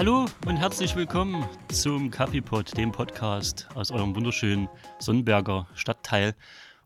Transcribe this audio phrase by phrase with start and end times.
[0.00, 4.66] Hallo und herzlich willkommen zum Kaffeepot, dem Podcast aus eurem wunderschönen
[4.98, 6.34] Sonnenberger Stadtteil.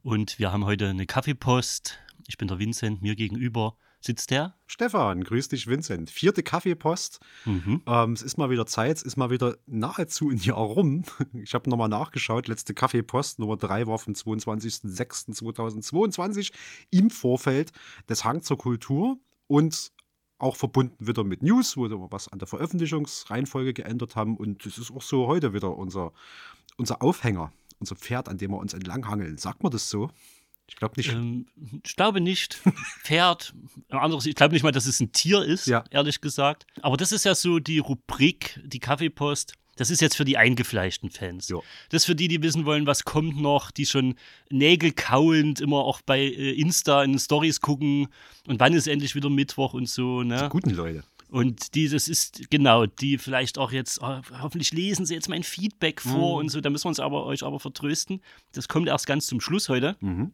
[0.02, 2.03] Und wir haben heute eine Kaffeepost.
[2.26, 4.54] Ich bin der Vincent, mir gegenüber sitzt der.
[4.66, 6.10] Stefan, grüß dich, Vincent.
[6.10, 7.20] Vierte Kaffeepost.
[7.44, 7.82] Mhm.
[7.86, 11.04] Ähm, es ist mal wieder Zeit, es ist mal wieder nahezu ein Jahr rum.
[11.32, 12.48] Ich habe nochmal nachgeschaut.
[12.48, 16.52] Letzte Kaffeepost Nummer 3 war vom 22.06.2022
[16.90, 17.70] im Vorfeld
[18.08, 19.18] des Hang zur Kultur.
[19.46, 19.92] Und
[20.38, 24.36] auch verbunden wieder mit News, wo wir was an der Veröffentlichungsreihenfolge geändert haben.
[24.36, 26.12] Und das ist auch so heute wieder unser,
[26.76, 29.38] unser Aufhänger, unser Pferd, an dem wir uns entlanghangeln.
[29.38, 30.10] Sagt man das so?
[30.68, 31.12] Ich glaube nicht.
[31.12, 31.46] Ähm,
[31.84, 32.60] ich glaube nicht.
[33.02, 33.54] Pferd,
[33.90, 35.84] anderes, ich glaube nicht mal, dass es ein Tier ist, ja.
[35.90, 36.66] ehrlich gesagt.
[36.80, 39.54] Aber das ist ja so die Rubrik, die Kaffeepost.
[39.76, 41.48] Das ist jetzt für die eingefleischten Fans.
[41.48, 41.58] Ja.
[41.88, 44.14] Das ist für die, die wissen wollen, was kommt noch, die schon
[44.50, 48.06] nägelkauend immer auch bei äh, Insta in Stories gucken
[48.46, 50.22] und wann ist endlich wieder Mittwoch und so.
[50.22, 50.42] Ne?
[50.44, 51.02] Die guten Leute.
[51.28, 56.00] Und dieses ist, genau, die vielleicht auch jetzt, oh, hoffentlich lesen sie jetzt mein Feedback
[56.00, 56.44] vor mhm.
[56.44, 58.20] und so, da müssen wir uns aber euch aber vertrösten.
[58.52, 59.96] Das kommt erst ganz zum Schluss heute.
[60.00, 60.32] Mhm.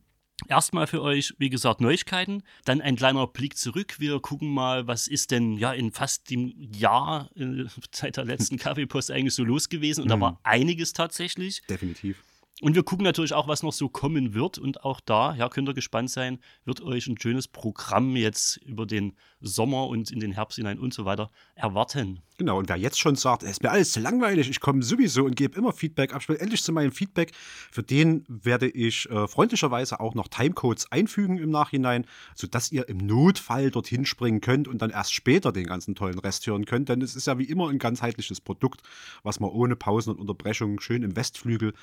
[0.49, 2.43] Erstmal für euch, wie gesagt, Neuigkeiten.
[2.65, 3.97] Dann ein kleiner Blick zurück.
[3.99, 8.57] Wir gucken mal, was ist denn ja in fast dem Jahr äh, seit der letzten
[8.59, 10.03] Kaffeepost eigentlich so los gewesen.
[10.03, 10.11] Und mhm.
[10.11, 11.63] da war einiges tatsächlich.
[11.69, 12.23] Definitiv.
[12.61, 14.59] Und wir gucken natürlich auch, was noch so kommen wird.
[14.59, 18.87] Und auch da, ja, könnt ihr gespannt sein, wird euch ein schönes Programm jetzt über
[18.87, 22.21] den Sommer und in den Herbst hinein und so weiter erwarten.
[22.41, 25.27] Genau, und wer jetzt schon sagt, es ist mir alles zu langweilig, ich komme sowieso
[25.27, 27.33] und gebe immer Feedback ab, endlich zu meinem Feedback,
[27.71, 32.97] für den werde ich äh, freundlicherweise auch noch Timecodes einfügen im Nachhinein, sodass ihr im
[32.97, 36.89] Notfall dorthin springen könnt und dann erst später den ganzen tollen Rest hören könnt.
[36.89, 38.81] Denn es ist ja wie immer ein ganzheitliches Produkt,
[39.23, 41.75] was man ohne Pausen und Unterbrechungen schön im Westflügel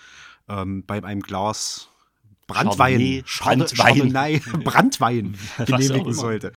[0.50, 1.90] ähm, bei einem Glas
[2.48, 6.54] Brandwein, Brandwein, Brandwein genehmigen sollte.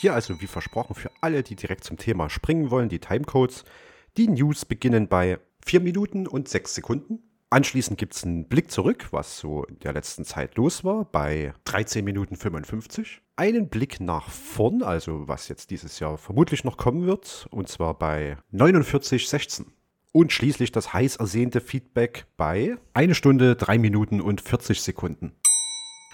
[0.00, 3.64] Hier also wie versprochen für alle, die direkt zum Thema springen wollen, die Timecodes.
[4.16, 7.18] Die News beginnen bei 4 Minuten und 6 Sekunden.
[7.50, 11.52] Anschließend gibt es einen Blick zurück, was so in der letzten Zeit los war, bei
[11.64, 13.20] 13 Minuten 55.
[13.36, 17.92] Einen Blick nach vorn, also was jetzt dieses Jahr vermutlich noch kommen wird, und zwar
[17.92, 19.66] bei 49,16.
[20.12, 25.32] Und schließlich das heiß ersehnte Feedback bei 1 Stunde, 3 Minuten und 40 Sekunden.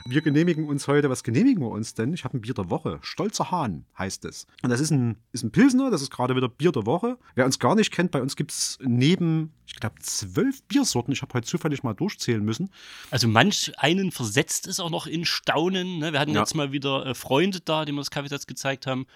[0.09, 2.15] Wir genehmigen uns heute, was genehmigen wir uns denn?
[2.15, 2.99] Ich habe ein Bier der Woche.
[3.03, 4.47] Stolzer Hahn heißt es.
[4.63, 7.19] Und das ist ein, ist ein Pilsner, das ist gerade wieder Bier der Woche.
[7.35, 11.13] Wer uns gar nicht kennt, bei uns gibt es neben, ich glaube, zwölf Biersorten.
[11.13, 12.71] Ich habe heute zufällig mal durchzählen müssen.
[13.11, 15.99] Also manch einen versetzt es auch noch in Staunen.
[15.99, 16.13] Ne?
[16.13, 16.41] Wir hatten ja.
[16.41, 19.07] jetzt mal wieder äh, Freunde da, die mir das Kaffeesatz gezeigt haben.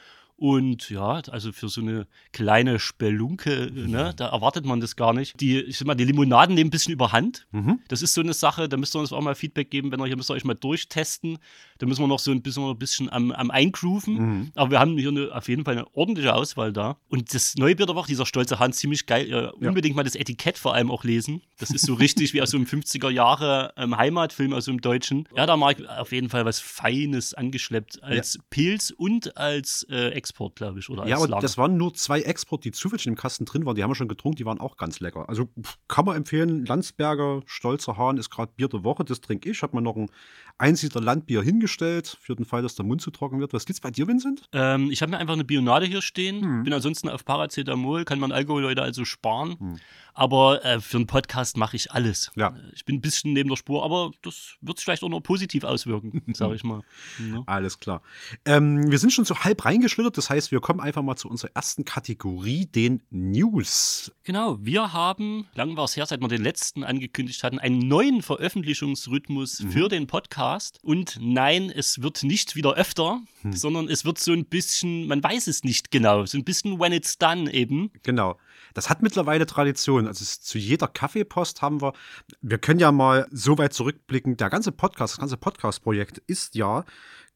[0.41, 5.39] Und ja, also für so eine kleine Spelunke, ne, da erwartet man das gar nicht.
[5.39, 7.47] Die, ich sag mal, die Limonaden nehmen ein bisschen überhand.
[7.53, 7.81] Mhm.
[7.89, 10.07] Das ist so eine Sache, da müsst ihr uns auch mal Feedback geben, wenn ihr
[10.07, 11.37] hier müsst ihr euch mal durchtesten.
[11.81, 14.15] Da müssen wir noch so ein bisschen, ein bisschen am, am Eingrooven.
[14.15, 14.53] Mhm.
[14.55, 16.99] Aber wir haben hier eine, auf jeden Fall eine ordentliche Auswahl da.
[17.09, 19.29] Und das neue Bier der Woche, dieser stolze Hand, ziemlich geil.
[19.29, 19.51] Ja.
[19.51, 21.41] Unbedingt mal das Etikett vor allem auch lesen.
[21.59, 24.83] Das ist so richtig wie aus so einem 50er Jahre ähm, Heimatfilm aus so einem
[24.83, 25.27] Deutschen.
[25.35, 28.41] Ja, da mag auf jeden Fall was Feines angeschleppt als ja.
[28.51, 30.91] Pilz und als äh, Export, glaube ich.
[30.91, 31.41] Oder ja, aber Lager.
[31.41, 33.75] das waren nur zwei Export, die zufällig im Kasten drin waren.
[33.75, 35.29] Die haben wir schon getrunken, die waren auch ganz lecker.
[35.29, 35.49] Also
[35.89, 36.67] kann man empfehlen.
[36.67, 39.05] Landsberger Stolzer Hahn ist gerade Bier der Woche.
[39.05, 39.63] Das trinke ich.
[39.63, 40.11] Habe mir noch ein
[40.59, 43.53] Einsiedler Landbier hingestellt, für den Fall, dass der Mund zu trocken wird.
[43.53, 44.49] Was gibt's bei dir, Vincent?
[44.53, 46.43] Ähm, ich habe mir einfach eine Bionade hier stehen.
[46.43, 46.65] Hm.
[46.65, 49.57] Bin ansonsten auf Paracetamol, kann man Alkohol heute also sparen.
[49.59, 49.77] Hm.
[50.13, 52.31] Aber äh, für einen Podcast mache ich alles.
[52.37, 52.55] Ja.
[52.75, 55.65] Ich bin ein bisschen neben der Spur, aber das wird sich vielleicht auch noch positiv
[55.65, 56.83] auswirken, sage ich mal.
[57.19, 57.43] Ja.
[57.47, 58.03] Alles klar.
[58.45, 61.51] Ähm, wir sind schon so halb reingeschlittert, das heißt, wir kommen einfach mal zu unserer
[61.55, 64.13] ersten Kategorie, den News.
[64.25, 68.23] Genau, wir haben, lang war es her, seit wir den letzten angekündigt hatten, einen neuen
[68.23, 69.71] Veröffentlichungsrhythmus mhm.
[69.71, 70.79] für den Podcast.
[70.83, 73.53] Und nein, es wird nicht wieder öfter, hm.
[73.53, 76.93] sondern es wird so ein bisschen, man weiß es nicht genau, so ein bisschen when
[76.93, 77.91] it's done eben.
[78.03, 78.39] Genau.
[78.73, 80.07] Das hat mittlerweile Tradition.
[80.07, 81.93] Also zu jeder Kaffeepost haben wir,
[82.41, 86.85] wir können ja mal so weit zurückblicken, der ganze Podcast, das ganze Podcast-Projekt ist ja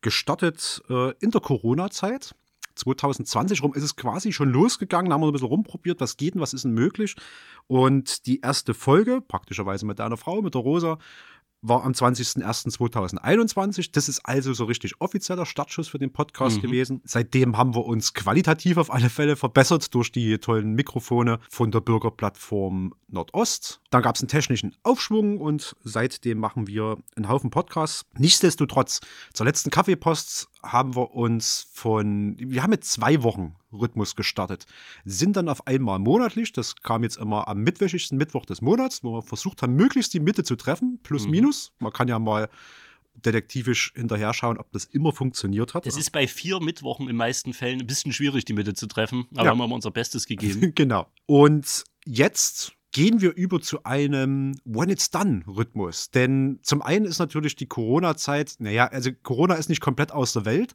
[0.00, 2.35] gestartet äh, in der Corona-Zeit.
[2.77, 6.35] 2020 rum ist es quasi schon losgegangen, da haben wir ein bisschen rumprobiert, was geht
[6.35, 7.15] und was ist denn möglich.
[7.67, 10.99] Und die erste Folge, praktischerweise mit deiner Frau, mit der Rosa,
[11.66, 13.90] war am 20.01.2021.
[13.93, 16.62] Das ist also so richtig offizieller Startschuss für den Podcast mhm.
[16.62, 17.00] gewesen.
[17.05, 21.81] Seitdem haben wir uns qualitativ auf alle Fälle verbessert durch die tollen Mikrofone von der
[21.81, 23.81] Bürgerplattform Nordost.
[23.90, 28.05] Dann gab es einen technischen Aufschwung und seitdem machen wir einen Haufen Podcasts.
[28.19, 29.00] Nichtsdestotrotz,
[29.32, 34.66] zur letzten Kaffeepost haben wir uns von, wir haben mit zwei Wochen Rhythmus gestartet,
[35.05, 39.14] sind dann auf einmal monatlich, das kam jetzt immer am mittwochigsten Mittwoch des Monats, wo
[39.14, 41.31] wir versucht haben, möglichst die Mitte zu treffen, plus mhm.
[41.31, 41.72] minus.
[41.78, 42.49] Man kann ja mal
[43.14, 45.87] detektivisch hinterher schauen, ob das immer funktioniert hat.
[45.87, 49.26] Es ist bei vier Mittwochen in meisten Fällen ein bisschen schwierig, die Mitte zu treffen,
[49.34, 49.50] aber ja.
[49.50, 50.72] haben wir unser Bestes gegeben.
[50.75, 51.06] genau.
[51.26, 56.12] Und jetzt gehen wir über zu einem When It's Done-Rhythmus.
[56.12, 60.44] Denn zum einen ist natürlich die Corona-Zeit, naja, also Corona ist nicht komplett aus der
[60.44, 60.75] Welt,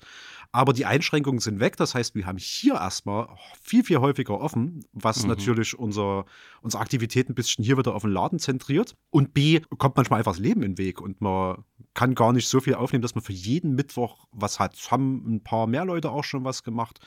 [0.52, 1.78] aber die Einschränkungen sind weg.
[1.78, 3.30] Das heißt, wir haben hier erstmal
[3.62, 5.30] viel, viel häufiger offen, was mhm.
[5.30, 6.26] natürlich unser,
[6.62, 8.98] unsere Aktivität ein bisschen hier wieder auf den Laden zentriert.
[9.12, 11.64] Und B, kommt manchmal einfach das Leben in den Weg und man
[11.94, 14.76] kann gar nicht so viel aufnehmen, dass man für jeden Mittwoch was hat.
[14.76, 17.00] Es haben ein paar mehr Leute auch schon was gemacht.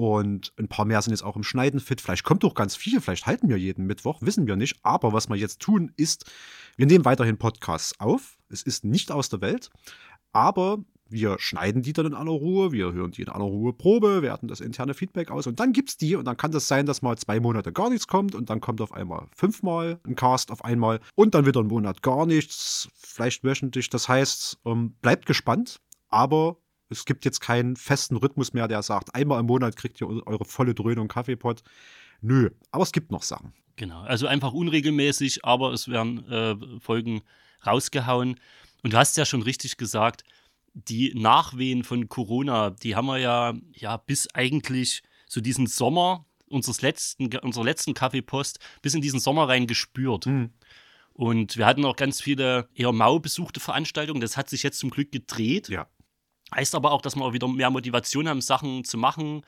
[0.00, 2.00] Und ein paar mehr sind jetzt auch im Schneiden fit.
[2.00, 3.02] Vielleicht kommt doch ganz viel.
[3.02, 4.22] Vielleicht halten wir jeden Mittwoch.
[4.22, 4.78] Wissen wir nicht.
[4.82, 6.24] Aber was wir jetzt tun, ist,
[6.78, 8.38] wir nehmen weiterhin Podcasts auf.
[8.48, 9.68] Es ist nicht aus der Welt.
[10.32, 10.78] Aber
[11.10, 14.48] wir schneiden die dann in aller Ruhe, wir hören die in aller Ruhe Probe, werten
[14.48, 17.02] das interne Feedback aus und dann gibt es die und dann kann das sein, dass
[17.02, 20.64] mal zwei Monate gar nichts kommt und dann kommt auf einmal fünfmal ein Cast auf
[20.64, 23.90] einmal und dann wieder ein Monat gar nichts, vielleicht wöchentlich.
[23.90, 25.80] Das heißt, ähm, bleibt gespannt,
[26.10, 26.58] aber
[26.90, 30.44] es gibt jetzt keinen festen Rhythmus mehr, der sagt, einmal im Monat kriegt ihr eure
[30.44, 31.62] volle Dröhnung Kaffeepot.
[32.20, 33.54] Nö, aber es gibt noch Sachen.
[33.76, 37.22] Genau, also einfach unregelmäßig, aber es werden äh, Folgen
[37.66, 38.38] rausgehauen.
[38.82, 40.24] Und du hast ja schon richtig gesagt,
[40.74, 46.82] die Nachwehen von Corona, die haben wir ja, ja bis eigentlich so diesen Sommer unseres
[46.82, 50.26] letzten, unserer letzten Kaffeepost bis in diesen Sommer rein gespürt.
[50.26, 50.50] Mhm.
[51.12, 54.20] Und wir hatten auch ganz viele eher mau besuchte Veranstaltungen.
[54.20, 55.68] Das hat sich jetzt zum Glück gedreht.
[55.68, 55.86] Ja.
[56.54, 59.42] Heißt aber auch, dass wir auch wieder mehr Motivation haben, Sachen zu machen,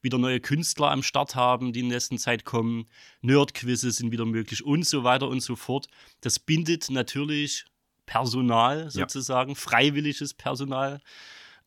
[0.00, 2.86] wieder neue Künstler am Start haben, die in der nächsten Zeit kommen,
[3.22, 5.88] Nerd-Quizzes sind wieder möglich und so weiter und so fort.
[6.20, 7.64] Das bindet natürlich
[8.06, 9.56] Personal sozusagen, ja.
[9.56, 11.00] freiwilliges Personal.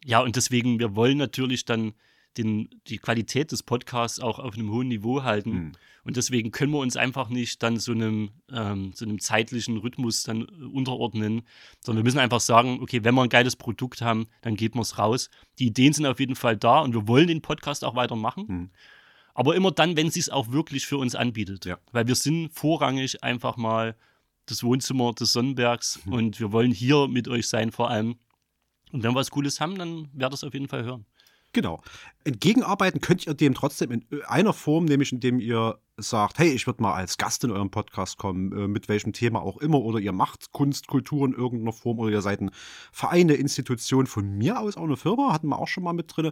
[0.05, 1.93] Ja, und deswegen, wir wollen natürlich dann
[2.39, 5.51] den, die Qualität des Podcasts auch auf einem hohen Niveau halten.
[5.51, 5.71] Mhm.
[6.03, 10.23] Und deswegen können wir uns einfach nicht dann so einem, ähm, so einem zeitlichen Rhythmus
[10.23, 11.43] dann äh, unterordnen,
[11.83, 14.81] sondern wir müssen einfach sagen, okay, wenn wir ein geiles Produkt haben, dann geben wir
[14.81, 15.29] es raus.
[15.59, 18.45] Die Ideen sind auf jeden Fall da und wir wollen den Podcast auch weitermachen.
[18.47, 18.69] Mhm.
[19.33, 21.65] Aber immer dann, wenn es sich auch wirklich für uns anbietet.
[21.65, 21.77] Ja.
[21.91, 23.95] Weil wir sind vorrangig einfach mal
[24.47, 26.13] das Wohnzimmer des Sonnenbergs mhm.
[26.13, 28.17] und wir wollen hier mit euch sein vor allem.
[28.91, 31.05] Und wenn wir was Cooles haben, dann werdet ihr es auf jeden Fall hören.
[31.51, 31.81] Genau.
[32.25, 36.81] Entgegenarbeiten könnt ihr dem trotzdem in einer Form, nämlich indem ihr sagt, hey, ich würde
[36.81, 40.11] mal als Gast in eurem Podcast kommen, äh, mit welchem Thema auch immer, oder ihr
[40.11, 42.51] macht Kunst, Kultur in irgendeiner Form, oder ihr seid ein
[42.91, 46.15] Verein, eine Institution, von mir aus auch eine Firma, hatten wir auch schon mal mit
[46.15, 46.31] drin,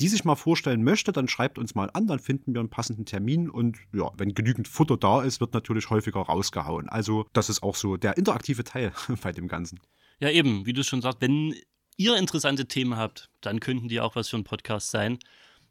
[0.00, 3.04] die sich mal vorstellen möchte, dann schreibt uns mal an, dann finden wir einen passenden
[3.04, 6.88] Termin und ja, wenn genügend Futter da ist, wird natürlich häufiger rausgehauen.
[6.88, 9.78] Also das ist auch so der interaktive Teil bei dem Ganzen.
[10.20, 11.54] Ja, eben, wie du schon sagst, wenn
[11.96, 15.18] ihr interessante Themen habt, dann könnten die auch was für einen Podcast sein.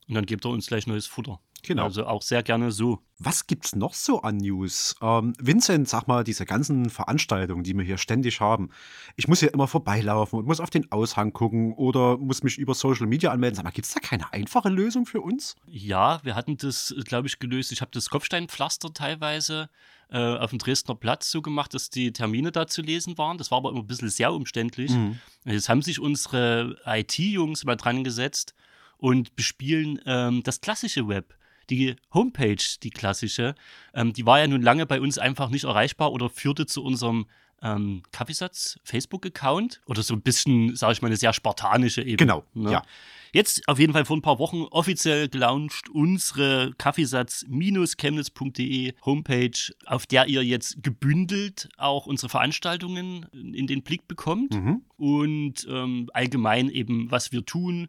[0.07, 1.39] Und dann gebt ihr uns gleich neues Futter.
[1.63, 1.83] Genau.
[1.83, 2.99] Also auch sehr gerne so.
[3.19, 4.95] Was gibt's noch so an News?
[5.01, 8.69] Ähm, Vincent, sag mal, diese ganzen Veranstaltungen, die wir hier ständig haben.
[9.15, 12.73] Ich muss hier immer vorbeilaufen und muss auf den Aushang gucken oder muss mich über
[12.73, 13.55] Social Media anmelden.
[13.55, 15.55] Sag mal, gibt's da keine einfache Lösung für uns?
[15.65, 17.71] Ja, wir hatten das, glaube ich, gelöst.
[17.71, 19.69] Ich habe das Kopfsteinpflaster teilweise
[20.09, 23.37] äh, auf dem Dresdner Platz so gemacht, dass die Termine da zu lesen waren.
[23.37, 24.91] Das war aber immer ein bisschen sehr umständlich.
[24.91, 25.19] Mhm.
[25.45, 28.53] Jetzt haben sich unsere IT-Jungs mal dran gesetzt
[28.97, 31.35] und bespielen ähm, das klassische Web
[31.69, 33.55] die Homepage, die klassische,
[33.93, 37.25] ähm, die war ja nun lange bei uns einfach nicht erreichbar oder führte zu unserem
[37.63, 42.17] ähm, Kaffeesatz Facebook-Account oder so ein bisschen, sage ich mal, eine sehr spartanische Ebene.
[42.17, 42.73] Genau, ne?
[42.73, 42.83] ja.
[43.31, 50.27] Jetzt auf jeden Fall vor ein paar Wochen offiziell gelauncht unsere Kaffeesatz-chemnitz.de Homepage, auf der
[50.27, 54.83] ihr jetzt gebündelt auch unsere Veranstaltungen in den Blick bekommt mhm.
[54.97, 57.87] und ähm, allgemein eben, was wir tun,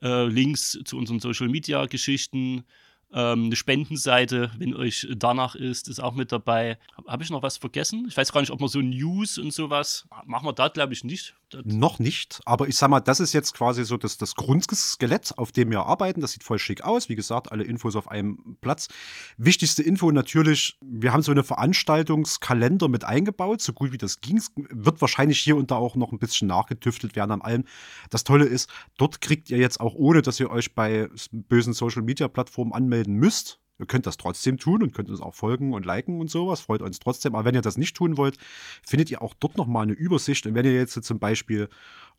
[0.00, 2.64] äh, Links zu unseren Social-Media-Geschichten,
[3.12, 6.78] ähm, eine Spendenseite, wenn euch danach ist, ist auch mit dabei.
[7.06, 8.06] Habe ich noch was vergessen?
[8.08, 11.04] Ich weiß gar nicht, ob man so News und sowas, machen wir da, glaube ich,
[11.04, 11.34] nicht.
[11.64, 15.52] Noch nicht, aber ich sag mal, das ist jetzt quasi so das, das Grundskelett, auf
[15.52, 16.20] dem wir arbeiten.
[16.20, 17.08] Das sieht voll schick aus.
[17.08, 18.88] Wie gesagt, alle Infos auf einem Platz.
[19.38, 24.42] Wichtigste Info natürlich, wir haben so eine Veranstaltungskalender mit eingebaut, so gut wie das ging.
[24.56, 27.64] Wird wahrscheinlich hier und da auch noch ein bisschen nachgetüftelt werden an allem.
[28.10, 32.72] Das Tolle ist, dort kriegt ihr jetzt auch, ohne dass ihr euch bei bösen Social-Media-Plattformen
[32.72, 36.20] anmeldet, anmelden müsst, Ihr könnt das trotzdem tun und könnt uns auch folgen und liken
[36.20, 36.60] und sowas.
[36.60, 37.34] Freut uns trotzdem.
[37.34, 38.36] Aber wenn ihr das nicht tun wollt,
[38.84, 40.46] findet ihr auch dort nochmal eine Übersicht.
[40.46, 41.68] Und wenn ihr jetzt zum Beispiel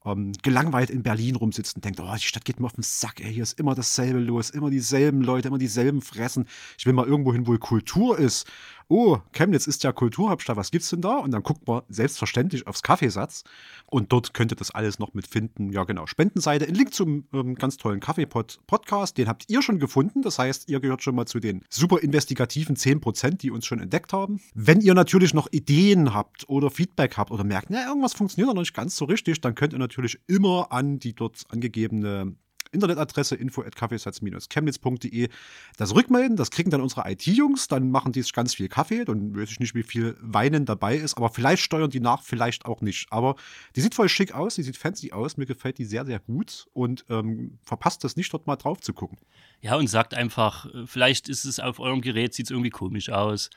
[0.05, 3.19] ähm, gelangweilt in Berlin rumsitzt und denkt, oh, die Stadt geht mir auf den Sack,
[3.19, 6.47] ey, hier ist immer dasselbe los, immer dieselben Leute, immer dieselben Fressen.
[6.77, 8.47] Ich will mal irgendwo hin, wo Kultur ist
[8.89, 11.17] oh, Chemnitz ist ja Kulturhauptstadt, was gibt's denn da?
[11.17, 13.43] Und dann guckt man selbstverständlich aufs Kaffeesatz
[13.85, 15.71] und dort könnt ihr das alles noch mitfinden.
[15.71, 16.07] Ja, genau.
[16.07, 20.23] Spendenseite, ein Link zum ähm, ganz tollen Kaffeepod-Podcast, den habt ihr schon gefunden.
[20.23, 24.11] Das heißt, ihr gehört schon mal zu den super investigativen 10%, die uns schon entdeckt
[24.11, 24.41] haben.
[24.55, 28.59] Wenn ihr natürlich noch Ideen habt oder Feedback habt oder merkt, na, irgendwas funktioniert noch
[28.59, 29.88] nicht ganz so richtig, dann könnt ihr natürlich
[30.27, 32.35] immer an die dort angegebene
[32.71, 35.29] Internetadresse info.kaffeesatz-chemnitz.de
[35.77, 36.37] das rückmelden.
[36.37, 37.67] Das kriegen dann unsere IT-Jungs.
[37.67, 39.05] Dann machen die ganz viel Kaffee.
[39.05, 41.17] Dann weiß ich nicht, wie viel Weinen dabei ist.
[41.17, 43.07] Aber vielleicht steuern die nach, vielleicht auch nicht.
[43.11, 43.35] Aber
[43.75, 44.53] die sieht voll schick aus.
[44.55, 45.37] Die sieht fancy aus.
[45.37, 46.67] Mir gefällt die sehr, sehr gut.
[46.73, 49.17] Und ähm, verpasst das nicht, dort mal drauf zu gucken.
[49.61, 53.09] Ja, und sagt einfach, äh, vielleicht ist es auf eurem Gerät, sieht es irgendwie komisch
[53.09, 53.49] aus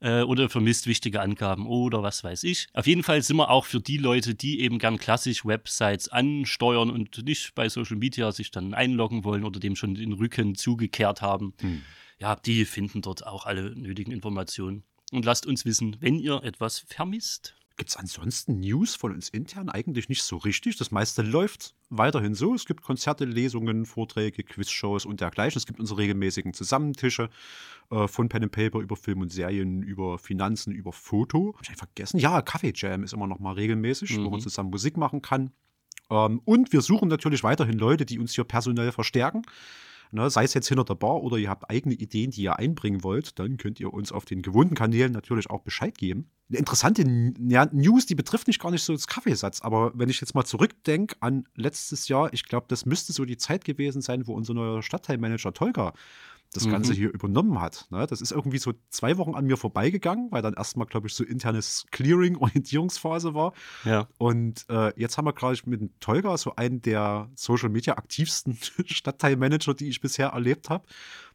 [0.00, 2.68] äh, oder vermisst wichtige Angaben oder was weiß ich.
[2.72, 6.90] Auf jeden Fall sind wir auch für die Leute, die eben gern klassisch Websites ansteuern
[6.90, 11.22] und nicht bei Social Media sich dann einloggen wollen oder dem schon den Rücken zugekehrt
[11.22, 11.54] haben.
[11.60, 11.82] Hm.
[12.18, 14.84] Ja, die finden dort auch alle nötigen Informationen.
[15.12, 17.54] Und lasst uns wissen, wenn ihr etwas vermisst.
[17.80, 20.76] Gibt es ansonsten News von uns intern eigentlich nicht so richtig?
[20.76, 22.54] Das meiste läuft weiterhin so.
[22.54, 25.56] Es gibt Konzerte, Lesungen, Vorträge, Quizshows und dergleichen.
[25.56, 27.30] Es gibt unsere regelmäßigen Zusammentische
[27.90, 31.54] äh, von Pen and Paper über Film und Serien, über Finanzen, über Foto.
[31.56, 32.18] Hab ich vergessen?
[32.18, 34.26] Ja, Kaffee Jam ist immer noch mal regelmäßig, mhm.
[34.26, 34.44] wo man mhm.
[34.44, 35.50] zusammen Musik machen kann.
[36.10, 39.40] Ähm, und wir suchen natürlich weiterhin Leute, die uns hier personell verstärken.
[40.12, 43.04] Ne, sei es jetzt hinter der Bar oder ihr habt eigene Ideen, die ihr einbringen
[43.04, 46.28] wollt, dann könnt ihr uns auf den gewohnten Kanälen natürlich auch Bescheid geben.
[46.48, 47.04] Eine interessante
[47.46, 50.44] ja, News, die betrifft nicht gar nicht so das Kaffeesatz, aber wenn ich jetzt mal
[50.44, 54.54] zurückdenke an letztes Jahr, ich glaube, das müsste so die Zeit gewesen sein, wo unser
[54.54, 55.92] neuer Stadtteilmanager Tolga
[56.52, 56.72] das mhm.
[56.72, 57.86] Ganze hier übernommen hat.
[57.90, 58.06] Ne?
[58.06, 61.24] Das ist irgendwie so zwei Wochen an mir vorbeigegangen, weil dann erstmal, glaube ich, so
[61.24, 63.52] internes Clearing, Orientierungsphase war.
[63.84, 64.08] Ja.
[64.18, 69.74] Und äh, jetzt haben wir gerade mit Tolga so einen der Social Media aktivsten Stadtteilmanager,
[69.74, 70.84] die ich bisher erlebt habe.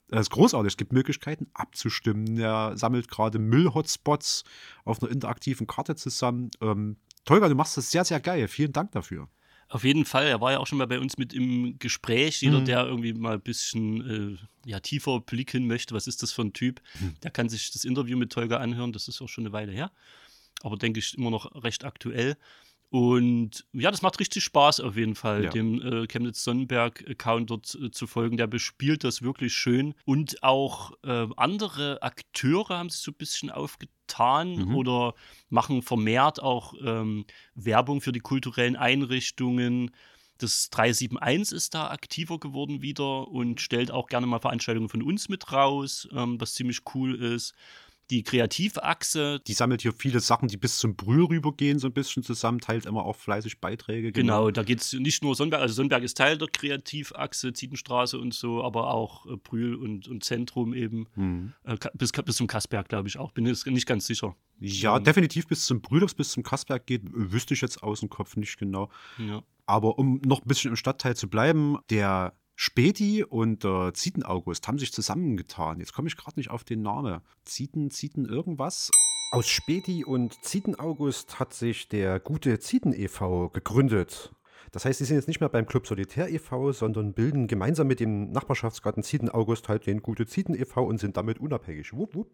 [0.07, 0.74] Das ist großartig.
[0.74, 2.38] Es gibt Möglichkeiten abzustimmen.
[2.38, 4.43] Er sammelt gerade Müll-Hotspots
[4.84, 6.51] auf einer interaktiven Karte zusammen.
[6.62, 8.48] Ähm, Tolga, du machst das sehr, sehr geil.
[8.48, 9.29] Vielen Dank dafür.
[9.67, 12.41] Auf jeden Fall, er war ja auch schon mal bei uns mit im Gespräch.
[12.41, 12.65] Jeder, mhm.
[12.65, 16.53] der irgendwie mal ein bisschen äh, ja, tiefer blicken möchte, was ist das für ein
[16.53, 17.15] Typ, mhm.
[17.24, 18.93] der kann sich das Interview mit Tolga anhören.
[18.93, 19.91] Das ist auch schon eine Weile her.
[20.62, 22.38] Aber denke ich immer noch recht aktuell.
[22.89, 25.50] Und ja, das macht richtig Spaß auf jeden Fall, ja.
[25.50, 28.38] dem äh, Chemnitz-Sonnenberg-Account dort äh, zu folgen.
[28.38, 29.96] Der bespielt das wirklich schön.
[30.06, 34.75] Und auch äh, andere Akteure haben sich so ein bisschen aufgetan mhm.
[34.75, 35.13] oder
[35.50, 37.25] machen vermehrt auch ähm,
[37.56, 39.92] Werbung für die kulturellen Einrichtungen.
[40.38, 45.27] Das 371 ist da aktiver geworden wieder und stellt auch gerne mal Veranstaltungen von uns
[45.30, 47.56] mit raus, ähm, was ziemlich cool ist
[48.09, 49.39] die Kreativachse.
[49.47, 52.85] Die sammelt hier viele Sachen, die bis zum Brühl rübergehen, so ein bisschen zusammen, teilt
[52.85, 54.12] immer auch fleißig Beiträge.
[54.12, 58.19] Genau, genau da geht es nicht nur Sonnenberg, also Sonnenberg ist Teil der Kreativachse, Zietenstraße
[58.19, 61.07] und so, aber auch äh, Brühl und, und Zentrum eben.
[61.15, 61.53] Mhm.
[61.63, 63.31] Äh, bis, bis zum Kassberg, glaube ich auch.
[63.31, 64.35] Bin jetzt nicht ganz sicher.
[64.59, 65.03] Ja, ähm.
[65.03, 68.57] definitiv bis zum Brühl, bis zum Kassberg geht, wüsste ich jetzt aus dem Kopf nicht
[68.57, 68.89] genau.
[69.17, 69.43] Ja.
[69.65, 74.67] Aber um noch ein bisschen im Stadtteil zu bleiben, der Späti und äh, Zieten August
[74.67, 75.79] haben sich zusammengetan.
[75.79, 77.21] Jetzt komme ich gerade nicht auf den Namen.
[77.43, 78.91] Zieten, Zieten irgendwas?
[79.31, 83.50] Aus Späti und Zieten August hat sich der gute Zieten e.V.
[83.50, 84.33] gegründet.
[84.71, 88.00] Das heißt, sie sind jetzt nicht mehr beim Club Solitär e.V., sondern bilden gemeinsam mit
[88.00, 90.85] dem Nachbarschaftsgarten Zieten August halt den gute Zieten e.V.
[90.85, 91.93] und sind damit unabhängig.
[91.93, 92.31] Wupp, wupp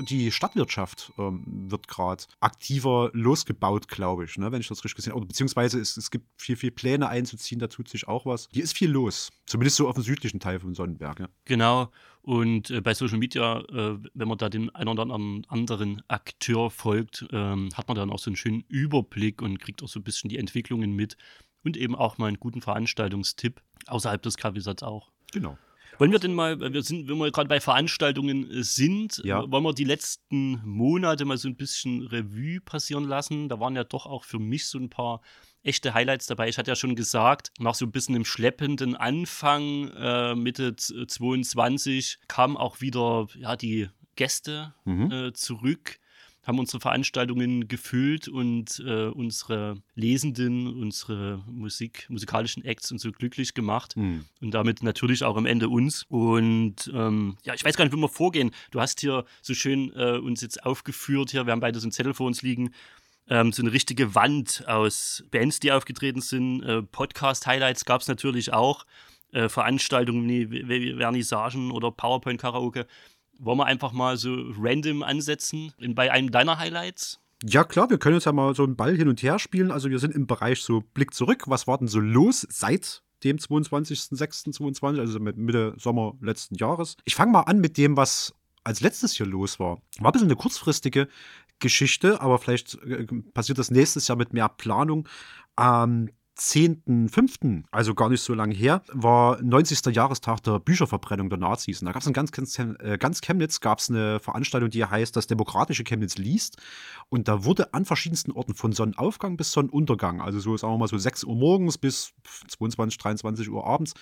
[0.00, 5.14] die Stadtwirtschaft ähm, wird gerade aktiver losgebaut, glaube ich, ne, wenn ich das richtig gesehen
[5.14, 5.26] habe.
[5.26, 8.48] Beziehungsweise es, es gibt viel, viel Pläne einzuziehen, da tut sich auch was.
[8.52, 11.20] Hier ist viel los, zumindest so auf dem südlichen Teil von Sonnenberg.
[11.20, 11.28] Ja.
[11.44, 11.90] Genau.
[12.22, 17.26] Und äh, bei Social Media, äh, wenn man da dem einen oder anderen Akteur folgt,
[17.32, 20.30] ähm, hat man dann auch so einen schönen Überblick und kriegt auch so ein bisschen
[20.30, 21.16] die Entwicklungen mit
[21.64, 25.10] und eben auch mal einen guten Veranstaltungstipp außerhalb des Kaffeesatz auch.
[25.32, 25.58] Genau.
[25.98, 29.50] Wollen wir denn mal, wir sind, wenn wir gerade bei Veranstaltungen äh, sind, ja.
[29.50, 33.48] wollen wir die letzten Monate mal so ein bisschen Revue passieren lassen?
[33.48, 35.20] Da waren ja doch auch für mich so ein paar
[35.62, 36.48] echte Highlights dabei.
[36.48, 42.18] Ich hatte ja schon gesagt, nach so ein bisschen einem schleppenden Anfang äh, Mitte 22
[42.28, 45.10] kamen auch wieder ja, die Gäste mhm.
[45.10, 45.98] äh, zurück
[46.46, 53.54] haben unsere Veranstaltungen gefüllt und äh, unsere Lesenden, unsere Musik, musikalischen Acts und so glücklich
[53.54, 53.96] gemacht.
[53.96, 54.24] Mhm.
[54.40, 56.04] Und damit natürlich auch am Ende uns.
[56.08, 58.50] Und ähm, ja, ich weiß gar nicht, wie wir vorgehen.
[58.70, 61.92] Du hast hier so schön äh, uns jetzt aufgeführt hier, wir haben beide so ein
[61.92, 62.70] Zettel vor uns liegen.
[63.26, 66.62] Ähm, so eine richtige Wand aus Bands, die aufgetreten sind.
[66.62, 68.84] Äh, Podcast-Highlights gab es natürlich auch.
[69.32, 72.86] Äh, Veranstaltungen wie Vernissagen oder PowerPoint-Karaoke.
[73.38, 77.20] Wollen wir einfach mal so random ansetzen in, bei einem deiner Highlights?
[77.42, 79.70] Ja, klar, wir können jetzt ja mal so einen Ball hin und her spielen.
[79.70, 81.44] Also, wir sind im Bereich so Blick zurück.
[81.46, 86.96] Was war denn so los seit dem 22.06.22, also mit Mitte Sommer letzten Jahres?
[87.04, 89.78] Ich fange mal an mit dem, was als letztes hier los war.
[89.98, 91.08] War ein bisschen eine kurzfristige
[91.58, 95.08] Geschichte, aber vielleicht äh, passiert das nächstes Jahr mit mehr Planung.
[95.56, 99.94] Am 10.05., also gar nicht so lange her, war 90.
[99.94, 101.80] Jahrestag der Bücherverbrennung der Nazis.
[101.80, 105.14] Und da gab es in ganz, ganz, äh, ganz Chemnitz gab's eine Veranstaltung, die heißt
[105.14, 106.56] das demokratische Chemnitz liest.
[107.08, 110.88] Und da wurde an verschiedensten Orten von Sonnenaufgang bis Sonnenuntergang, also so sagen wir mal
[110.88, 112.12] so 6 Uhr morgens bis
[112.48, 113.94] 22, 23 Uhr abends,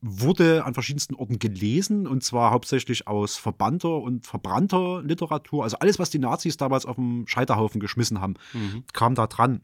[0.00, 5.62] wurde an verschiedensten Orten gelesen und zwar hauptsächlich aus verbannter und verbrannter Literatur.
[5.62, 8.82] Also alles, was die Nazis damals auf dem Scheiterhaufen geschmissen haben, mhm.
[8.92, 9.60] kam da dran.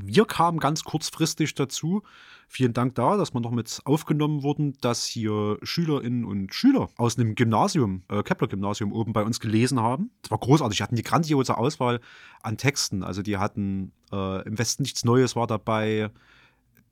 [0.00, 2.02] Wir kamen ganz kurzfristig dazu.
[2.48, 7.18] Vielen Dank da, dass wir noch mit aufgenommen wurden, dass hier Schülerinnen und Schüler aus
[7.18, 10.10] einem Gymnasium, äh, Kepler-Gymnasium oben bei uns gelesen haben.
[10.22, 10.76] Das war großartig.
[10.76, 12.00] Die hatten die grandiose Auswahl
[12.42, 13.02] an Texten.
[13.02, 16.10] Also die hatten äh, im Westen nichts Neues war dabei.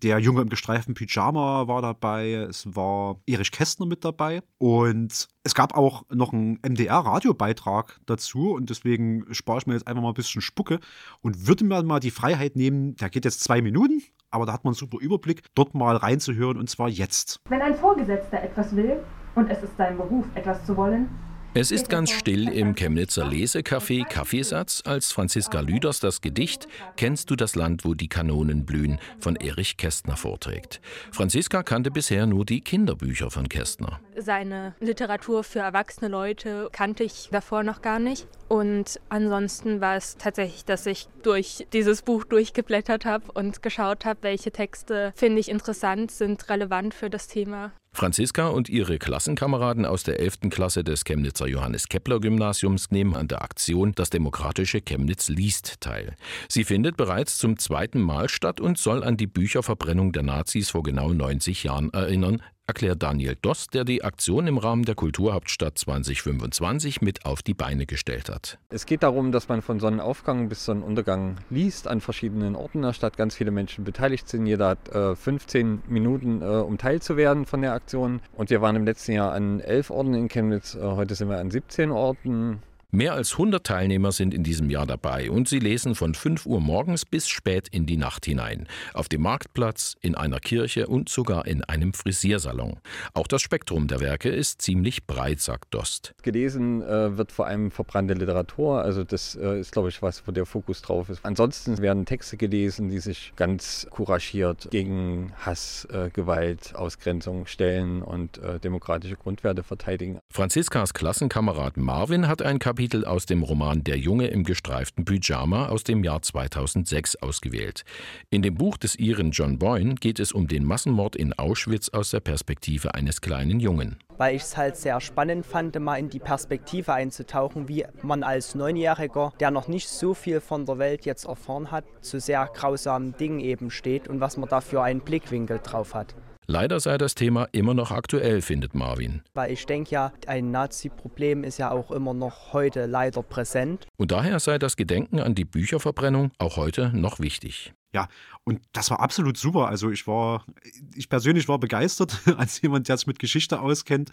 [0.02, 2.32] Der Junge im gestreiften Pyjama war dabei.
[2.32, 4.42] Es war Erich Kästner mit dabei.
[4.59, 8.50] Und es gab auch noch einen MDR-Radiobeitrag dazu.
[8.50, 10.80] Und deswegen spare ich mir jetzt einfach mal ein bisschen Spucke
[11.21, 14.64] und würde mir mal die Freiheit nehmen, der geht jetzt zwei Minuten, aber da hat
[14.64, 17.40] man einen super Überblick, dort mal reinzuhören und zwar jetzt.
[17.49, 19.00] Wenn ein Vorgesetzter etwas will
[19.37, 21.09] und es ist sein Beruf, etwas zu wollen,
[21.54, 26.66] es ist ganz still im Chemnitzer Lesecafé Kaffeesatz, als Franziska Lüders das Gedicht
[26.97, 30.80] Kennst du das Land, wo die Kanonen blühen von Erich Kästner vorträgt.
[31.11, 34.00] Franziska kannte bisher nur die Kinderbücher von Kästner.
[34.16, 38.26] Seine Literatur für erwachsene Leute kannte ich davor noch gar nicht.
[38.49, 44.21] Und ansonsten war es tatsächlich, dass ich durch dieses Buch durchgeblättert habe und geschaut habe,
[44.23, 47.73] welche Texte finde ich interessant, sind relevant für das Thema.
[47.95, 50.51] Franziska und ihre Klassenkameraden aus der 11.
[50.51, 56.17] Klasse des Chemnitzer Johannes Kepler Gymnasiums nehmen an der Aktion Das demokratische Chemnitz liest teil.
[56.49, 60.83] Sie findet bereits zum zweiten Mal statt und soll an die Bücherverbrennung der Nazis vor
[60.83, 67.02] genau 90 Jahren erinnern, erklärt Daniel Doss, der die Aktion im Rahmen der Kulturhauptstadt 2025
[67.02, 68.57] mit auf die Beine gestellt hat.
[68.71, 73.19] Es geht darum, dass man von Sonnenaufgang bis Sonnenuntergang liest an verschiedenen Orten der Stadt.
[73.19, 74.47] Ganz viele Menschen beteiligt sind.
[74.47, 78.23] Jeder hat äh, 15 Minuten, äh, um teilzuwerden von der Aktion.
[78.32, 80.75] Und wir waren im letzten Jahr an elf Orten in Chemnitz.
[80.75, 82.63] Äh, heute sind wir an 17 Orten.
[82.95, 86.61] Mehr als 100 Teilnehmer sind in diesem Jahr dabei und sie lesen von 5 Uhr
[86.61, 88.69] morgens bis spät in die Nacht hinein.
[88.93, 92.81] Auf dem Marktplatz, in einer Kirche und sogar in einem Frisiersalon.
[93.15, 96.13] Auch das Spektrum der Werke ist ziemlich breit, sagt Dost.
[96.21, 100.33] Gelesen äh, wird vor allem verbrannte Literatur, also das äh, ist, glaube ich, was, wo
[100.33, 101.25] der Fokus drauf ist.
[101.25, 108.37] Ansonsten werden Texte gelesen, die sich ganz couragiert gegen Hass, äh, Gewalt, Ausgrenzung stellen und
[108.37, 110.19] äh, demokratische Grundwerte verteidigen.
[110.31, 115.68] Franziskas Klassenkamerad Marvin hat ein Kapitel Kapitel aus dem Roman Der Junge im gestreiften Pyjama
[115.68, 117.84] aus dem Jahr 2006 ausgewählt.
[118.28, 122.10] In dem Buch des Iren John Boyne geht es um den Massenmord in Auschwitz aus
[122.10, 123.99] der Perspektive eines kleinen Jungen.
[124.18, 128.56] Weil ich es halt sehr spannend fand, mal in die Perspektive einzutauchen, wie man als
[128.56, 133.16] Neunjähriger, der noch nicht so viel von der Welt jetzt erfahren hat, zu sehr grausamen
[133.16, 136.16] Dingen eben steht und was man da für einen Blickwinkel drauf hat.
[136.47, 139.23] Leider sei das Thema immer noch aktuell, findet Marvin.
[139.35, 143.87] Weil ich denke ja, ein Nazi-Problem ist ja auch immer noch heute leider präsent.
[143.97, 147.73] Und daher sei das Gedenken an die Bücherverbrennung auch heute noch wichtig.
[147.95, 148.09] Ja,
[148.45, 149.69] und das war absolut super.
[149.69, 150.47] Also ich war,
[150.95, 154.11] ich persönlich war begeistert als jemand, der sich mit Geschichte auskennt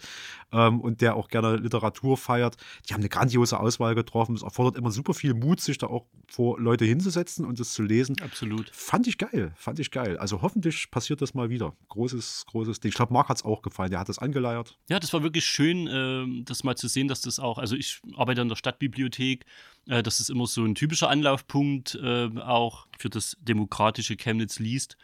[0.52, 2.56] ähm, und der auch gerne Literatur feiert.
[2.88, 4.36] Die haben eine grandiose Auswahl getroffen.
[4.36, 7.82] Es erfordert immer super viel Mut, sich da auch vor Leute hinzusetzen und das zu
[7.82, 8.16] lesen.
[8.20, 8.70] Absolut.
[8.70, 10.18] Fand ich geil, fand ich geil.
[10.18, 11.74] Also hoffentlich passiert das mal wieder.
[11.88, 12.90] Großes, großes Ding.
[12.90, 13.90] Ich glaube, Marc hat es auch gefallen.
[13.90, 14.78] Der hat das angeleiert.
[14.90, 18.00] Ja, das war wirklich schön, äh, das mal zu sehen, dass das auch, also ich
[18.14, 19.46] arbeite in der Stadtbibliothek
[19.90, 24.96] äh, das ist immer so ein typischer Anlaufpunkt äh, auch für das demokratische Chemnitz liest.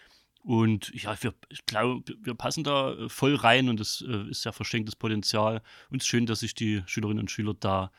[0.42, 4.44] Und ja, wir, ich glaube, wir passen da äh, voll rein und das äh, ist
[4.44, 5.60] ja verschenktes Potenzial.
[5.90, 7.90] Und es ist schön, dass sich die Schülerinnen und Schüler da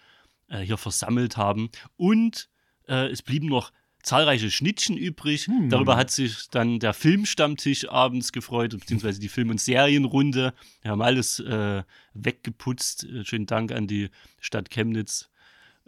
[0.48, 1.70] äh, hier versammelt haben.
[1.98, 2.50] Und
[2.88, 5.48] äh, es blieben noch zahlreiche Schnittchen übrig.
[5.48, 5.70] Hm.
[5.70, 10.54] Darüber hat sich dann der Filmstammtisch abends gefreut, beziehungsweise die Film- und Serienrunde.
[10.84, 13.06] Wir haben alles äh, weggeputzt.
[13.24, 15.30] Schönen Dank an die Stadt Chemnitz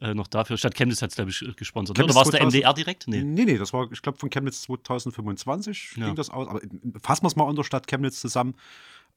[0.01, 0.57] äh, noch dafür.
[0.57, 1.97] Stadt Chemnitz hat es, glaube ich, gesponsert.
[1.97, 3.07] Chemnitz Oder war es der MDR direkt?
[3.07, 3.21] Nee.
[3.21, 6.05] nee, nee, das war, ich glaube, von Chemnitz 2025 ja.
[6.07, 6.47] ging das aus.
[6.47, 6.61] Aber
[7.01, 8.55] fassen wir es mal unter Stadt Chemnitz zusammen.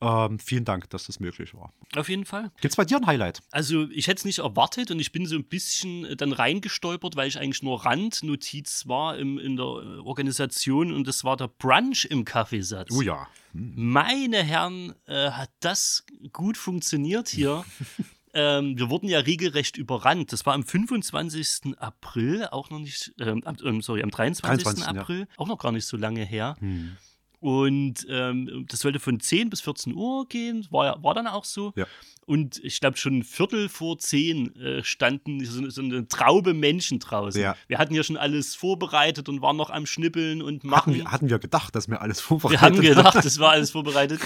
[0.01, 1.73] Ähm, vielen Dank, dass das möglich war.
[1.95, 2.51] Auf jeden Fall.
[2.61, 3.41] Gibt es bei dir ein Highlight?
[3.53, 7.15] Also, ich hätte es nicht erwartet und ich bin so ein bisschen äh, dann reingestolpert,
[7.15, 11.47] weil ich eigentlich nur Randnotiz war im, in der äh, Organisation und das war der
[11.47, 12.89] Brunch im Kaffeesatz.
[12.91, 13.29] Oh ja.
[13.53, 13.75] Hm.
[13.77, 17.65] Meine Herren, äh, hat das gut funktioniert hier.
[18.35, 20.33] ähm, wir wurden ja regelrecht überrannt.
[20.33, 21.79] Das war am 25.
[21.79, 24.65] April, auch noch nicht, ähm, sorry, am 23.
[24.65, 25.27] 23 April, ja.
[25.37, 26.57] auch noch gar nicht so lange her.
[26.61, 26.97] Hm.
[27.41, 31.73] Und ähm, das sollte von 10 bis 14 Uhr gehen, war, war dann auch so.
[31.75, 31.87] Ja.
[32.25, 37.01] Und ich glaube, schon ein Viertel vor zehn äh, standen so, so, eine Traube Menschen
[37.01, 37.43] draußen.
[37.43, 37.57] Ja.
[37.67, 40.93] Wir hatten ja schon alles vorbereitet und waren noch am Schnippeln und machen.
[40.93, 42.81] Hatten wir, hatten wir gedacht, dass wir alles vorbereitet haben?
[42.81, 44.21] Wir haben gedacht, es war alles vorbereitet.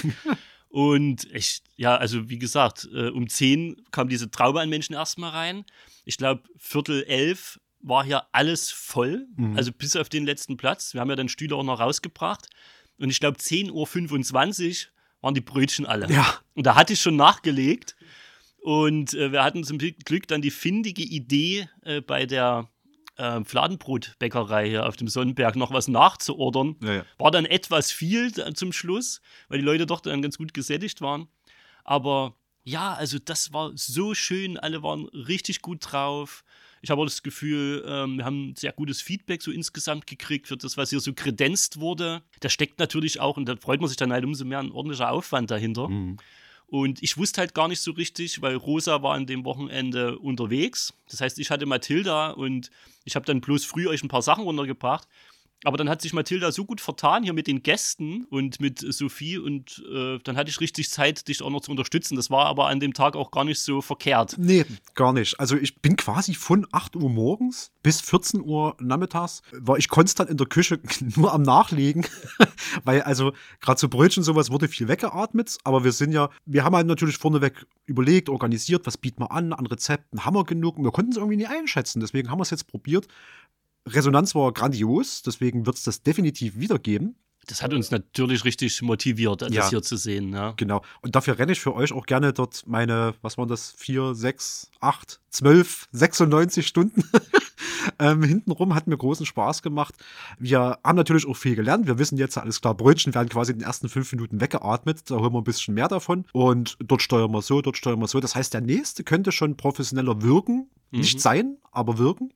[0.77, 5.31] Und ich, ja, also wie gesagt, äh, um zehn kam diese Traube an Menschen erstmal
[5.31, 5.65] rein.
[6.05, 9.57] Ich glaube, Viertel elf war hier alles voll, mhm.
[9.57, 10.93] also bis auf den letzten Platz.
[10.93, 12.51] Wir haben ja dann Stühle auch noch rausgebracht.
[12.99, 16.13] Und ich glaube, 10.25 Uhr waren die Brötchen alle.
[16.13, 16.41] Ja.
[16.53, 17.97] Und da hatte ich schon nachgelegt.
[18.59, 22.69] Und äh, wir hatten zum Glück dann die findige Idee, äh, bei der
[23.17, 26.77] äh, Fladenbrotbäckerei hier auf dem Sonnenberg noch was nachzuordern.
[26.83, 27.05] Ja, ja.
[27.19, 31.29] War dann etwas viel zum Schluss, weil die Leute doch dann ganz gut gesättigt waren.
[31.85, 34.59] Aber ja, also das war so schön.
[34.59, 36.45] Alle waren richtig gut drauf.
[36.83, 40.57] Ich habe auch das Gefühl, ähm, wir haben sehr gutes Feedback so insgesamt gekriegt für
[40.57, 42.23] das, was hier so kredenzt wurde.
[42.41, 45.11] Da steckt natürlich auch, und da freut man sich dann halt umso mehr, ein ordentlicher
[45.11, 45.89] Aufwand dahinter.
[45.89, 46.17] Mhm.
[46.69, 50.95] Und ich wusste halt gar nicht so richtig, weil Rosa war an dem Wochenende unterwegs.
[51.09, 52.71] Das heißt, ich hatte Mathilda und
[53.05, 55.07] ich habe dann bloß früh euch ein paar Sachen runtergebracht.
[55.65, 59.39] Aber dann hat sich Mathilda so gut vertan hier mit den Gästen und mit Sophie
[59.39, 62.15] und äh, dann hatte ich richtig Zeit, dich auch noch zu unterstützen.
[62.15, 64.37] Das war aber an dem Tag auch gar nicht so verkehrt.
[64.39, 64.65] Nee,
[64.95, 65.41] gar nicht.
[65.41, 70.29] Also ich bin quasi von 8 Uhr morgens bis 14 Uhr nachmittags, war ich konstant
[70.29, 70.79] in der Küche
[71.17, 72.07] nur am Nachlegen,
[72.85, 76.77] weil also gerade so Brötchen sowas wurde viel weggeatmet, aber wir sind ja, wir haben
[76.77, 80.85] halt natürlich vorneweg überlegt, organisiert, was bieten wir an, an Rezepten, haben wir genug und
[80.85, 82.01] wir konnten es irgendwie nie einschätzen.
[82.01, 83.09] Deswegen haben wir es jetzt probiert
[83.87, 87.17] Resonanz war grandios, deswegen wird es das definitiv wiedergeben.
[87.47, 90.33] Das hat uns natürlich richtig motiviert, das ja, hier zu sehen.
[90.33, 90.55] Ja.
[90.57, 90.83] Genau.
[91.01, 94.71] Und dafür renne ich für euch auch gerne dort meine, was waren das, vier, sechs,
[94.81, 97.05] acht, zwölf, 96 Stunden
[98.01, 98.75] ähm, hintenrum.
[98.75, 99.95] Hat mir großen Spaß gemacht.
[100.41, 101.87] Wir haben natürlich auch viel gelernt.
[101.87, 105.09] Wir wissen jetzt, alles klar, Brötchen werden quasi in den ersten fünf Minuten weggeatmet.
[105.09, 106.25] Da holen wir ein bisschen mehr davon.
[106.33, 108.19] Und dort steuern wir so, dort steuern wir so.
[108.19, 110.69] Das heißt, der nächste könnte schon professioneller wirken.
[110.91, 111.01] Mhm.
[111.01, 112.33] Nicht sein, aber wirken.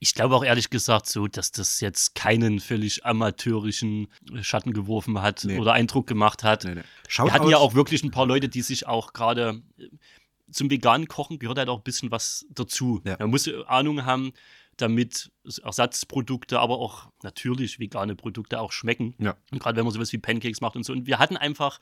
[0.00, 4.08] Ich glaube auch ehrlich gesagt so, dass das jetzt keinen völlig amateurischen
[4.40, 5.58] Schatten geworfen hat nee.
[5.58, 6.64] oder Eindruck gemacht hat.
[6.64, 6.82] Nee, nee.
[7.08, 7.50] Wir hatten aus.
[7.50, 9.88] ja auch wirklich ein paar Leute, die sich auch gerade äh,
[10.50, 13.02] zum veganen Kochen gehört halt auch ein bisschen was dazu.
[13.04, 13.16] Ja.
[13.18, 14.32] Man muss Ahnung haben,
[14.78, 15.30] damit
[15.62, 19.14] Ersatzprodukte, aber auch natürlich vegane Produkte auch schmecken.
[19.18, 19.36] Ja.
[19.50, 20.92] Und gerade wenn man sowas wie Pancakes macht und so.
[20.92, 21.80] Und wir hatten einfach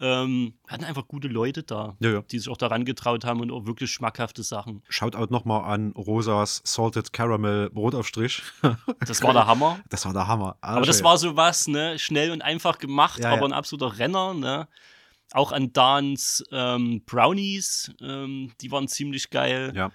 [0.00, 2.22] ähm, wir hatten einfach gute Leute da, ja, ja.
[2.22, 4.82] die sich auch daran getraut haben und auch wirklich schmackhafte Sachen.
[4.88, 8.42] Shoutout nochmal an Rosas Salted Caramel Brotaufstrich.
[9.06, 9.80] Das war der Hammer.
[9.88, 10.56] Das war der Hammer.
[10.60, 11.98] Ah, aber das war so was, ne?
[11.98, 14.68] Schnell und einfach gemacht, ja, aber ein absoluter Renner, ne?
[15.32, 19.72] Auch an Dans ähm, Brownies, ähm, die waren ziemlich geil.
[19.74, 19.90] Ja.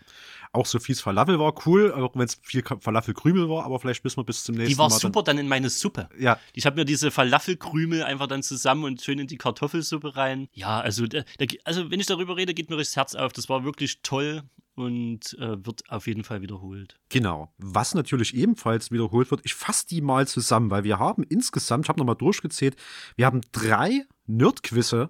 [0.53, 4.23] Auch Sophies Falafel war cool, auch wenn es viel Falafelkrümel war, aber vielleicht müssen wir
[4.23, 4.73] bis zum nächsten Mal.
[4.73, 6.07] Die war Mal super dann, dann in meine Suppe.
[6.17, 6.39] Ja.
[6.53, 10.47] Ich habe mir diese Falafelkrümel einfach dann zusammen und schön in die Kartoffelsuppe rein.
[10.53, 11.23] Ja, also, da,
[11.65, 13.33] also wenn ich darüber rede, geht mir das Herz auf.
[13.33, 14.43] Das war wirklich toll
[14.75, 16.99] und äh, wird auf jeden Fall wiederholt.
[17.09, 17.53] Genau.
[17.57, 21.89] Was natürlich ebenfalls wiederholt wird, ich fasse die mal zusammen, weil wir haben insgesamt, ich
[21.89, 22.75] habe nochmal durchgezählt,
[23.15, 25.09] wir haben drei Nerdquizze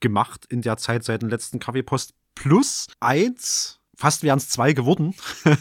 [0.00, 5.14] gemacht in der Zeit seit dem letzten Kaffeepost plus eins fast wären es zwei geworden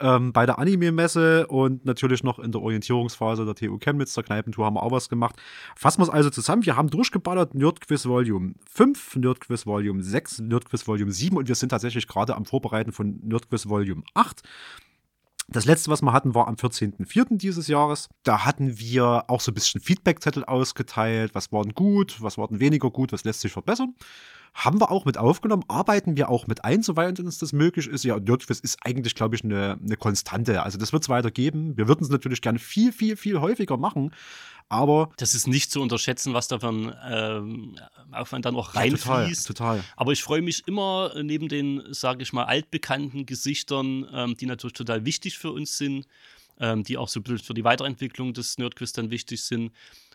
[0.00, 4.66] ähm, bei der Anime-Messe und natürlich noch in der Orientierungsphase der TU Chemnitz, der Kneipentour,
[4.66, 5.34] haben wir auch was gemacht.
[5.74, 6.66] Fassen wir es also zusammen.
[6.66, 11.70] Wir haben durchgeballert Nerdquiz Volume 5, Nerdquiz Volume 6, Nerdquiz Volume 7 und wir sind
[11.70, 14.42] tatsächlich gerade am Vorbereiten von Nerdquiz Volume 8.
[15.48, 17.38] Das letzte, was wir hatten, war am 14.04.
[17.38, 18.08] dieses Jahres.
[18.24, 21.34] Da hatten wir auch so ein bisschen Feedbackzettel ausgeteilt.
[21.34, 23.94] Was war denn gut, was war denn weniger gut, was lässt sich verbessern.
[24.56, 28.04] Haben wir auch mit aufgenommen, arbeiten wir auch mit ein, soweit uns das möglich ist.
[28.04, 30.62] Ja, Nerdquiz ist eigentlich, glaube ich, eine, eine Konstante.
[30.62, 31.76] Also das wird es weiter geben.
[31.76, 34.14] Wir würden es natürlich gerne viel, viel, viel häufiger machen.
[34.70, 37.78] Aber das ist nicht zu unterschätzen, was da von ähm,
[38.12, 39.06] Aufwand dann auch reinfließt.
[39.06, 39.84] Ja, total, total.
[39.94, 44.72] Aber ich freue mich immer neben den, sage ich mal, altbekannten Gesichtern, ähm, die natürlich
[44.72, 46.06] total wichtig für uns sind,
[46.58, 49.70] ähm, die auch so für die Weiterentwicklung des Nerdquiz dann wichtig sind.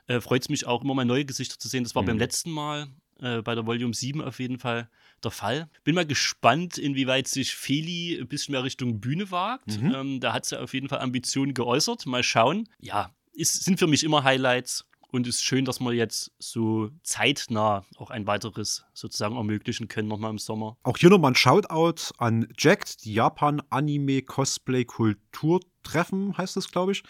[0.08, 1.84] Äh, freut es mich auch immer mal neue Gesichter zu sehen.
[1.84, 2.08] Das war mhm.
[2.08, 2.88] beim letzten Mal
[3.22, 4.90] äh, bei der Volume 7 auf jeden Fall
[5.24, 5.70] der Fall.
[5.84, 9.82] Bin mal gespannt, inwieweit sich Feli ein bisschen mehr Richtung Bühne wagt.
[9.82, 9.94] Mhm.
[9.94, 12.06] Ähm, da hat sie auf jeden Fall Ambitionen geäußert.
[12.06, 12.68] Mal schauen.
[12.80, 14.86] Ja, ist, sind für mich immer Highlights.
[15.12, 20.08] Und es ist schön, dass wir jetzt so zeitnah auch ein weiteres sozusagen ermöglichen können,
[20.08, 20.78] nochmal im Sommer.
[20.84, 26.94] Auch hier nochmal ein Shoutout an Jacked, die Japan Anime Cosplay Kulturtreffen, heißt es, glaube
[26.94, 27.04] ich,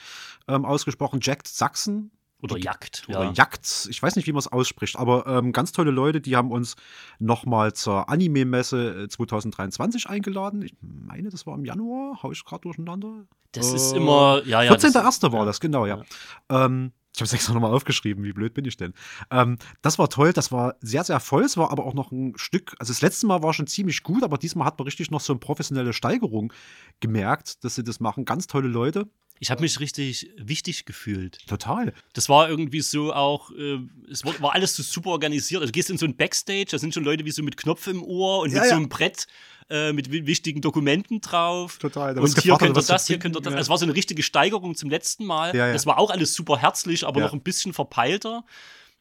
[0.48, 1.20] ähm, ausgesprochen.
[1.22, 2.10] Jacked Sachsen
[2.42, 3.06] Oder Jagd.
[3.08, 3.32] Oder ja.
[3.34, 3.88] Jagd.
[3.90, 6.76] Ich weiß nicht, wie man es ausspricht, aber ähm, ganz tolle Leute, die haben uns
[7.20, 10.62] nochmal zur Anime-Messe 2023 äh, eingeladen.
[10.64, 12.24] Ich meine, das war im Januar.
[12.24, 13.26] Hau ich gerade durcheinander?
[13.52, 14.72] Das äh, ist immer, ja, ja.
[14.74, 15.32] 14.01.
[15.32, 16.04] war das, genau, ja.
[16.50, 16.66] ja.
[16.66, 18.94] Ähm, ich habe es extra nochmal aufgeschrieben, wie blöd bin ich denn?
[19.30, 21.44] Ähm, das war toll, das war sehr, sehr voll.
[21.44, 24.24] Es war aber auch noch ein Stück, also das letzte Mal war schon ziemlich gut,
[24.24, 26.54] aber diesmal hat man richtig noch so eine professionelle Steigerung
[27.02, 28.24] gemerkt, dass sie das machen.
[28.24, 29.10] Ganz tolle Leute.
[29.42, 31.40] Ich habe mich richtig wichtig gefühlt.
[31.48, 31.94] Total.
[32.14, 33.80] Das war irgendwie so auch, äh,
[34.12, 35.62] es war, alles so super organisiert.
[35.62, 37.88] Also du gehst in so ein Backstage, da sind schon Leute wie so mit Knopf
[37.88, 38.70] im Ohr und ja, mit ja.
[38.70, 39.26] so einem Brett
[39.72, 41.80] äh, mit wichtigen Dokumenten drauf.
[41.80, 42.14] Total.
[42.14, 43.54] Da und hier könnt ihr das, hier könnt ihr das.
[43.54, 43.60] Ja.
[43.60, 45.56] Es war so eine richtige Steigerung zum letzten Mal.
[45.56, 48.46] Ja, Das war auch alles super herzlich, aber noch ein bisschen verpeilter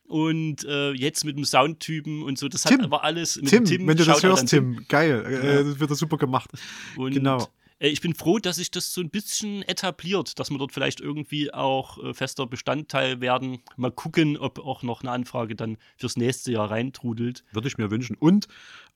[0.08, 3.66] und äh, jetzt mit dem Soundtypen und so, das Tim, hat, war alles mit Tim,
[3.66, 6.50] Tim wenn du das hörst, Tim, geil, äh, das wird das super gemacht.
[6.96, 7.46] Und genau.
[7.80, 11.00] Äh, ich bin froh, dass sich das so ein bisschen etabliert, dass wir dort vielleicht
[11.00, 13.58] irgendwie auch äh, fester Bestandteil werden.
[13.76, 17.44] Mal gucken, ob auch noch eine Anfrage dann fürs nächste Jahr reintrudelt.
[17.52, 18.16] Würde ich mir wünschen.
[18.16, 18.46] Und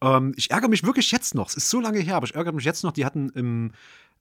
[0.01, 1.49] ähm, ich ärgere mich wirklich jetzt noch.
[1.49, 2.93] Es ist so lange her, aber ich ärgere mich jetzt noch.
[2.93, 3.73] Die hatten im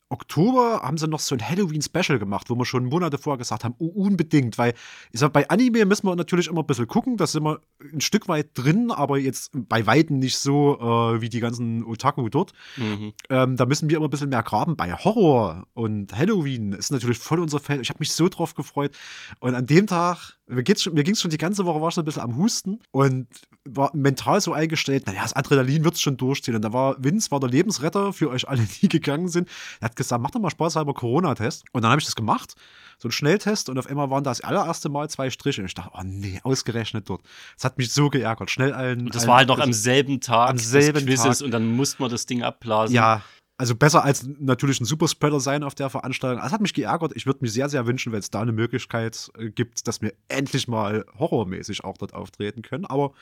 [0.09, 3.73] Oktober haben sie noch so ein Halloween-Special gemacht, wo wir schon Monate vorher gesagt haben,
[3.77, 4.73] unbedingt, weil
[5.11, 7.61] ich sag, bei Anime müssen wir natürlich immer ein bisschen gucken, da sind wir
[7.91, 12.29] ein Stück weit drin, aber jetzt bei Weitem nicht so äh, wie die ganzen Otaku
[12.29, 12.53] dort.
[12.77, 13.13] Mhm.
[13.29, 14.75] Ähm, da müssen wir immer ein bisschen mehr graben.
[14.75, 17.81] Bei Horror und Halloween ist natürlich voll unser Feld.
[17.81, 18.95] Ich habe mich so drauf gefreut.
[19.39, 22.01] Und an dem Tag mir, mir ging es schon die ganze Woche, war ich so
[22.01, 23.27] ein bisschen am Husten und
[23.65, 26.55] war mental so eingestellt, naja, das Adrenalin wird es schon durchziehen.
[26.55, 29.49] Und da war Vince, war der Lebensretter für euch alle, die gegangen sind.
[29.79, 31.63] Er hat gesagt, mach doch mal spaßhalber Corona-Test.
[31.71, 32.55] Und dann habe ich das gemacht,
[32.97, 35.61] so ein Schnelltest und auf einmal waren das allererste Mal zwei Striche.
[35.61, 37.21] Und ich dachte, oh nee, ausgerechnet dort.
[37.55, 38.51] Das hat mich so geärgert.
[38.51, 39.01] Schnell allen.
[39.01, 41.41] Und das allen, war halt noch am selben Tag am selben Tag.
[41.41, 42.95] und dann musste man das Ding abblasen.
[42.95, 43.21] Ja,
[43.63, 46.43] also besser als natürlich ein Superspreader sein auf der Veranstaltung.
[46.43, 47.13] Das hat mich geärgert.
[47.15, 50.11] Ich würde mir sehr, sehr wünschen, wenn es da eine Möglichkeit äh, gibt, dass wir
[50.27, 52.83] endlich mal horrormäßig auch dort auftreten können.
[52.83, 53.13] Aber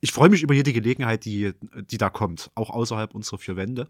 [0.00, 1.52] ich freue mich über jede Gelegenheit, die,
[1.88, 3.86] die da kommt, auch außerhalb unserer vier Wände.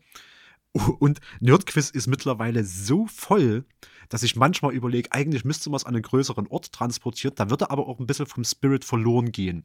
[0.99, 3.65] Und Nerdquiz ist mittlerweile so voll,
[4.09, 7.35] dass ich manchmal überlege, eigentlich müsste man es an einen größeren Ort transportieren.
[7.37, 9.65] Da würde aber auch ein bisschen vom Spirit verloren gehen.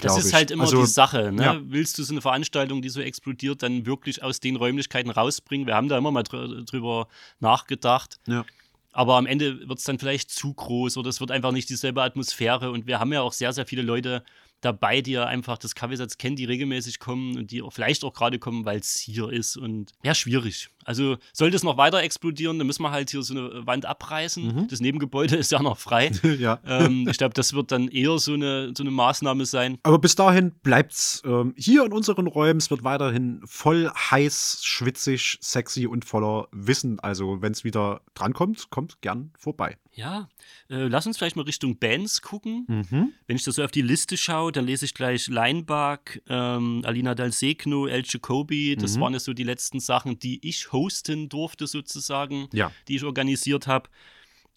[0.00, 1.32] Das ist halt immer also, die Sache.
[1.32, 1.42] Ne?
[1.42, 1.60] Ja.
[1.62, 5.66] Willst du so eine Veranstaltung, die so explodiert, dann wirklich aus den Räumlichkeiten rausbringen?
[5.66, 7.08] Wir haben da immer mal dr drüber
[7.40, 8.18] nachgedacht.
[8.26, 8.44] Ja.
[8.92, 12.02] Aber am Ende wird es dann vielleicht zu groß oder es wird einfach nicht dieselbe
[12.02, 12.70] Atmosphäre.
[12.70, 14.24] Und wir haben ja auch sehr, sehr viele Leute
[14.60, 18.12] dabei, die ja einfach das Kaffeesatz kennen, die regelmäßig kommen und die auch vielleicht auch
[18.12, 19.56] gerade kommen, weil es hier ist.
[19.56, 20.68] Und ja, schwierig.
[20.88, 24.42] Also sollte es noch weiter explodieren, dann müssen wir halt hier so eine Wand abreißen.
[24.42, 24.68] Mhm.
[24.68, 26.10] Das Nebengebäude ist ja noch frei.
[26.38, 26.60] ja.
[26.64, 29.76] Ähm, ich glaube, das wird dann eher so eine, so eine Maßnahme sein.
[29.82, 32.56] Aber bis dahin bleibt es ähm, hier in unseren Räumen.
[32.56, 36.98] Es wird weiterhin voll heiß, schwitzig, sexy und voller Wissen.
[37.00, 39.76] Also wenn es wieder drankommt, kommt gern vorbei.
[39.98, 40.28] Ja,
[40.70, 42.64] äh, lass uns vielleicht mal Richtung Bands gucken.
[42.68, 43.12] Mhm.
[43.26, 45.98] Wenn ich da so auf die Liste schaue, dann lese ich gleich Leinbach,
[46.28, 48.76] ähm, Alina Dalsegno, El Jacobi.
[48.76, 49.00] Das mhm.
[49.00, 52.72] waren ja so die letzten Sachen, die ich hosten durfte, sozusagen, ja.
[52.86, 53.88] die ich organisiert habe.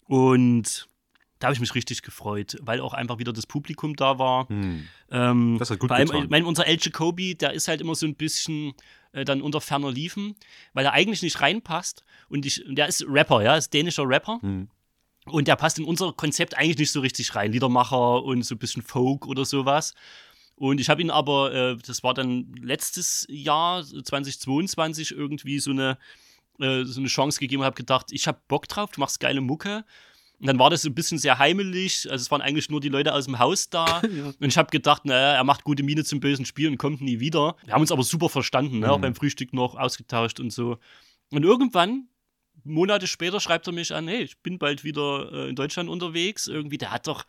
[0.06, 0.88] Und
[1.38, 4.48] da habe ich mich richtig gefreut, weil auch einfach wieder das Publikum da war.
[4.48, 4.86] Hm.
[5.10, 8.06] Ähm, das hat gut allem, ich meine, unser El Jacobi, der ist halt immer so
[8.06, 8.74] ein bisschen
[9.10, 10.36] äh, dann unter ferner Liefen,
[10.72, 12.04] weil er eigentlich nicht reinpasst.
[12.28, 14.38] Und ich, der ist Rapper, ja, ist dänischer Rapper.
[14.40, 14.68] Hm.
[15.26, 17.52] Und der passt in unser Konzept eigentlich nicht so richtig rein.
[17.52, 19.94] Liedermacher und so ein bisschen Folk oder sowas.
[20.54, 25.98] Und ich habe ihn aber, äh, das war dann letztes Jahr, 2022, irgendwie so eine,
[26.60, 29.40] äh, so eine Chance gegeben und habe gedacht, ich habe Bock drauf, du machst geile
[29.40, 29.84] Mucke.
[30.42, 32.10] Und dann war das so ein bisschen sehr heimelig.
[32.10, 34.02] Also es waren eigentlich nur die Leute aus dem Haus da.
[34.02, 34.26] ja.
[34.26, 37.20] Und ich habe gedacht, naja, er macht gute Miene zum bösen Spiel und kommt nie
[37.20, 37.54] wieder.
[37.64, 38.86] Wir haben uns aber super verstanden, ne?
[38.86, 38.92] mhm.
[38.92, 40.78] auch beim Frühstück noch ausgetauscht und so.
[41.30, 42.08] Und irgendwann,
[42.64, 46.48] Monate später, schreibt er mich an, hey, ich bin bald wieder äh, in Deutschland unterwegs.
[46.48, 47.24] Irgendwie, der hat doch,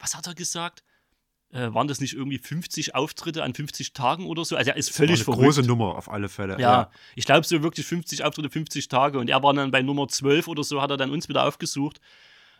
[0.00, 0.82] was hat er gesagt?
[1.52, 4.56] Äh, waren das nicht irgendwie 50 Auftritte an 50 Tagen oder so?
[4.56, 5.56] Also er ist völlig das war eine verrückt.
[5.56, 6.54] große Nummer auf alle Fälle.
[6.54, 6.90] Ja, ja.
[7.16, 10.48] ich glaube so wirklich 50 Auftritte, 50 Tage und er war dann bei Nummer 12
[10.48, 12.00] oder so, hat er dann uns wieder aufgesucht.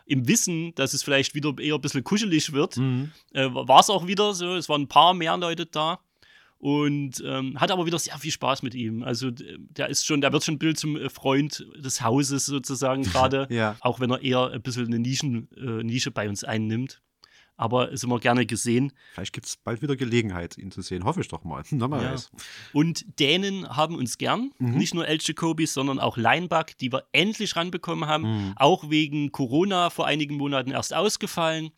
[0.05, 3.11] Im Wissen, dass es vielleicht wieder eher ein bisschen kuschelig wird, mhm.
[3.33, 4.55] äh, war es auch wieder so.
[4.55, 5.99] Es waren ein paar mehr Leute da
[6.57, 9.03] und ähm, hat aber wieder sehr viel Spaß mit ihm.
[9.03, 13.03] Also der ist schon, der wird schon ein Bild zum äh, Freund des Hauses sozusagen
[13.11, 13.77] gerade, ja.
[13.79, 17.01] auch wenn er eher ein bisschen eine Nischen, äh, Nische bei uns einnimmt
[17.57, 18.91] aber ist immer gerne gesehen.
[19.13, 21.03] Vielleicht gibt es bald wieder Gelegenheit, ihn zu sehen.
[21.03, 21.63] Hoffe ich doch mal.
[21.71, 22.15] Na, mal ja.
[22.73, 24.51] Und Dänen haben uns gern.
[24.57, 24.77] Mhm.
[24.77, 28.23] Nicht nur El Jacobis, sondern auch Leinbach, die wir endlich ranbekommen haben.
[28.23, 28.53] Mhm.
[28.55, 31.71] Auch wegen Corona vor einigen Monaten erst ausgefallen.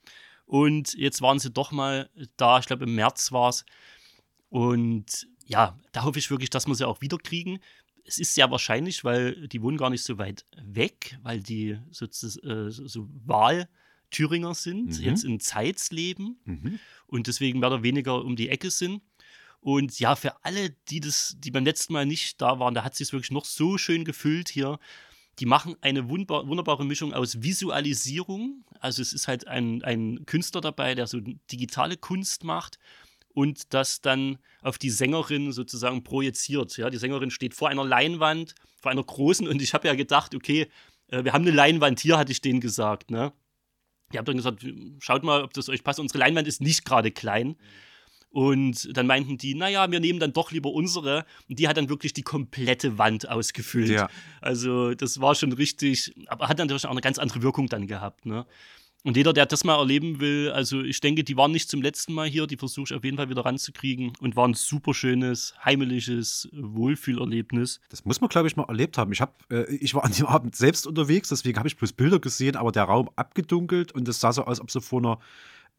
[0.46, 2.60] Und jetzt waren sie doch mal da.
[2.60, 3.66] Ich glaube, im März war es.
[4.50, 7.60] Und ja, da hoffe ich wirklich, dass wir sie auch wieder kriegen.
[8.06, 12.06] Es ist sehr wahrscheinlich, weil die wohnen gar nicht so weit weg, weil die so,
[12.06, 13.68] äh, so Wahl
[14.14, 15.04] Thüringer sind, mhm.
[15.04, 16.80] jetzt in Zeitz leben mhm.
[17.08, 19.02] und deswegen mehr oder weniger um die Ecke sind.
[19.60, 22.96] Und ja, für alle, die das, die beim letzten Mal nicht da waren, da hat
[22.96, 24.78] sich wirklich noch so schön gefüllt hier.
[25.40, 28.66] Die machen eine wunderbar, wunderbare Mischung aus Visualisierung.
[28.80, 31.20] Also es ist halt ein, ein Künstler dabei, der so
[31.52, 32.78] digitale Kunst macht
[33.34, 36.76] und das dann auf die Sängerin sozusagen projiziert.
[36.78, 40.36] Ja, die Sängerin steht vor einer Leinwand, vor einer großen und ich habe ja gedacht,
[40.36, 40.68] okay,
[41.08, 43.12] äh, wir haben eine Leinwand hier, hatte ich denen gesagt.
[43.12, 43.34] Ne?
[44.14, 44.66] Die haben dann gesagt,
[45.00, 46.00] schaut mal, ob das euch passt.
[46.00, 47.56] Unsere Leinwand ist nicht gerade klein.
[48.30, 51.26] Und dann meinten die, naja, wir nehmen dann doch lieber unsere.
[51.48, 53.90] Und die hat dann wirklich die komplette Wand ausgefüllt.
[53.90, 54.10] Ja.
[54.42, 58.26] Also das war schon richtig, aber hat natürlich auch eine ganz andere Wirkung dann gehabt.
[58.26, 58.48] Ne?
[59.06, 62.14] Und jeder, der das mal erleben will, also ich denke, die waren nicht zum letzten
[62.14, 65.54] Mal hier, die versuche ich auf jeden Fall wieder ranzukriegen und war ein super schönes,
[65.64, 67.82] heimeliges Wohlfühlerlebnis.
[67.90, 69.12] Das muss man, glaube ich, mal erlebt haben.
[69.12, 72.20] Ich, hab, äh, ich war an dem Abend selbst unterwegs, deswegen habe ich bloß Bilder
[72.20, 75.20] gesehen, aber der Raum abgedunkelt und es sah so aus, als ob so vor einer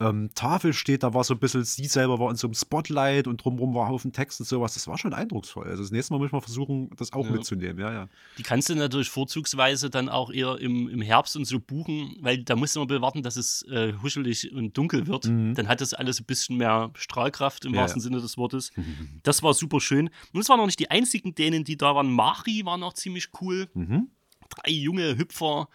[0.01, 3.29] ähm, Tafel steht, da war so ein bisschen, sie selber war in so einem Spotlight
[3.29, 4.75] und drumherum war Haufen Text und sowas.
[4.75, 5.69] Das war schon eindrucksvoll.
[5.69, 7.31] Also das nächste Mal muss ich mal versuchen, das auch ja.
[7.31, 7.79] mitzunehmen.
[7.79, 8.09] Ja, ja.
[8.37, 12.43] Die kannst du natürlich vorzugsweise dann auch eher im, im Herbst und so buchen, weil
[12.43, 15.27] da musst du immer warten, dass es äh, huschelig und dunkel wird.
[15.27, 15.55] Mhm.
[15.55, 18.05] Dann hat das alles ein bisschen mehr Strahlkraft im ja, wahrsten ja.
[18.05, 18.73] Sinne des Wortes.
[19.23, 20.11] Das war super schön.
[20.33, 22.11] Und es waren auch nicht die einzigen Dänen, die da waren.
[22.13, 23.69] Mari war noch ziemlich cool.
[23.75, 24.09] Mhm.
[24.49, 25.69] Drei junge Hüpfer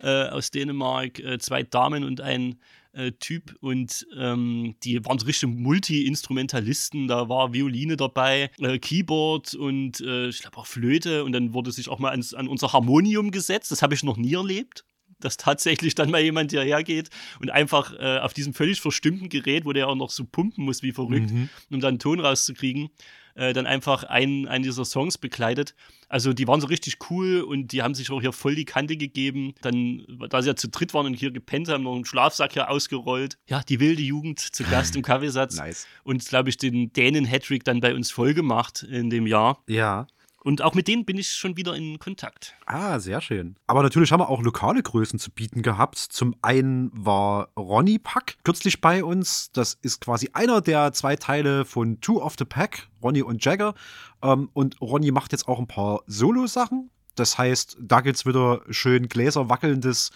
[0.00, 2.56] äh, aus Dänemark, äh, zwei Damen und ein
[2.94, 7.08] äh, Typ und ähm, die waren so richtig Multi-Instrumentalisten.
[7.08, 11.72] Da war Violine dabei, äh, Keyboard und äh, ich glaube auch Flöte und dann wurde
[11.72, 13.70] sich auch mal ans, an unser Harmonium gesetzt.
[13.70, 14.84] Das habe ich noch nie erlebt
[15.20, 17.08] dass tatsächlich dann mal jemand hierher geht
[17.40, 20.82] und einfach äh, auf diesem völlig verstimmten Gerät, wo der auch noch so pumpen muss
[20.82, 21.48] wie verrückt, mhm.
[21.70, 22.90] um dann einen Ton rauszukriegen,
[23.34, 25.74] äh, dann einfach einen, einen dieser Songs begleitet.
[26.08, 28.96] Also die waren so richtig cool und die haben sich auch hier voll die Kante
[28.96, 29.54] gegeben.
[29.62, 32.70] Dann, da sie ja zu dritt waren und hier gepennt haben, noch einen Schlafsack hier
[32.70, 33.38] ausgerollt.
[33.48, 35.56] Ja, die wilde Jugend zu Gast im Kaffeesatz.
[35.56, 35.86] nice.
[36.04, 39.62] Und glaube ich, den Dänen Hattrick dann bei uns voll gemacht in dem Jahr.
[39.68, 40.06] Ja.
[40.44, 42.54] Und auch mit denen bin ich schon wieder in Kontakt.
[42.66, 43.56] Ah, sehr schön.
[43.66, 45.96] Aber natürlich haben wir auch lokale Größen zu bieten gehabt.
[45.96, 49.50] Zum einen war Ronny Pack kürzlich bei uns.
[49.52, 53.74] Das ist quasi einer der zwei Teile von Two of the Pack, Ronny und Jagger.
[54.22, 56.90] Ähm, und Ronny macht jetzt auch ein paar Solo-Sachen.
[57.14, 60.10] Das heißt, da gibt es wieder schön gläserwackelndes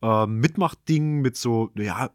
[0.00, 2.08] äh, Mitmachding mit so, ja,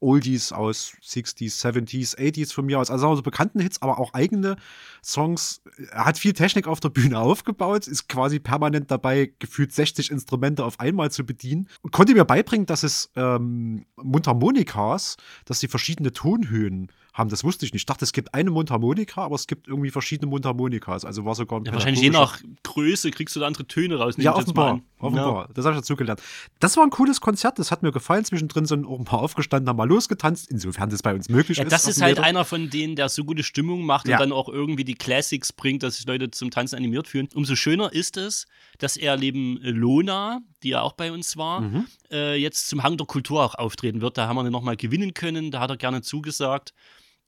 [0.00, 2.90] Oldies aus 60s, 70s, 80s von mir aus.
[2.90, 4.56] Also so bekannten Hits, aber auch eigene
[5.02, 5.62] Songs.
[5.90, 10.64] Er hat viel Technik auf der Bühne aufgebaut, ist quasi permanent dabei, gefühlt 60 Instrumente
[10.64, 11.68] auf einmal zu bedienen.
[11.82, 17.30] Und konnte mir beibringen, dass es ähm, Mundharmonikas, dass sie verschiedene Tonhöhen haben.
[17.30, 17.82] Das wusste ich nicht.
[17.82, 21.04] Ich dachte, es gibt eine Mundharmonika, aber es gibt irgendwie verschiedene Mundharmonikas.
[21.04, 24.14] Also war sogar ein ja, Wahrscheinlich je nach Größe kriegst du da andere Töne raus.
[24.18, 24.80] Ja, offenbar.
[24.98, 25.46] offenbar.
[25.48, 25.54] Ja.
[25.54, 26.20] Das habe ich dazu gelernt.
[26.60, 27.58] Das war ein cooles Konzert.
[27.58, 28.24] Das hat mir gefallen.
[28.24, 31.64] Zwischendrin sind auch ein paar aufgestanden, haben mal losgetanzt, insofern das bei uns möglich ja,
[31.64, 31.72] ist.
[31.72, 34.84] Das ist halt einer von denen, der so gute Stimmung macht und dann auch irgendwie
[34.84, 37.28] die Classics bringt, dass sich Leute zum Tanzen animiert fühlen.
[37.34, 38.46] Umso schöner ist es,
[38.78, 41.86] dass er neben Lona, die ja auch bei uns war, mhm.
[42.10, 44.18] äh, jetzt zum Hang der Kultur auch auftreten wird.
[44.18, 45.50] Da haben wir ihn nochmal gewinnen können.
[45.50, 46.74] Da hat er gerne zugesagt.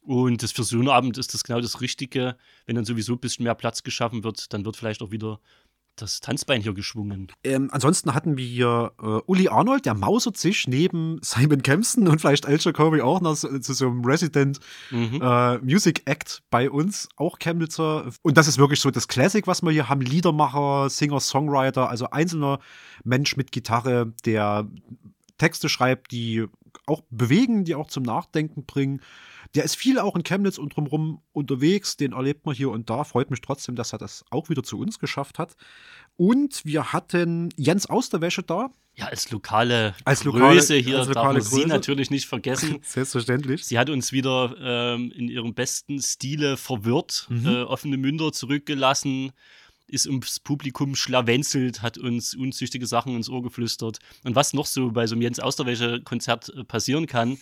[0.09, 2.37] Und das für so einen Abend ist das genau das Richtige.
[2.65, 5.39] Wenn dann sowieso ein bisschen mehr Platz geschaffen wird, dann wird vielleicht auch wieder
[5.97, 7.31] das Tanzbein hier geschwungen.
[7.45, 12.23] Ähm, ansonsten hatten wir hier äh, Uli Arnold, der mausert sich neben Simon Kempston und
[12.23, 15.21] vielleicht Al Jacoby auch noch zu, zu, so einem Resident mhm.
[15.21, 18.11] äh, Music Act bei uns, auch Chemnitzer.
[18.23, 20.01] Und das ist wirklich so das Classic, was wir hier haben.
[20.01, 22.61] Liedermacher, Singer, Songwriter, also einzelner
[23.05, 24.67] Mensch mit Gitarre, der
[25.37, 26.47] Texte schreibt, die
[26.87, 29.01] auch bewegen, die auch zum Nachdenken bringen.
[29.55, 31.97] Der ist viel auch in Chemnitz und drumherum unterwegs.
[31.97, 33.05] Den erlebt man hier und da.
[33.05, 35.57] Freut mich trotzdem, dass er das auch wieder zu uns geschafft hat.
[36.17, 38.71] Und wir hatten Jens aus der Wäsche da.
[38.95, 41.63] Ja, als lokale als lokale, Größe hier als lokale darf man Größe.
[41.63, 42.79] sie natürlich nicht vergessen.
[42.83, 43.65] Selbstverständlich.
[43.65, 47.47] Sie hat uns wieder ähm, in ihrem besten Stile verwirrt, mhm.
[47.47, 49.33] äh, offene Münder zurückgelassen
[49.89, 53.99] ist ums Publikum schlawenzelt, hat uns unzüchtige Sachen ins Ohr geflüstert.
[54.25, 57.39] Und was noch so bei so einem Jens Austerwäsche-Konzert äh, passieren kann, mhm.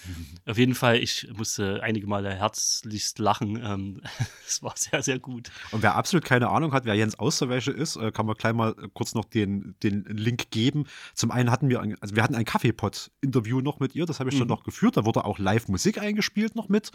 [0.47, 3.61] auf jeden Fall, ich musste einige Male herzlichst lachen.
[3.63, 4.03] Ähm,
[4.47, 5.51] es war sehr, sehr gut.
[5.73, 8.75] Und wer absolut keine Ahnung hat, wer Jens Austerwäsche ist, äh, kann man gleich mal
[8.95, 10.85] kurz noch den, den Link geben.
[11.15, 14.37] Zum einen hatten wir, also wir hatten ein Kaffeepot-Interview noch mit ihr, das habe ich
[14.37, 14.41] mhm.
[14.41, 14.97] schon noch geführt.
[14.97, 16.91] Da wurde auch Live-Musik eingespielt noch mit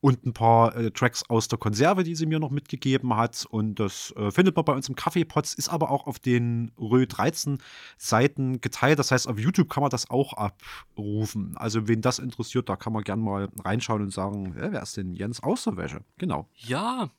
[0.00, 3.46] und ein paar äh, Tracks aus der Konserve, die sie mir noch mitgegeben hat.
[3.48, 7.06] Und das äh, findet man bei uns im Kaffeepots, ist aber auch auf den Rö
[7.06, 7.58] 13
[7.96, 8.98] Seiten geteilt.
[8.98, 11.56] Das heißt, auf YouTube kann man das auch abrufen.
[11.56, 14.96] Also, wen das interessiert, da kann man gerne mal reinschauen und sagen, ja, wer ist
[14.96, 16.04] denn Jens Außerwäsche?
[16.18, 16.48] Genau.
[16.58, 17.10] Ja,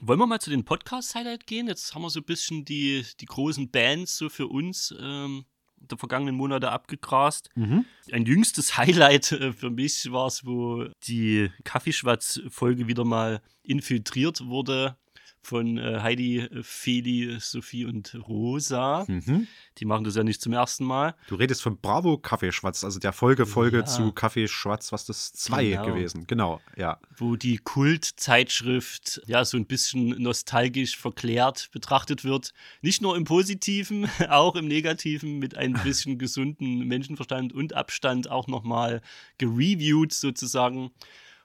[0.00, 1.68] wollen wir mal zu den Podcast-Highlight gehen?
[1.68, 5.44] Jetzt haben wir so ein bisschen die, die großen Bands so für uns ähm,
[5.76, 7.50] der vergangenen Monate abgegrast.
[7.54, 7.84] Mhm.
[8.10, 14.96] Ein jüngstes Highlight äh, für mich war es, wo die Kaffeeschwatz-Folge wieder mal infiltriert wurde
[15.42, 19.04] von äh, Heidi, äh, Feli, Sophie und Rosa.
[19.08, 19.48] Mhm.
[19.78, 21.14] Die machen das ja nicht zum ersten Mal.
[21.26, 23.84] Du redest von Bravo Kaffeeschwatz, also der Folgefolge ja.
[23.84, 25.86] zu Kaffeeschwatz, was das zwei genau.
[25.86, 26.26] gewesen.
[26.26, 26.98] Genau, ja.
[27.16, 32.52] Wo die Kultzeitschrift ja so ein bisschen nostalgisch verklärt betrachtet wird.
[32.80, 38.46] Nicht nur im Positiven, auch im Negativen mit ein bisschen gesunden Menschenverstand und Abstand auch
[38.46, 39.02] nochmal
[39.38, 40.92] gereviewt sozusagen.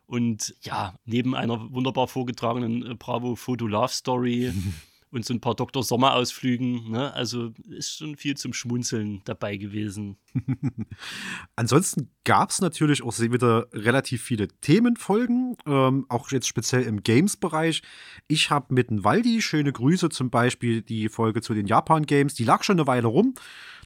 [0.08, 4.54] Und ja, neben einer wunderbar vorgetragenen äh, Bravo Photo Love Story
[5.12, 5.84] und so ein paar Dr.
[5.84, 7.14] Sommer-Ausflügen, ne?
[7.14, 10.18] also ist schon viel zum Schmunzeln dabei gewesen.
[11.56, 17.84] Ansonsten gab es natürlich auch wieder relativ viele Themenfolgen, ähm, auch jetzt speziell im Games-Bereich.
[18.28, 22.44] Ich habe mit dem Waldi, schöne Grüße zum Beispiel, die Folge zu den Japan-Games, die
[22.44, 23.34] lag schon eine Weile rum.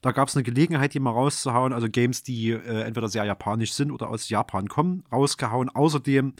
[0.01, 1.73] Da gab es eine Gelegenheit, die mal rauszuhauen.
[1.73, 5.69] Also Games, die äh, entweder sehr japanisch sind oder aus Japan kommen, rausgehauen.
[5.69, 6.33] Außerdem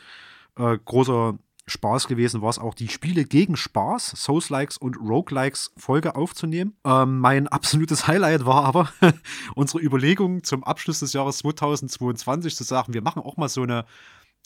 [0.58, 1.38] äh, großer
[1.68, 6.76] Spaß gewesen war es auch, die Spiele gegen Spaß, Souls-Likes und Roguelikes Folge aufzunehmen.
[6.86, 8.92] Ähm, mein absolutes Highlight war aber
[9.56, 13.86] unsere Überlegung zum Abschluss des Jahres 2022 zu sagen, wir machen auch mal so eine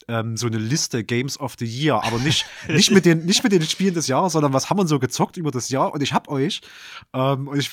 [0.08, 3.52] ähm, so eine Liste Games of the Year, aber nicht, nicht, mit den, nicht mit
[3.52, 5.92] den Spielen des Jahres, sondern was haben wir so gezockt über das Jahr.
[5.92, 6.60] Und ich habe euch,
[7.12, 7.70] ähm, und ich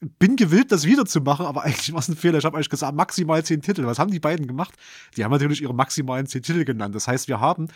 [0.00, 2.38] bin gewillt, das wiederzumachen, aber eigentlich war es ein Fehler.
[2.38, 3.84] Ich habe euch gesagt, maximal zehn Titel.
[3.86, 4.74] Was haben die beiden gemacht?
[5.16, 6.94] Die haben natürlich ihre maximalen zehn Titel genannt.
[6.94, 7.68] Das heißt, wir haben,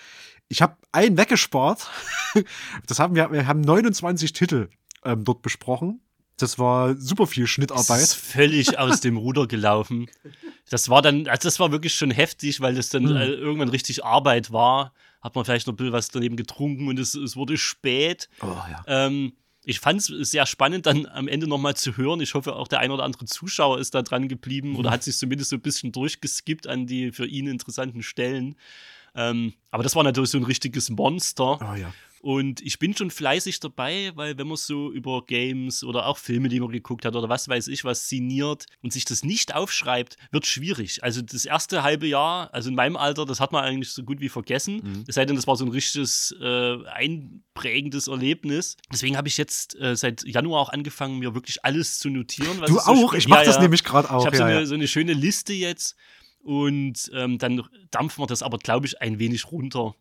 [0.48, 1.88] ich habe einen weggespart.
[2.86, 4.68] Das haben wir, wir haben 29 Titel
[5.04, 6.00] ähm, dort besprochen.
[6.36, 7.88] Das war super viel Schnittarbeit.
[7.88, 10.06] Das ist völlig aus dem Ruder gelaufen.
[10.70, 13.16] Das war dann, also das war wirklich schon heftig, weil das dann mhm.
[13.16, 14.92] irgendwann richtig Arbeit war.
[15.20, 18.28] Hat man vielleicht noch ein bisschen was daneben getrunken und es, es wurde spät.
[18.40, 18.84] Oh, ja.
[18.86, 19.32] ähm,
[19.64, 22.20] ich fand es sehr spannend, dann am Ende nochmal zu hören.
[22.20, 25.16] Ich hoffe, auch der ein oder andere Zuschauer ist da dran geblieben oder hat sich
[25.18, 28.56] zumindest so ein bisschen durchgeskippt an die für ihn interessanten Stellen.
[29.14, 31.58] Ähm, aber das war natürlich so ein richtiges Monster.
[31.60, 31.92] Oh, ja.
[32.22, 36.50] Und ich bin schon fleißig dabei, weil wenn man so über Games oder auch Filme,
[36.50, 40.18] die man geguckt hat oder was weiß ich, was signiert und sich das nicht aufschreibt,
[40.30, 41.02] wird schwierig.
[41.02, 44.20] Also das erste halbe Jahr, also in meinem Alter, das hat man eigentlich so gut
[44.20, 44.82] wie vergessen.
[44.84, 45.04] Mhm.
[45.06, 48.76] Es sei denn, das war so ein richtiges äh, einprägendes Erlebnis.
[48.92, 52.60] Deswegen habe ich jetzt äh, seit Januar auch angefangen, mir wirklich alles zu notieren.
[52.66, 53.12] du auch?
[53.12, 53.62] So ich mache ja, das ja.
[53.62, 54.20] nämlich gerade auch.
[54.20, 55.96] Ich habe ja, so, eine, so eine schöne Liste jetzt.
[56.42, 59.94] Und ähm, dann dampfen wir das aber, glaube ich, ein wenig runter.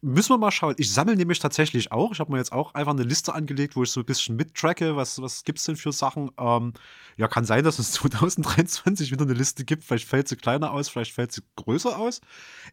[0.00, 0.74] Müssen wir mal schauen.
[0.78, 2.12] Ich sammle nämlich tatsächlich auch.
[2.12, 4.96] Ich habe mir jetzt auch einfach eine Liste angelegt, wo ich so ein bisschen mittracke.
[4.96, 6.30] Was, was gibt es denn für Sachen?
[6.38, 6.74] Ähm,
[7.16, 9.84] ja, kann sein, dass es 2023 wieder eine Liste gibt.
[9.84, 12.20] Vielleicht fällt sie kleiner aus, vielleicht fällt sie größer aus.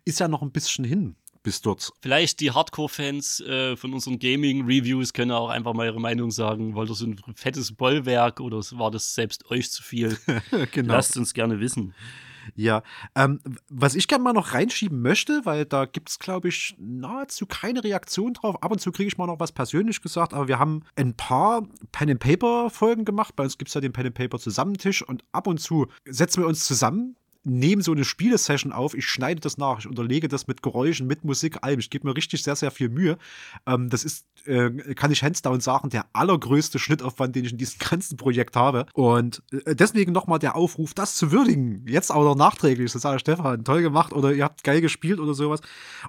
[0.05, 1.91] Ist ja noch ein bisschen hin bis dort.
[2.01, 6.75] Vielleicht die Hardcore-Fans äh, von unseren Gaming-Reviews können auch einfach mal ihre Meinung sagen.
[6.75, 10.17] Wollt ihr so ein fettes Bollwerk oder war das selbst euch zu viel?
[10.71, 10.93] genau.
[10.93, 11.93] Lasst uns gerne wissen.
[12.55, 12.83] Ja,
[13.15, 13.39] ähm,
[13.69, 17.83] was ich gerne mal noch reinschieben möchte, weil da gibt es, glaube ich, nahezu keine
[17.83, 18.61] Reaktion drauf.
[18.63, 21.67] Ab und zu kriege ich mal noch was persönlich gesagt, aber wir haben ein paar
[21.91, 23.35] Pen-and-Paper-Folgen gemacht.
[23.35, 27.15] Bei uns gibt es ja den Pen-and-Paper-Zusammentisch und ab und zu setzen wir uns zusammen
[27.43, 31.23] nehme so eine Spielesession auf, ich schneide das nach, ich unterlege das mit Geräuschen, mit
[31.23, 31.79] Musik, allem.
[31.79, 33.17] Ich gebe mir richtig sehr, sehr viel Mühe.
[33.65, 37.57] Ähm, das ist, äh, kann ich hands down sagen, der allergrößte Schnittaufwand, den ich in
[37.57, 38.85] diesem ganzen Projekt habe.
[38.93, 41.85] Und äh, deswegen nochmal der Aufruf, das zu würdigen.
[41.87, 45.33] Jetzt auch noch nachträglich, das sage Stefan, toll gemacht oder ihr habt geil gespielt oder
[45.33, 45.61] sowas.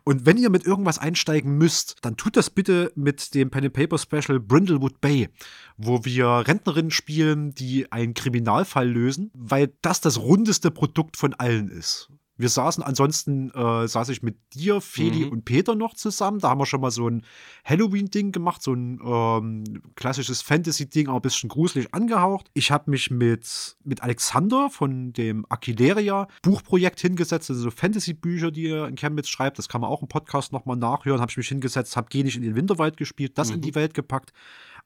[0.05, 3.72] Und wenn ihr mit irgendwas einsteigen müsst, dann tut das bitte mit dem Pen and
[3.72, 5.28] Paper Special Brindlewood Bay,
[5.76, 11.68] wo wir Rentnerinnen spielen, die einen Kriminalfall lösen, weil das das rundeste Produkt von allen
[11.68, 12.08] ist.
[12.36, 15.30] Wir saßen ansonsten, äh, saß ich mit dir, Feli mhm.
[15.30, 16.40] und Peter noch zusammen.
[16.40, 17.24] Da haben wir schon mal so ein
[17.64, 22.50] Halloween-Ding gemacht, so ein ähm, klassisches Fantasy-Ding, aber ein bisschen gruselig angehaucht.
[22.54, 28.66] Ich habe mich mit, mit Alexander von dem Aquileria Buchprojekt hingesetzt, also so Fantasy-Bücher, die
[28.66, 29.58] er in Chemnitz schreibt.
[29.58, 31.20] Das kann man auch im Podcast nochmal nachhören.
[31.20, 33.54] Habe ich mich hingesetzt, habe Geh nicht in den Winterwald gespielt, das mhm.
[33.56, 34.32] in die Welt gepackt.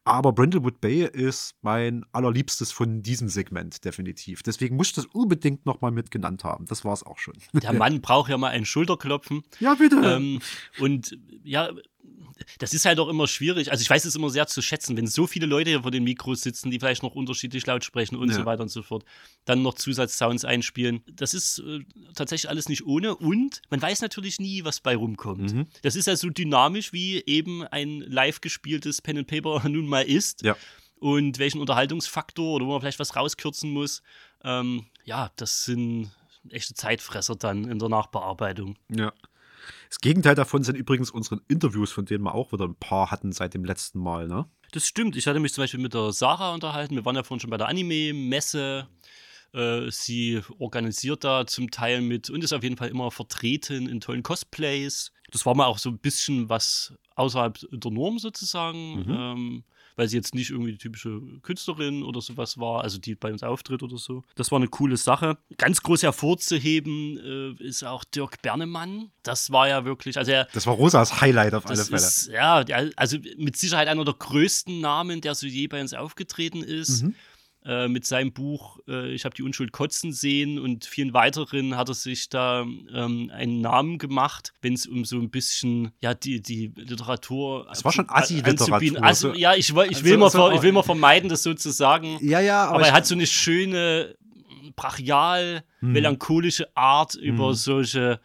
[0.06, 4.44] Aber Brindlewood Bay ist mein allerliebstes von diesem Segment, definitiv.
[4.44, 6.64] Deswegen muss ich das unbedingt nochmal mit genannt haben.
[6.66, 7.34] Das war es auch schon.
[7.52, 9.42] Der Mann braucht ja mal ein Schulterklopfen.
[9.58, 9.96] Ja, bitte.
[9.96, 10.40] Ähm,
[10.78, 11.70] und ja,
[12.58, 13.70] das ist halt auch immer schwierig.
[13.70, 16.04] Also ich weiß es immer sehr zu schätzen, wenn so viele Leute hier vor den
[16.04, 18.34] Mikros sitzen, die vielleicht noch unterschiedlich laut sprechen und ja.
[18.34, 19.04] so weiter und so fort,
[19.44, 21.02] dann noch Zusatzsounds einspielen.
[21.10, 21.80] Das ist äh,
[22.14, 25.52] tatsächlich alles nicht ohne und man weiß natürlich nie, was bei rumkommt.
[25.52, 25.66] Mhm.
[25.82, 30.02] Das ist ja so dynamisch, wie eben ein live gespieltes Pen and Paper nun mal
[30.02, 30.42] ist.
[30.42, 30.56] Ja.
[30.98, 34.02] Und welchen Unterhaltungsfaktor oder wo man vielleicht was rauskürzen muss.
[34.42, 36.10] Ähm, ja, das sind
[36.48, 38.76] echte Zeitfresser dann in der Nachbearbeitung.
[38.88, 39.12] Ja.
[39.88, 43.32] Das Gegenteil davon sind übrigens unsere Interviews, von denen wir auch wieder ein paar hatten
[43.32, 44.46] seit dem letzten Mal, ne?
[44.72, 45.16] Das stimmt.
[45.16, 46.96] Ich hatte mich zum Beispiel mit der Sarah unterhalten.
[46.96, 48.88] Wir waren ja vorhin schon bei der Anime-Messe.
[49.52, 54.00] Äh, sie organisiert da zum Teil mit und ist auf jeden Fall immer vertreten in
[54.00, 55.12] tollen Cosplays.
[55.30, 59.00] Das war mal auch so ein bisschen was außerhalb der Norm sozusagen.
[59.00, 59.16] Mhm.
[59.16, 59.64] Ähm,
[59.96, 63.42] weil sie jetzt nicht irgendwie die typische Künstlerin oder sowas war, also die bei uns
[63.42, 64.22] auftritt oder so.
[64.34, 65.38] Das war eine coole Sache.
[65.56, 69.10] Ganz groß hervorzuheben äh, ist auch Dirk Bernemann.
[69.22, 71.96] Das war ja wirklich, also er, Das war Rosas Highlight auf alle Fälle.
[71.96, 72.64] Ist, ja,
[72.96, 77.02] also mit Sicherheit einer der größten Namen, der so je bei uns aufgetreten ist.
[77.02, 77.14] Mhm.
[77.66, 81.88] Äh, mit seinem Buch äh, Ich habe die Unschuld kotzen sehen und vielen weiteren hat
[81.88, 86.40] er sich da ähm, einen Namen gemacht, wenn es um so ein bisschen, ja, die,
[86.40, 87.66] die Literatur.
[87.72, 89.02] Es war schon Assi-Literatur.
[89.02, 91.70] Also, ja, ich, ich, also, will mal, also, ich will mal vermeiden, das so zu
[91.70, 92.18] sagen.
[92.20, 94.14] Ja, ja, aber, aber er hat so eine schöne,
[94.76, 95.92] brachial, hm.
[95.92, 97.54] melancholische Art über hm.
[97.54, 98.20] solche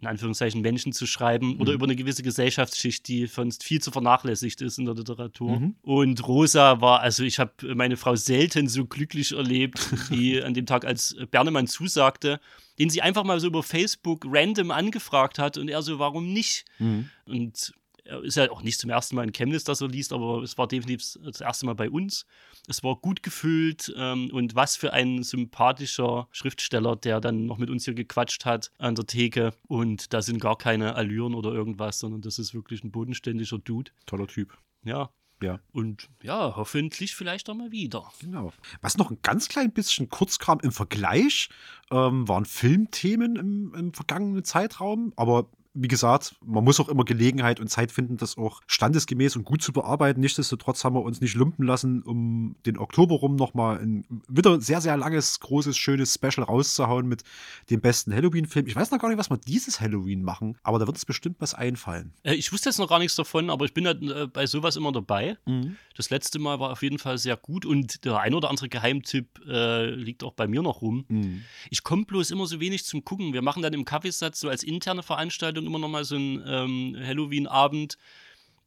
[0.00, 1.60] in Anführungszeichen Menschen zu schreiben mhm.
[1.60, 5.60] oder über eine gewisse Gesellschaftsschicht, die sonst viel zu vernachlässigt ist in der Literatur.
[5.60, 5.74] Mhm.
[5.82, 9.78] Und Rosa war, also ich habe meine Frau selten so glücklich erlebt,
[10.10, 12.40] wie an dem Tag, als Bernemann zusagte,
[12.78, 16.64] den sie einfach mal so über Facebook random angefragt hat und er so, warum nicht?
[16.78, 17.10] Mhm.
[17.26, 17.74] Und
[18.22, 20.68] ist ja auch nicht zum ersten Mal in Chemnitz, dass er liest, aber es war
[20.68, 22.26] definitiv das erste Mal bei uns.
[22.68, 27.70] Es war gut gefüllt ähm, und was für ein sympathischer Schriftsteller, der dann noch mit
[27.70, 29.52] uns hier gequatscht hat an der Theke.
[29.68, 33.90] Und da sind gar keine Allüren oder irgendwas, sondern das ist wirklich ein bodenständiger Dude.
[34.06, 34.56] Toller Typ.
[34.84, 35.10] Ja,
[35.42, 35.58] ja.
[35.72, 38.10] Und ja, hoffentlich vielleicht auch mal wieder.
[38.20, 38.52] Genau.
[38.82, 41.48] Was noch ein ganz klein bisschen kurz kam im Vergleich,
[41.90, 47.60] ähm, waren Filmthemen im, im vergangenen Zeitraum, aber wie gesagt, man muss auch immer Gelegenheit
[47.60, 50.20] und Zeit finden, das auch standesgemäß und gut zu bearbeiten.
[50.20, 54.80] Nichtsdestotrotz haben wir uns nicht lumpen lassen, um den Oktober rum nochmal ein wieder sehr,
[54.80, 57.22] sehr langes, großes, schönes Special rauszuhauen mit
[57.70, 58.66] dem besten Halloween-Film.
[58.66, 61.36] Ich weiß noch gar nicht, was wir dieses Halloween machen, aber da wird es bestimmt
[61.38, 62.12] was einfallen.
[62.24, 64.74] Äh, ich wusste jetzt noch gar nichts davon, aber ich bin halt äh, bei sowas
[64.74, 65.36] immer dabei.
[65.46, 65.76] Mhm.
[65.96, 69.40] Das letzte Mal war auf jeden Fall sehr gut und der ein oder andere Geheimtipp
[69.46, 71.04] äh, liegt auch bei mir noch rum.
[71.08, 71.42] Mhm.
[71.70, 73.32] Ich komme bloß immer so wenig zum Gucken.
[73.32, 76.42] Wir machen dann im Kaffeesatz so als interne Veranstaltung Veranstaltung immer noch mal so ein
[76.46, 77.98] ähm, Halloween-Abend.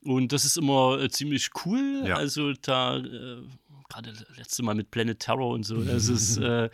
[0.01, 2.03] Und das ist immer äh, ziemlich cool.
[2.05, 2.15] Ja.
[2.15, 3.41] Also da, äh,
[3.89, 6.69] gerade letzte Mal mit Planet Terror und so, das ist, äh,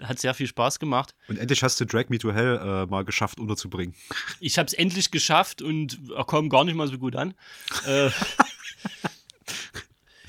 [0.00, 1.14] hat sehr viel Spaß gemacht.
[1.28, 3.94] Und endlich hast du Drag Me to Hell äh, mal geschafft unterzubringen.
[4.40, 7.34] Ich habe es endlich geschafft und er kam gar nicht mal so gut an.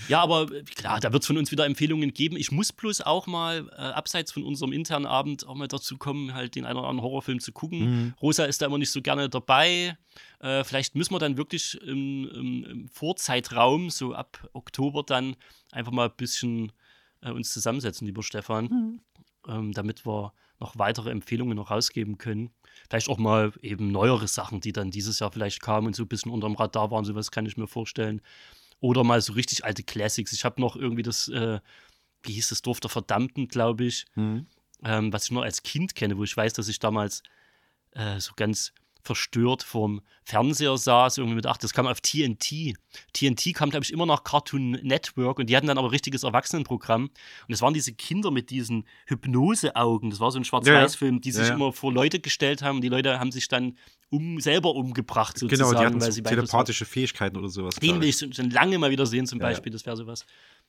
[0.07, 2.35] Ja, aber äh, klar, da wird es von uns wieder Empfehlungen geben.
[2.37, 6.33] Ich muss bloß auch mal, äh, abseits von unserem internen Abend, auch mal dazu kommen,
[6.33, 7.79] halt den einen oder anderen Horrorfilm zu gucken.
[7.79, 8.13] Mhm.
[8.21, 9.97] Rosa ist da immer nicht so gerne dabei.
[10.39, 15.35] Äh, vielleicht müssen wir dann wirklich im, im, im, Vorzeitraum, so ab Oktober, dann
[15.71, 16.71] einfach mal ein bisschen
[17.21, 18.99] äh, uns zusammensetzen, lieber Stefan, mhm.
[19.47, 22.51] ähm, damit wir noch weitere Empfehlungen noch rausgeben können.
[22.89, 26.07] Vielleicht auch mal eben neuere Sachen, die dann dieses Jahr vielleicht kamen und so ein
[26.07, 27.05] bisschen unterm Radar waren.
[27.05, 28.21] Sowas kann ich mir vorstellen.
[28.83, 30.33] Oder mal so richtig alte Classics.
[30.33, 31.61] Ich habe noch irgendwie das, äh,
[32.21, 34.45] wie hieß das, Dorf der Verdammten, glaube ich, mhm.
[34.83, 37.23] ähm, was ich nur als Kind kenne, wo ich weiß, dass ich damals
[37.91, 42.73] äh, so ganz verstört vorm Fernseher saß, irgendwie mit, ach, das kam auf TNT.
[43.13, 47.03] TNT kam, glaube ich, immer nach Cartoon Network und die hatten dann aber richtiges Erwachsenenprogramm.
[47.47, 50.09] Und es waren diese Kinder mit diesen Hypnoseaugen.
[50.09, 51.55] Das war so ein Schwarz-Weiß-Film, die sich ja, ja.
[51.55, 53.77] immer vor Leute gestellt haben und die Leute haben sich dann
[54.13, 55.69] um, selber umgebracht sozusagen.
[55.69, 57.75] Genau, die hatten weil sie telepathische Fähigkeiten oder sowas.
[57.75, 60.25] Den will ich schon lange mal wieder sehen zum Beispiel, das wäre sowas.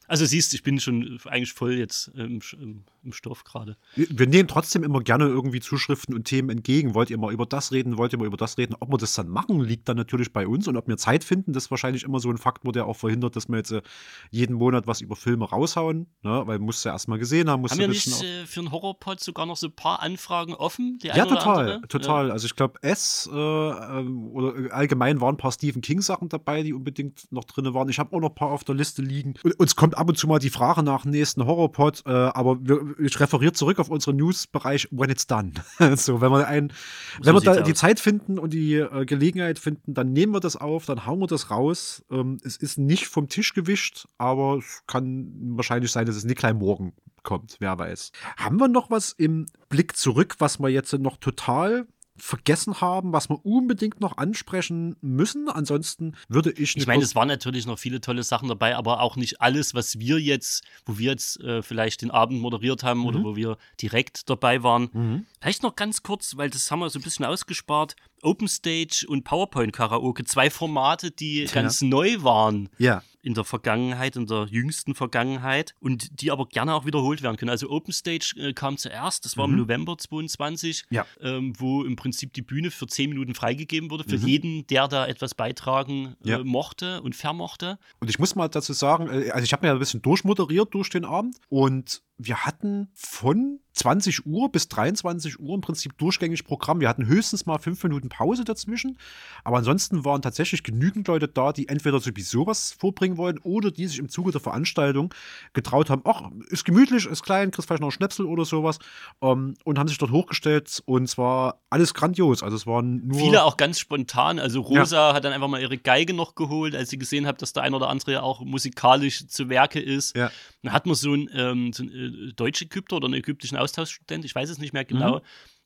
[0.06, 3.76] Also siehst, ich bin schon eigentlich voll jetzt im, im, im Stoff gerade.
[3.94, 6.94] Wir, nehmen trotzdem immer gerne irgendwie Zuschriften und Themen entgegen.
[6.94, 7.96] Wollt ihr mal über das reden?
[7.96, 8.76] Wollt ihr mal über das reden?
[8.80, 10.68] Ob wir das dann machen, liegt dann natürlich bei uns.
[10.68, 13.36] Und ob wir Zeit finden, das ist wahrscheinlich immer so ein Faktor, der auch verhindert,
[13.36, 13.82] dass wir jetzt äh,
[14.30, 16.06] jeden Monat was über Filme raushauen.
[16.22, 16.42] Ne?
[16.46, 17.64] Weil man muss ja erstmal gesehen haben.
[17.64, 20.98] Haben wir nicht äh, für einen Horrorpod sogar noch so ein paar Anfragen offen?
[21.02, 21.80] ja, total.
[21.88, 22.28] Total.
[22.28, 22.32] Ja.
[22.32, 26.72] Also ich glaube, S äh, ähm, oder allgemein waren ein paar Stephen King-Sachen dabei, die
[26.72, 27.88] unbedingt noch drin waren.
[27.88, 29.34] Ich habe auch noch ein paar auf der Liste liegen.
[29.42, 32.58] Und uns kommt ab und zu mal die Frage nach dem nächsten Horrorpod, äh, aber
[32.60, 35.52] wir, ich referiere zurück auf unseren Newsbereich when it's done.
[35.96, 36.72] so, wenn wir ein,
[37.20, 37.62] so wenn wir da aus.
[37.64, 41.20] die Zeit finden und die äh, Gelegenheit finden, dann nehmen wir das auf, dann hauen
[41.20, 42.04] wir das raus.
[42.10, 46.38] Ähm, es ist nicht vom Tisch gewischt, aber es kann wahrscheinlich sein, dass es nicht
[46.38, 46.92] gleich morgen
[47.22, 48.12] kommt, wer weiß.
[48.36, 51.86] Haben wir noch was im Blick zurück, was wir jetzt noch total
[52.16, 55.48] vergessen haben, was wir unbedingt noch ansprechen müssen.
[55.48, 56.76] Ansonsten würde ich.
[56.76, 59.98] Ich meine, es waren natürlich noch viele tolle Sachen dabei, aber auch nicht alles, was
[59.98, 63.06] wir jetzt, wo wir jetzt äh, vielleicht den Abend moderiert haben mhm.
[63.06, 64.90] oder wo wir direkt dabei waren.
[64.92, 65.26] Mhm.
[65.40, 67.96] Vielleicht noch ganz kurz, weil das haben wir so ein bisschen ausgespart.
[68.24, 71.50] Open Stage und PowerPoint Karaoke, zwei Formate, die ja.
[71.52, 72.68] ganz neu waren.
[72.78, 77.38] Ja in der Vergangenheit, in der jüngsten Vergangenheit und die aber gerne auch wiederholt werden
[77.38, 77.50] können.
[77.50, 79.54] Also Open Stage äh, kam zuerst, das war mhm.
[79.54, 81.06] im November 22, ja.
[81.22, 84.26] ähm, wo im Prinzip die Bühne für zehn Minuten freigegeben wurde, für mhm.
[84.26, 87.78] jeden, der da etwas beitragen äh, mochte und vermochte.
[87.98, 90.74] Und ich muss mal dazu sagen, äh, also ich habe mir ja ein bisschen durchmoderiert
[90.74, 96.44] durch den Abend und wir hatten von 20 Uhr bis 23 Uhr im Prinzip durchgängig
[96.44, 96.80] Programm.
[96.80, 98.98] Wir hatten höchstens mal fünf Minuten Pause dazwischen.
[99.42, 103.86] Aber ansonsten waren tatsächlich genügend Leute da, die entweder sowieso was vorbringen wollen oder die
[103.86, 105.12] sich im Zuge der Veranstaltung
[105.54, 108.78] getraut haben, ach, ist gemütlich, ist klein, kriegst vielleicht noch einen Schnäpsel oder sowas.
[109.20, 112.44] Ähm, und haben sich dort hochgestellt und zwar alles grandios.
[112.44, 113.18] Also es waren nur.
[113.18, 114.38] Viele auch ganz spontan.
[114.38, 115.14] Also Rosa ja.
[115.14, 117.74] hat dann einfach mal ihre Geige noch geholt, als sie gesehen hat, dass der ein
[117.74, 120.16] oder andere ja auch musikalisch zu Werke ist.
[120.16, 120.30] Ja.
[120.62, 124.34] Dann hat man so einen, ähm, so einen äh, Deutsch-Ägypter oder einen ägyptischen Austauschstudent, ich
[124.34, 125.22] weiß es nicht mehr genau, mhm.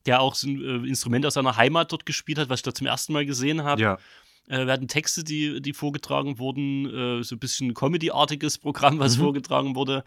[0.07, 2.75] der auch so ein äh, Instrument aus seiner Heimat dort gespielt hat, was ich da
[2.75, 3.81] zum ersten Mal gesehen habe.
[3.81, 3.99] Ja.
[4.49, 9.23] Äh, wir hatten Texte, die, die vorgetragen wurden, so ein bisschen Comedy-artiges Programm, was mhm.
[9.23, 10.05] vorgetragen wurde.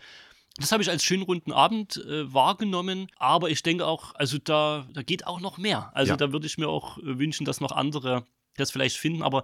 [0.58, 4.86] Das habe ich als schönen runden Abend äh, wahrgenommen, aber ich denke auch, also da,
[4.94, 5.92] da geht auch noch mehr.
[5.96, 6.18] Also ja.
[6.18, 8.26] da würde ich mir auch wünschen, dass noch andere
[8.58, 9.44] das vielleicht finden, aber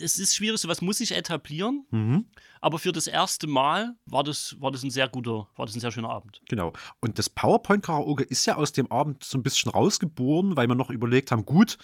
[0.00, 1.86] es ist schwierig, sowas muss sich etablieren.
[1.90, 2.26] Mhm.
[2.60, 5.80] Aber für das erste Mal war das, war das ein sehr guter, war das ein
[5.80, 6.40] sehr schöner Abend.
[6.48, 6.72] Genau.
[7.00, 10.90] Und das PowerPoint-Karaoke ist ja aus dem Abend so ein bisschen rausgeboren, weil wir noch
[10.90, 11.78] überlegt haben, gut,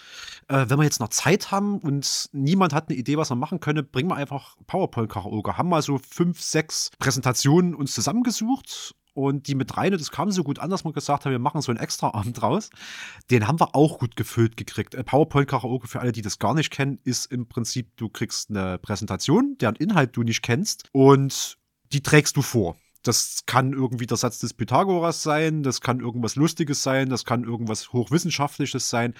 [0.47, 3.59] äh, wenn wir jetzt noch Zeit haben und niemand hat eine Idee, was wir machen
[3.59, 5.57] können, bringen wir einfach PowerPoint-Karaoke.
[5.57, 9.93] Haben mal so fünf, sechs Präsentationen uns zusammengesucht und die mit rein.
[9.93, 12.13] Und das kam so gut an, dass wir gesagt haben, wir machen so einen extra
[12.13, 12.69] Abend draus.
[13.31, 14.93] Den haben wir auch gut gefüllt gekriegt.
[14.93, 18.49] Äh, PowerPoint Karaoke, für alle, die das gar nicht kennen, ist im Prinzip, du kriegst
[18.49, 21.57] eine Präsentation, deren Inhalt du nicht kennst und
[21.91, 22.75] die trägst du vor.
[23.07, 27.43] Das kann irgendwie der Satz des Pythagoras sein, das kann irgendwas Lustiges sein, das kann
[27.43, 29.13] irgendwas Hochwissenschaftliches sein.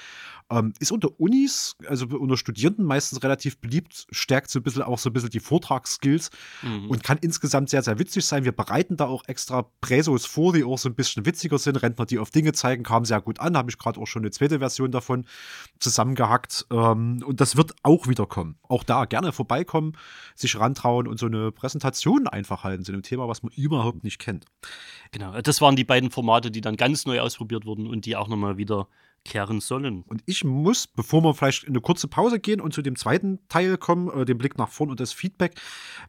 [0.52, 5.00] Ähm, ist unter Unis, also unter Studierenden meistens relativ beliebt, stärkt so ein bisschen auch
[5.00, 6.30] so ein bisschen die Vortragsskills
[6.62, 6.90] mhm.
[6.90, 8.44] und kann insgesamt sehr, sehr witzig sein.
[8.44, 11.82] Wir bereiten da auch extra Präsos vor, die auch so ein bisschen witziger sind.
[11.82, 13.58] Rentner, die auf Dinge zeigen, kamen sehr gut an.
[13.58, 15.26] Habe ich gerade auch schon eine zweite Version davon
[15.80, 16.68] zusammengehackt.
[16.72, 18.58] Ähm, und das wird auch wieder kommen.
[18.64, 19.94] Auch da gerne vorbeikommen,
[20.36, 24.20] sich rantrauen und so eine Präsentation einfach halten zu einem Thema, was man überhaupt nicht
[24.20, 24.46] kennt.
[25.12, 28.28] Genau, das waren die beiden Formate, die dann ganz neu ausprobiert wurden und die auch
[28.28, 28.88] nochmal wieder
[29.26, 30.04] kehren sollen.
[30.08, 33.40] Und ich muss, bevor wir vielleicht in eine kurze Pause gehen und zu dem zweiten
[33.50, 35.56] Teil kommen, äh, den Blick nach vorn und das Feedback,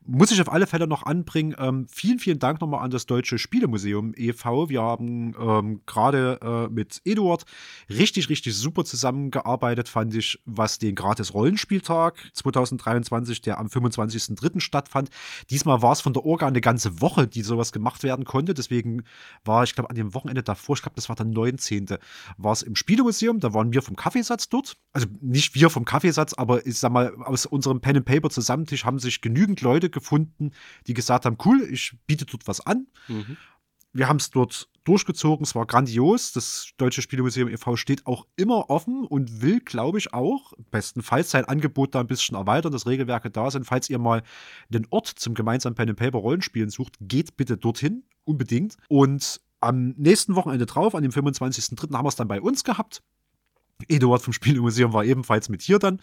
[0.04, 1.56] muss ich auf alle Fälle noch anbringen.
[1.58, 4.68] Ähm, vielen, vielen Dank nochmal an das Deutsche Spielemuseum e.V.
[4.68, 7.44] Wir haben ähm, gerade äh, mit Eduard
[7.88, 14.60] richtig, richtig super zusammengearbeitet, fand ich, was den Gratis-Rollenspieltag 2023, der am 25.03.
[14.60, 15.08] stattfand.
[15.48, 18.52] Diesmal war es von der Orga eine ganze Woche, die sowas gemacht werden konnte.
[18.52, 19.04] Deswegen
[19.44, 21.86] war ich, glaube, an dem Wochenende davor, ich glaube, das war der 19.,
[22.36, 24.76] war es im Spielemuseum Museum, da waren wir vom Kaffeesatz dort.
[24.92, 28.84] Also nicht wir vom Kaffeesatz, aber ich sag mal, aus unserem Pen and Paper Zusammentisch
[28.84, 30.52] haben sich genügend Leute gefunden,
[30.86, 32.86] die gesagt haben, cool, ich biete dort was an.
[33.08, 33.36] Mhm.
[33.92, 36.32] Wir haben es dort durchgezogen, es war grandios.
[36.32, 37.76] Das Deutsche Spielemuseum e.V.
[37.76, 42.36] steht auch immer offen und will, glaube ich, auch bestenfalls sein Angebot da ein bisschen
[42.36, 43.64] erweitern, dass Regelwerke da sind.
[43.64, 44.22] Falls ihr mal
[44.68, 48.76] den Ort zum gemeinsamen Pen and Paper Rollenspielen sucht, geht bitte dorthin, unbedingt.
[48.88, 51.94] Und am nächsten Wochenende drauf, an dem 25.03.
[51.94, 53.02] haben wir es dann bei uns gehabt.
[53.88, 56.00] Eduard vom Spielemuseum war ebenfalls mit hier dann.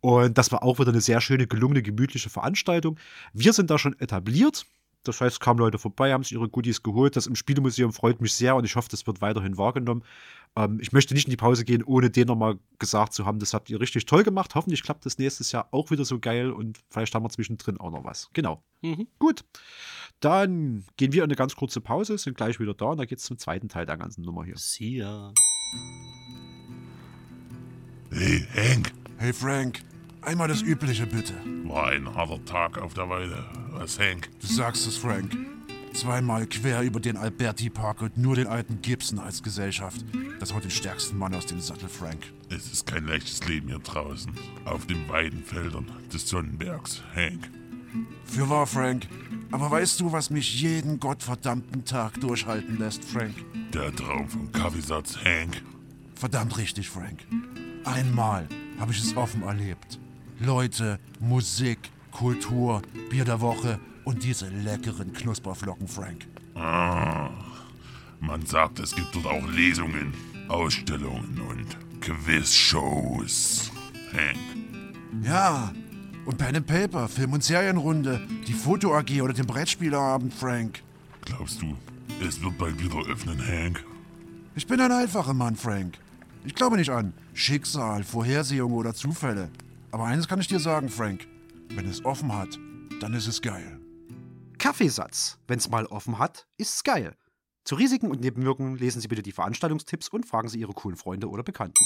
[0.00, 2.98] Und das war auch wieder eine sehr schöne, gelungene, gemütliche Veranstaltung.
[3.32, 4.66] Wir sind da schon etabliert.
[5.04, 7.16] Das heißt, kamen Leute vorbei, haben sich ihre Goodies geholt.
[7.16, 10.02] Das im Spielemuseum freut mich sehr und ich hoffe, das wird weiterhin wahrgenommen.
[10.56, 13.54] Ähm, ich möchte nicht in die Pause gehen, ohne den nochmal gesagt zu haben, das
[13.54, 14.54] habt ihr richtig toll gemacht.
[14.54, 17.90] Hoffentlich klappt das nächstes Jahr auch wieder so geil und vielleicht haben wir zwischendrin auch
[17.90, 18.30] noch was.
[18.32, 18.62] Genau.
[18.82, 19.06] Mhm.
[19.18, 19.44] Gut.
[20.20, 23.18] Dann gehen wir in eine ganz kurze Pause, sind gleich wieder da und dann geht
[23.18, 24.56] es zum zweiten Teil der ganzen Nummer hier.
[24.56, 25.32] See ya.
[28.10, 28.92] Hey, Hank.
[29.18, 29.82] Hey, Frank.
[30.28, 31.32] Einmal das Übliche, bitte.
[31.64, 33.46] War ein harter Tag auf der Weide.
[33.70, 34.28] Was, Hank?
[34.42, 35.34] Du sagst es, Frank.
[35.94, 40.04] Zweimal quer über den Alberti Park und nur den alten Gibson als Gesellschaft.
[40.38, 42.30] Das haut den stärksten Mann aus dem Sattel, Frank.
[42.50, 44.30] Es ist kein leichtes Leben hier draußen.
[44.66, 47.50] Auf den Weidenfeldern des Sonnenbergs, Hank.
[48.26, 49.08] Für wahr, Frank.
[49.50, 53.34] Aber weißt du, was mich jeden gottverdammten Tag durchhalten lässt, Frank?
[53.72, 55.62] Der Traum vom Kaffeesatz, Hank.
[56.16, 57.26] Verdammt richtig, Frank.
[57.86, 58.46] Einmal
[58.78, 59.98] habe ich es offen erlebt.
[60.40, 61.78] Leute, Musik,
[62.12, 66.26] Kultur, Bier der Woche und diese leckeren Knusperflocken, Frank.
[66.54, 67.30] Ah,
[68.20, 70.14] man sagt, es gibt dort auch Lesungen,
[70.48, 73.70] Ausstellungen und Quizshows.
[74.12, 74.38] Hank.
[75.24, 75.72] Ja,
[76.24, 80.82] und Pen and Paper, Film- und Serienrunde, die Foto-AG oder den Brettspielerabend, Frank.
[81.24, 81.76] Glaubst du,
[82.26, 83.84] es wird bald wieder öffnen, Hank?
[84.54, 85.98] Ich bin ein einfacher Mann, Frank.
[86.44, 89.50] Ich glaube nicht an Schicksal, Vorhersehung oder Zufälle.
[89.90, 91.26] Aber eines kann ich dir sagen, Frank.
[91.70, 92.58] Wenn es offen hat,
[93.00, 93.80] dann ist es geil.
[94.58, 95.38] Kaffeesatz.
[95.46, 97.16] Wenn es mal offen hat, ist es geil.
[97.64, 101.28] Zu Risiken und Nebenwirkungen lesen Sie bitte die Veranstaltungstipps und fragen Sie Ihre coolen Freunde
[101.28, 101.84] oder Bekannten.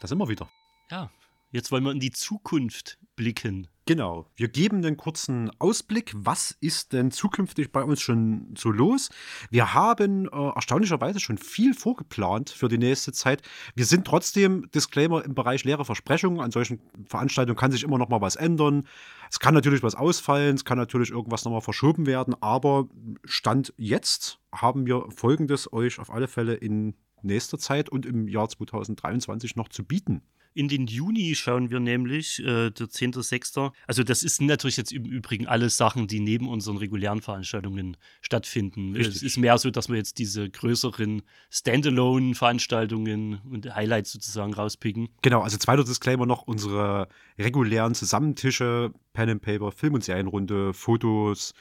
[0.00, 0.48] Da sind wir wieder.
[0.90, 1.10] Ja,
[1.50, 3.68] Jetzt wollen wir in die Zukunft blicken.
[3.86, 4.26] Genau.
[4.36, 6.12] Wir geben einen kurzen Ausblick.
[6.14, 9.08] Was ist denn zukünftig bei uns schon so los?
[9.50, 13.40] Wir haben äh, erstaunlicherweise schon viel vorgeplant für die nächste Zeit.
[13.74, 16.40] Wir sind trotzdem, Disclaimer, im Bereich leere Versprechungen.
[16.40, 18.86] An solchen Veranstaltungen kann sich immer noch mal was ändern.
[19.30, 22.34] Es kann natürlich was ausfallen, es kann natürlich irgendwas noch mal verschoben werden.
[22.42, 22.90] Aber
[23.24, 28.50] Stand jetzt haben wir Folgendes euch auf alle Fälle in nächster Zeit und im Jahr
[28.50, 30.22] 2023 noch zu bieten.
[30.58, 33.70] In den Juni schauen wir nämlich, äh, der 10.06.
[33.86, 38.96] Also das ist natürlich jetzt im Übrigen alles Sachen, die neben unseren regulären Veranstaltungen stattfinden.
[38.96, 39.14] Richtig.
[39.14, 45.10] Es ist mehr so, dass wir jetzt diese größeren Standalone-Veranstaltungen und Highlights sozusagen rauspicken.
[45.22, 47.06] Genau, also zweiter Disclaimer noch, unsere
[47.38, 51.54] regulären Zusammentische, Pen and Paper, Film- und Serienrunde, Fotos,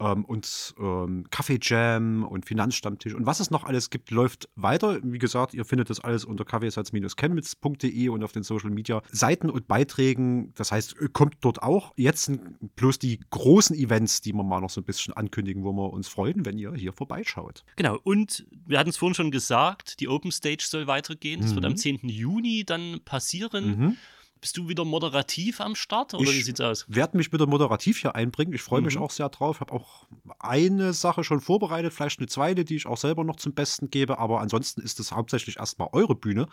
[0.00, 4.98] ähm, und ähm, Kaffee Jam und Finanzstammtisch und was es noch alles gibt, läuft weiter.
[5.02, 9.68] Wie gesagt, ihr findet das alles unter kaffeesatz-chemnitz.de und auf den Social Media Seiten und
[9.68, 10.52] Beiträgen.
[10.54, 11.92] Das heißt, kommt dort auch.
[11.96, 12.30] Jetzt
[12.76, 16.08] bloß die großen Events, die wir mal noch so ein bisschen ankündigen, wo wir uns
[16.08, 17.64] freuen, wenn ihr hier vorbeischaut.
[17.76, 21.40] Genau, und wir hatten es vorhin schon gesagt, die Open Stage soll weitergehen.
[21.40, 21.56] Das mhm.
[21.56, 22.00] wird am 10.
[22.08, 23.78] Juni dann passieren.
[23.78, 23.96] Mhm.
[24.44, 26.84] Bist du wieder moderativ am Start oder ich wie sieht's aus?
[26.86, 28.52] Ich werde mich wieder moderativ hier einbringen.
[28.52, 29.02] Ich freue mich mhm.
[29.02, 29.56] auch sehr drauf.
[29.56, 30.06] Ich habe auch
[30.38, 34.18] eine Sache schon vorbereitet, vielleicht eine zweite, die ich auch selber noch zum Besten gebe.
[34.18, 36.46] Aber ansonsten ist es hauptsächlich erstmal eure Bühne.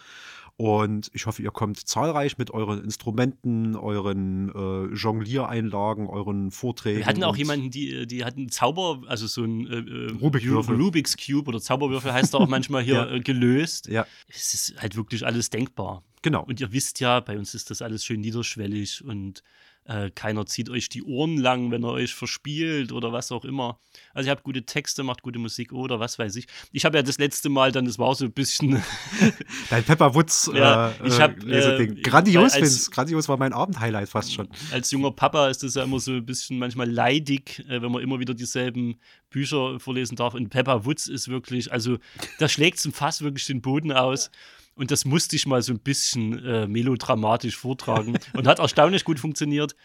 [0.55, 6.99] Und ich hoffe, ihr kommt zahlreich mit euren Instrumenten, euren äh, Jongliereinlagen, euren Vorträgen.
[6.99, 11.49] Wir hatten auch jemanden, die, die hatten Zauber, also so ein äh, äh Rubik's Cube
[11.49, 13.11] oder Zauberwürfel heißt er auch manchmal hier ja.
[13.11, 13.87] äh, gelöst.
[13.87, 14.07] Ja.
[14.29, 16.03] Es ist halt wirklich alles denkbar.
[16.21, 16.43] Genau.
[16.43, 19.43] Und ihr wisst ja, bei uns ist das alles schön niederschwellig und
[19.85, 23.79] äh, keiner zieht euch die Ohren lang, wenn er euch verspielt oder was auch immer.
[24.13, 26.45] Also ihr habt gute Texte, macht gute Musik oder was weiß ich.
[26.71, 28.81] Ich habe ja das letzte Mal dann, das war so ein bisschen.
[29.71, 34.33] Dein Pepper Woods ja, äh, ich hab, äh, Grandios, als, grandios war mein Abendhighlight fast
[34.33, 34.49] schon.
[34.71, 38.03] Als junger Papa ist das ja immer so ein bisschen manchmal leidig, äh, wenn man
[38.03, 38.99] immer wieder dieselben
[39.31, 40.35] Bücher vorlesen darf.
[40.35, 41.97] Und Pepper Woods ist wirklich, also
[42.37, 44.29] da schlägt zum Fass wirklich den Boden aus.
[44.75, 49.19] Und das musste ich mal so ein bisschen äh, melodramatisch vortragen und hat erstaunlich gut
[49.19, 49.75] funktioniert.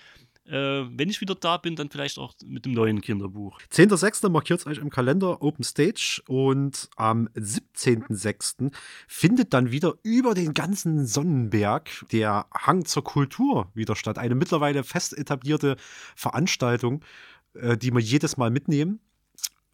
[0.49, 3.59] Äh, wenn ich wieder da bin, dann vielleicht auch mit dem neuen Kinderbuch.
[3.73, 4.29] 10.06.
[4.29, 8.73] markiert es euch im Kalender Open Stage und am 17.06.
[9.09, 14.19] findet dann wieder über den ganzen Sonnenberg der Hang zur Kultur wieder statt.
[14.19, 15.77] Eine mittlerweile fest etablierte
[16.15, 17.05] Veranstaltung,
[17.55, 19.01] äh, die wir jedes Mal mitnehmen.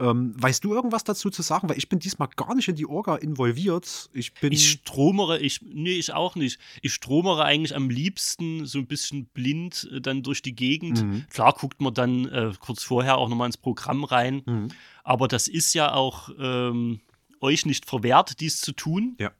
[0.03, 1.68] Ähm, weißt du irgendwas dazu zu sagen?
[1.68, 4.11] Weil ich bin diesmal gar nicht in die Orga involviert.
[4.12, 4.53] Ich bin.
[4.53, 6.59] Ich stromere, ich, nee, ich auch nicht.
[6.80, 11.05] Ich stromere eigentlich am liebsten so ein bisschen blind äh, dann durch die Gegend.
[11.05, 11.24] Mhm.
[11.30, 14.42] Klar guckt man dann äh, kurz vorher auch nochmal ins Programm rein.
[14.44, 14.68] Mhm.
[15.05, 17.00] Aber das ist ja auch, ähm,
[17.43, 19.16] euch nicht verwehrt, dies zu tun.
[19.18, 19.32] Ja.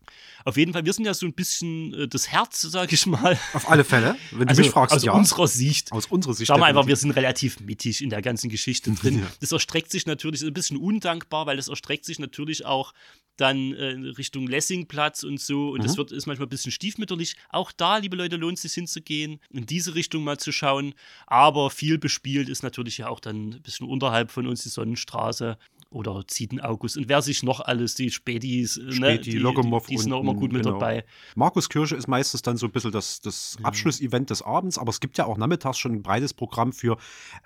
[0.45, 3.39] Auf jeden Fall, wir sind ja so ein bisschen äh, das Herz, sage ich mal.
[3.53, 5.13] Auf alle Fälle, wenn du also, mich fragst, aus ja.
[5.13, 5.93] unserer Sicht.
[5.93, 6.49] Aus unserer Sicht.
[6.49, 9.21] Schauen wir einfach, wir sind relativ mittig in der ganzen Geschichte drin.
[9.21, 9.27] Ja.
[9.41, 12.93] Das erstreckt sich natürlich, ist ein bisschen undankbar, weil das erstreckt sich natürlich auch
[13.37, 15.71] dann äh, Richtung Lessingplatz und so.
[15.71, 15.85] Und mhm.
[15.85, 17.37] das wird, ist manchmal ein bisschen stiefmütterlich.
[17.51, 20.95] Auch da, liebe Leute, lohnt es sich hinzugehen, in diese Richtung mal zu schauen.
[21.27, 25.57] Aber viel bespielt ist natürlich ja auch dann ein bisschen unterhalb von uns die Sonnenstraße
[25.93, 29.39] oder Zieten August und wer sich noch alles, die Spätis, äh, ne, Späti, ne, die,
[29.39, 30.79] Logomov die, die sind auch immer gut mit genau.
[30.79, 31.05] dabei.
[31.35, 33.67] Markus Kirche ist meistens dann so ein bisschen das, das mhm.
[33.67, 36.97] Abschlussevent des Abends, aber es gibt ja auch nachmittags schon ein breites Programm für,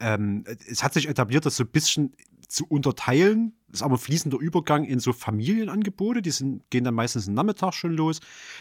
[0.00, 2.12] ähm, es hat sich etabliert, das so ein bisschen
[2.48, 3.54] zu unterteilen.
[3.68, 6.22] Das ist aber ein fließender Übergang in so Familienangebote.
[6.22, 8.20] Die sind, gehen dann meistens am Nachmittag schon los.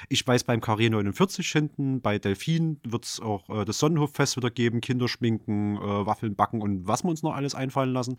[0.09, 4.49] Ich weiß, beim Carré 49 hinten, bei Delfin wird es auch äh, das Sonnenhoffest wieder
[4.49, 4.81] geben.
[4.81, 8.17] Kinderschminken, äh, Waffeln backen und was wir uns noch alles einfallen lassen.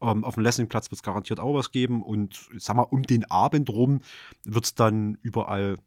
[0.00, 2.02] Ähm, auf dem Lessingplatz wird es garantiert auch was geben.
[2.02, 4.00] Und sag mal, um den Abend rum
[4.44, 5.78] wird es dann überall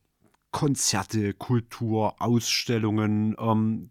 [0.54, 3.36] Konzerte, Kultur, Ausstellungen.
[3.40, 3.90] Ähm,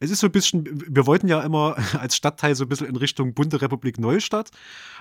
[0.00, 2.96] es ist so ein bisschen, wir wollten ja immer als Stadtteil so ein bisschen in
[2.96, 4.50] Richtung Bunte Republik Neustadt.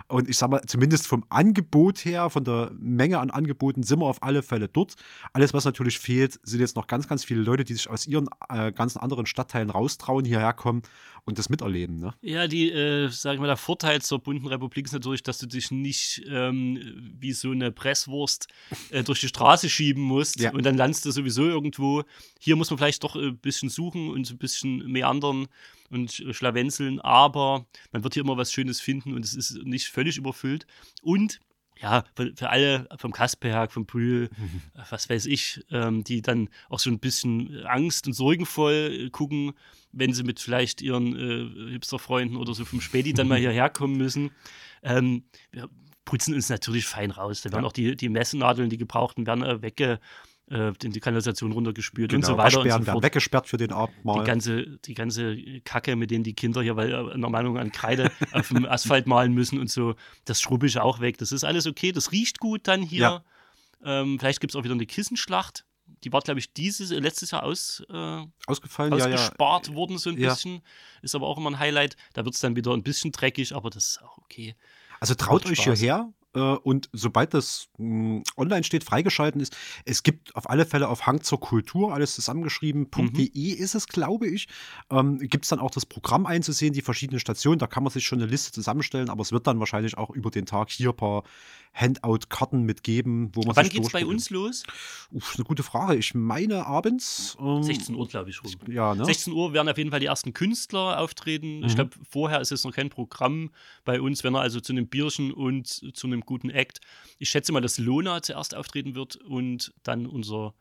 [0.07, 4.07] Und ich sag mal, zumindest vom Angebot her, von der Menge an Angeboten sind wir
[4.07, 4.95] auf alle Fälle dort.
[5.33, 8.27] Alles, was natürlich fehlt, sind jetzt noch ganz, ganz viele Leute, die sich aus ihren
[8.49, 10.81] äh, ganzen anderen Stadtteilen raustrauen, hierher kommen
[11.25, 11.99] und das miterleben.
[11.99, 12.13] Ne?
[12.21, 15.45] Ja, die, äh, sag ich mal, der Vorteil zur bunten Republik ist natürlich, dass du
[15.45, 18.47] dich nicht ähm, wie so eine Presswurst
[18.89, 20.51] äh, durch die Straße schieben musst ja.
[20.51, 22.03] und dann landest du sowieso irgendwo.
[22.39, 25.47] Hier muss man vielleicht doch ein bisschen suchen und ein bisschen meandern
[25.89, 30.17] und schlawenzeln, aber man wird hier immer was Schönes finden und es ist nicht völlig
[30.17, 30.65] überfüllt.
[31.01, 31.39] Und
[31.81, 34.29] ja, für, für, alle vom Kasperg, vom Brühl,
[34.89, 39.53] was weiß ich, ähm, die dann auch so ein bisschen Angst und sorgenvoll gucken,
[39.91, 43.97] wenn sie mit vielleicht ihren äh, Hipster-Freunden oder so vom Späti dann mal hierher kommen
[43.97, 44.31] müssen.
[44.83, 45.69] Ähm, wir
[46.05, 47.41] putzen uns natürlich fein raus.
[47.41, 47.67] Da werden ja.
[47.67, 49.99] auch die, die Messennadeln, die gebrauchten, werden äh, wegge
[50.49, 52.59] äh, in die Kanalisation runtergespült genau, und so weiter.
[52.59, 54.19] Und so werden weggesperrt für den Abend mal.
[54.19, 57.57] Die ganze, die ganze Kacke, mit denen die Kinder hier, weil äh, in der Meinung
[57.57, 59.95] an Kreide auf dem Asphalt malen müssen und so,
[60.25, 61.17] das schrubbe ich auch weg.
[61.17, 62.99] Das ist alles okay, das riecht gut dann hier.
[62.99, 63.23] Ja.
[63.83, 65.65] Ähm, vielleicht gibt es auch wieder eine Kissenschlacht.
[66.03, 69.77] Die war, glaube ich, dieses, äh, letztes Jahr aus, äh, ausgefallen, ausgespart ja, ja.
[69.77, 70.61] worden, so ein bisschen.
[71.01, 71.95] Ist aber auch immer ein Highlight.
[72.13, 74.55] Da wird es dann wieder ein bisschen dreckig, aber das ist auch okay.
[74.99, 76.11] Also traut euch hierher,
[76.43, 81.21] und sobald das mh, online steht, freigeschalten ist, es gibt auf alle Fälle auf Hang
[81.21, 83.63] zur Kultur, alles zusammengeschrieben.de mhm.
[83.63, 84.47] ist es, glaube ich,
[84.91, 88.05] ähm, gibt es dann auch das Programm einzusehen, die verschiedenen Stationen, da kann man sich
[88.05, 90.95] schon eine Liste zusammenstellen, aber es wird dann wahrscheinlich auch über den Tag hier ein
[90.95, 91.23] paar
[91.73, 94.63] Handout-Karten mitgeben, wo man Wann geht es bei uns los?
[95.11, 95.95] Uff, eine gute Frage.
[95.95, 97.37] Ich meine abends.
[97.39, 98.43] Ähm, 16 Uhr, glaube ich.
[98.43, 98.51] Rum.
[98.67, 99.05] Ja, ne?
[99.05, 101.59] 16 Uhr werden auf jeden Fall die ersten Künstler auftreten.
[101.59, 101.65] Mhm.
[101.65, 103.51] Ich glaube, vorher ist es noch kein Programm
[103.85, 106.81] bei uns, wenn er also zu einem Bierchen und zu einem guten Act.
[107.17, 110.53] Ich schätze mal, dass Lona zuerst auftreten wird und dann unser,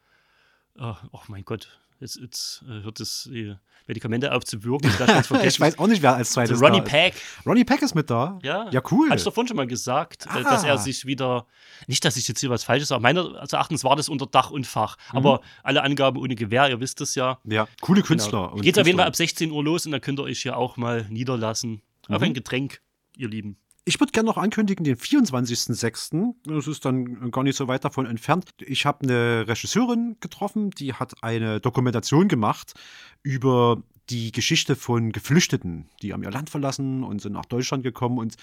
[0.79, 3.55] oh, oh mein Gott, jetzt, jetzt äh, hört es die
[3.87, 4.91] Medikamente aufzuwirken.
[5.45, 7.15] ich weiß auch nicht, wer als zweites also Ronnie Pack.
[7.47, 8.39] Ronnie Pack ist mit da?
[8.43, 8.69] Ja.
[8.71, 9.09] Ja, cool.
[9.11, 10.43] Hast du vorhin schon mal gesagt, äh, ah.
[10.43, 11.47] dass er sich wieder,
[11.87, 14.67] nicht, dass ich jetzt hier was Falsches sage, meiner Erachtens war das unter Dach und
[14.67, 15.19] Fach, mhm.
[15.19, 17.39] aber alle Angaben ohne Gewehr, ihr wisst es ja.
[17.45, 18.51] Ja, coole Künstler.
[18.51, 18.63] Genau.
[18.63, 20.77] Geht auf jeden Fall ab 16 Uhr los und dann könnt ihr euch hier auch
[20.77, 21.83] mal niederlassen.
[22.09, 22.15] Mhm.
[22.15, 22.81] Auf ein Getränk,
[23.17, 23.57] ihr Lieben.
[23.89, 28.05] Ich würde gerne noch ankündigen, den 24.06., das ist dann gar nicht so weit davon
[28.05, 28.51] entfernt.
[28.61, 32.75] Ich habe eine Regisseurin getroffen, die hat eine Dokumentation gemacht
[33.23, 38.19] über die Geschichte von Geflüchteten, die haben ihr Land verlassen und sind nach Deutschland gekommen.
[38.19, 38.37] Und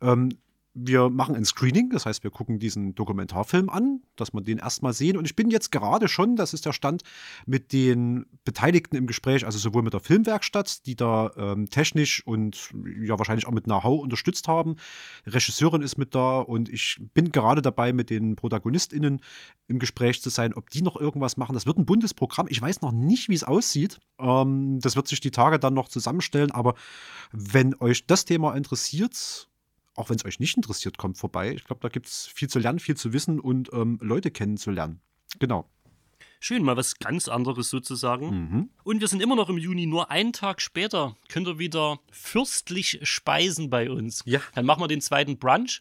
[0.00, 0.30] ähm,
[0.78, 4.92] wir machen ein Screening, das heißt, wir gucken diesen Dokumentarfilm an, dass wir den erstmal
[4.92, 5.16] sehen.
[5.16, 7.02] Und ich bin jetzt gerade schon, das ist der Stand,
[7.46, 12.74] mit den Beteiligten im Gespräch, also sowohl mit der Filmwerkstatt, die da ähm, technisch und
[13.00, 14.76] ja wahrscheinlich auch mit Know-how unterstützt haben.
[15.26, 19.22] Regisseurin ist mit da und ich bin gerade dabei, mit den ProtagonistInnen
[19.68, 21.54] im Gespräch zu sein, ob die noch irgendwas machen.
[21.54, 22.48] Das wird ein buntes Programm.
[22.50, 23.98] Ich weiß noch nicht, wie es aussieht.
[24.18, 26.50] Ähm, das wird sich die Tage dann noch zusammenstellen.
[26.50, 26.74] Aber
[27.32, 29.48] wenn euch das Thema interessiert,
[29.96, 31.52] auch wenn es euch nicht interessiert, kommt vorbei.
[31.52, 35.00] Ich glaube, da gibt es viel zu lernen, viel zu wissen und ähm, Leute kennenzulernen.
[35.38, 35.68] Genau.
[36.38, 38.28] Schön, mal was ganz anderes sozusagen.
[38.28, 38.70] Mhm.
[38.84, 43.00] Und wir sind immer noch im Juni, nur einen Tag später könnt ihr wieder fürstlich
[43.02, 44.22] speisen bei uns.
[44.26, 44.40] Ja.
[44.54, 45.80] Dann machen wir den zweiten Brunch.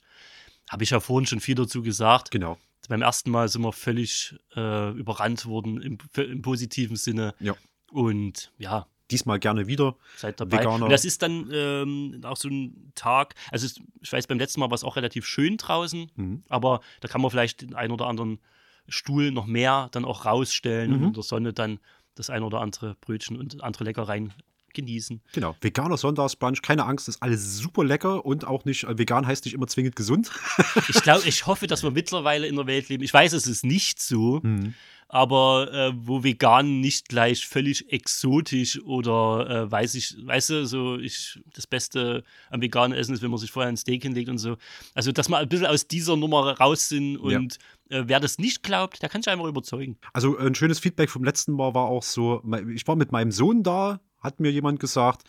[0.70, 2.32] Habe ich ja vorhin schon viel dazu gesagt.
[2.32, 2.58] Genau.
[2.88, 7.36] Beim ersten Mal sind wir völlig äh, überrannt worden im, im positiven Sinne.
[7.40, 7.56] Ja.
[7.92, 9.96] Und ja, diesmal gerne wieder.
[10.18, 10.60] Seid dabei.
[10.60, 10.86] Veganer.
[10.86, 13.68] Und das ist dann ähm, auch so ein Tag, also
[14.02, 16.44] ich weiß, beim letzten Mal war es auch relativ schön draußen, mhm.
[16.50, 18.40] aber da kann man vielleicht den einen oder anderen
[18.88, 20.98] Stuhl noch mehr dann auch rausstellen mhm.
[20.98, 21.80] und in der Sonne dann
[22.16, 24.34] das ein oder andere Brötchen und andere Leckereien
[24.76, 25.22] genießen.
[25.34, 29.46] Genau, veganer Sonntagsbrunch, keine Angst, ist alles super lecker und auch nicht, äh, vegan heißt
[29.46, 30.32] nicht immer zwingend gesund.
[30.90, 33.04] ich glaube, ich hoffe, dass wir mittlerweile in der Welt leben.
[33.04, 34.42] Ich weiß, es ist nicht so.
[34.44, 34.76] Mhm
[35.08, 40.98] aber äh, wo vegan nicht gleich völlig exotisch oder äh, weiß ich, weißt du, so
[40.98, 44.40] ich das Beste am veganen Essen ist, wenn man sich vorher ein Steak hinlegt und
[44.40, 44.58] so.
[44.94, 47.60] Also, dass wir ein bisschen aus dieser Nummer raus sind und
[47.90, 48.00] ja.
[48.00, 49.98] äh, wer das nicht glaubt, der kann sich einfach überzeugen.
[50.14, 53.64] Also ein schönes Feedback vom letzten Mal war auch so, ich war mit meinem Sohn
[53.64, 55.24] da, hat mir jemand gesagt,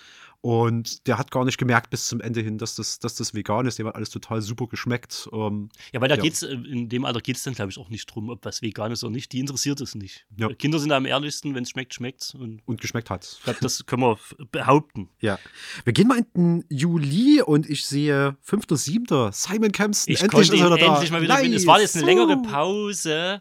[0.46, 3.66] und der hat gar nicht gemerkt bis zum Ende hin, dass das, dass das vegan
[3.66, 3.80] ist.
[3.80, 5.28] Dem hat alles total super geschmeckt.
[5.32, 6.22] Ähm, ja, weil da ja.
[6.22, 8.62] geht's, äh, in dem Alter geht es dann, glaube ich, auch nicht drum, ob was
[8.62, 9.32] vegan ist oder nicht.
[9.32, 10.24] Die interessiert es nicht.
[10.36, 10.48] Ja.
[10.54, 13.86] Kinder sind am ehrlichsten, wenn es schmeckt, schmeckt und, und geschmeckt hat Ich glaube, das
[13.86, 14.18] können wir
[14.52, 15.08] behaupten.
[15.18, 15.38] Ja.
[15.84, 19.32] Wir gehen mal in den Juli und ich sehe 5.7.
[19.32, 20.14] Simon Kempston.
[20.14, 20.76] Ich endlich ist er da.
[20.76, 21.54] Endlich mal wieder nice.
[21.54, 23.40] Es war jetzt eine längere Pause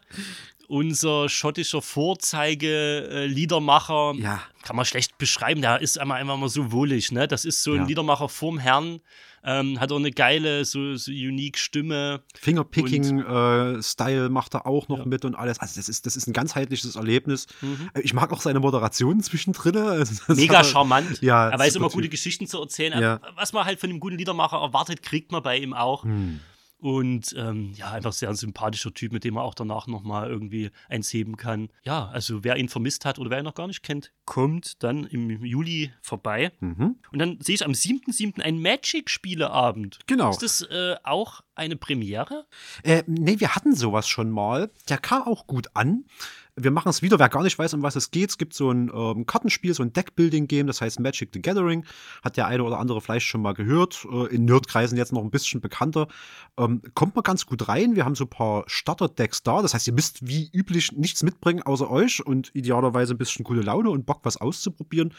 [0.68, 4.14] unser schottischer Vorzeige-Liedermacher.
[4.18, 4.40] Ja.
[4.62, 5.62] Kann man schlecht beschreiben.
[5.62, 7.12] Der ist einmal einfach mal so wohlig.
[7.12, 7.28] Ne?
[7.28, 7.86] Das ist so ein ja.
[7.86, 9.00] Liedermacher vorm Herrn.
[9.48, 12.20] Ähm, hat auch eine geile, so, so unique Stimme.
[12.34, 15.04] Fingerpicking-Style äh, macht er auch noch ja.
[15.04, 15.60] mit und alles.
[15.60, 17.46] Also, das ist, das ist ein ganzheitliches Erlebnis.
[17.60, 17.88] Mhm.
[17.94, 19.76] Äh, ich mag auch seine Moderationen zwischendrin.
[20.26, 21.22] Mega charmant.
[21.22, 23.20] Ja, er weiß immer gute Geschichten zu erzählen.
[23.36, 26.02] Was man halt von einem guten Liedermacher erwartet, kriegt man bei ihm auch.
[26.02, 26.40] Mhm.
[26.78, 30.70] Und ähm, ja, einfach sehr ein sympathischer Typ, mit dem man auch danach nochmal irgendwie
[30.88, 31.68] eins heben kann.
[31.82, 35.04] Ja, also wer ihn vermisst hat oder wer ihn noch gar nicht kennt, kommt dann
[35.04, 36.52] im Juli vorbei.
[36.60, 36.96] Mhm.
[37.12, 38.42] Und dann sehe ich am 7.7.
[38.42, 40.00] ein Magic-Spieleabend.
[40.06, 40.30] Genau.
[40.30, 42.46] Ist das äh, auch eine Premiere?
[42.82, 44.70] Äh, nee, wir hatten sowas schon mal.
[44.88, 46.04] Der kam auch gut an.
[46.58, 48.30] Wir machen es wieder, wer gar nicht weiß, um was es geht.
[48.30, 51.84] Es gibt so ein ähm, Kartenspiel, so ein Deckbuilding-Game, das heißt Magic the Gathering.
[52.24, 54.06] Hat der eine oder andere vielleicht schon mal gehört.
[54.10, 56.08] Äh, in Nerdkreisen jetzt noch ein bisschen bekannter.
[56.58, 57.94] Ähm, kommt man ganz gut rein.
[57.94, 59.60] Wir haben so ein paar Starter-Decks da.
[59.60, 63.60] Das heißt, ihr müsst wie üblich nichts mitbringen außer euch und idealerweise ein bisschen coole
[63.60, 65.12] Laune und Bock, was auszuprobieren.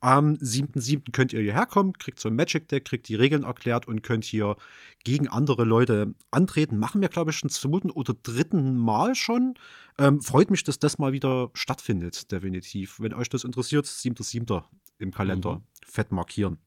[0.00, 1.10] Am 7.7.
[1.12, 4.24] könnt ihr hierher kommen, kriegt so ein Magic Deck, kriegt die Regeln erklärt und könnt
[4.24, 4.56] hier
[5.02, 6.78] gegen andere Leute antreten.
[6.78, 9.54] Machen wir, glaube ich, schon zum zweiten oder dritten Mal schon.
[9.98, 13.00] Ähm, freut mich, dass das mal wieder stattfindet, definitiv.
[13.00, 14.62] Wenn euch das interessiert, 7.7.
[14.98, 15.62] im Kalender mhm.
[15.84, 16.58] fett markieren.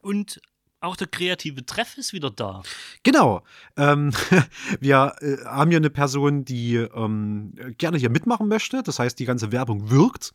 [0.00, 0.40] Und
[0.86, 2.62] auch der kreative Treff ist wieder da.
[3.02, 3.42] Genau.
[3.76, 4.12] Ähm,
[4.80, 8.82] wir äh, haben hier eine Person, die ähm, gerne hier mitmachen möchte.
[8.82, 10.32] Das heißt, die ganze Werbung wirkt,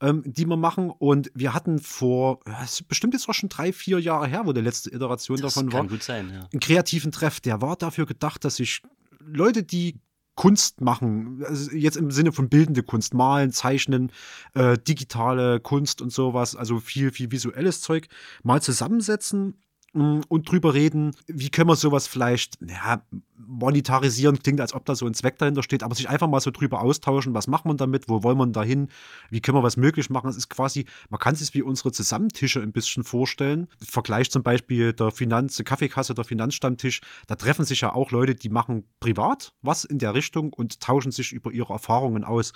[0.00, 0.90] ähm, die wir machen.
[0.90, 4.52] Und wir hatten vor, es ist bestimmt jetzt auch schon drei, vier Jahre her, wo
[4.52, 5.88] die letzte Iteration das davon kann war.
[5.88, 6.48] Gut sein, ja.
[6.52, 7.40] Einen kreativen Treff.
[7.40, 8.82] Der war dafür gedacht, dass sich
[9.20, 10.00] Leute, die
[10.34, 14.10] Kunst machen, also jetzt im Sinne von bildende Kunst, malen, zeichnen,
[14.54, 18.08] äh, digitale Kunst und sowas, also viel, viel visuelles Zeug,
[18.42, 23.02] mal zusammensetzen Mm, und drüber reden, wie können wir sowas vielleicht, ja,
[23.36, 26.50] monetarisieren, klingt, als ob da so ein Zweck dahinter steht, aber sich einfach mal so
[26.50, 28.88] drüber austauschen, was macht man damit, wo wollen wir dahin,
[29.30, 30.30] wie können wir was möglich machen.
[30.30, 33.68] Es ist quasi, man kann sich wie unsere Zusammentische ein bisschen vorstellen.
[33.82, 38.34] Vergleich zum Beispiel der Finanz, der Kaffeekasse, der Finanzstammtisch, da treffen sich ja auch Leute,
[38.34, 42.52] die machen privat was in der Richtung und tauschen sich über ihre Erfahrungen aus.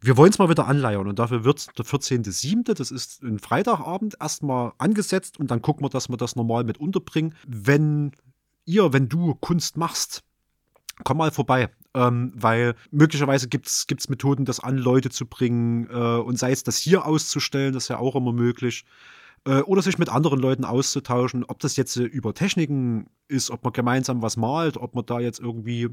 [0.00, 4.16] Wir wollen es mal wieder anleiern und dafür wird der 14.7., das ist ein Freitagabend,
[4.20, 7.34] erstmal angesetzt und dann gucken wir, dass wir das normal mit unterbringen.
[7.46, 8.12] Wenn
[8.64, 10.22] ihr, wenn du Kunst machst,
[11.04, 11.70] komm mal vorbei.
[11.92, 16.62] Ähm, weil möglicherweise gibt es Methoden, das an Leute zu bringen äh, und sei es
[16.62, 18.84] das hier auszustellen, das ist ja auch immer möglich.
[19.46, 23.64] Äh, oder sich mit anderen Leuten auszutauschen, ob das jetzt äh, über Techniken ist, ob
[23.64, 25.88] man gemeinsam was malt, ob man da jetzt irgendwie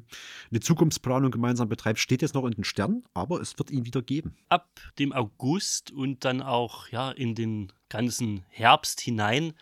[0.52, 4.02] eine Zukunftsplanung gemeinsam betreibt, steht jetzt noch in den Sternen, aber es wird ihn wieder
[4.02, 4.36] geben.
[4.50, 4.68] Ab
[5.00, 9.54] dem August und dann auch ja in den ganzen Herbst hinein,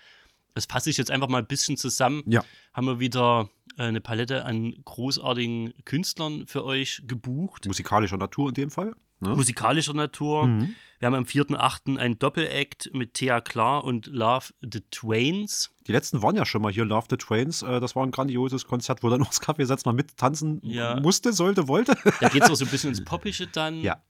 [0.56, 2.44] das fasse ich jetzt einfach mal ein bisschen zusammen, ja.
[2.74, 7.68] haben wir wieder äh, eine Palette an großartigen Künstlern für euch gebucht.
[7.68, 8.96] Musikalischer Natur in dem Fall.
[9.20, 9.30] Ne?
[9.30, 10.48] Musikalischer Natur.
[10.48, 10.76] Mhm.
[11.00, 11.98] Wir haben am 4.8.
[11.98, 15.72] ein Doppelakt mit Thea Klar und Love the Twains.
[15.88, 17.62] Die letzten waren ja schon mal hier, Love the Twains.
[17.64, 21.00] Äh, das war ein grandioses Konzert, wo dann auch das Kaffeesatz mal mittanzen ja.
[21.00, 21.96] musste, sollte, wollte.
[22.22, 23.82] Da geht es auch so ein bisschen ins Poppische dann.
[23.82, 24.02] Ja.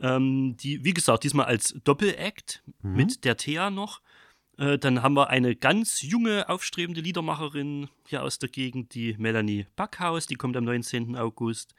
[0.00, 2.96] Ähm, die, wie gesagt, diesmal als Doppelakt mhm.
[2.96, 4.00] mit der Thea noch.
[4.58, 9.66] Äh, dann haben wir eine ganz junge, aufstrebende Liedermacherin hier aus der Gegend, die Melanie
[9.76, 11.16] Backhaus, die kommt am 19.
[11.16, 11.74] August.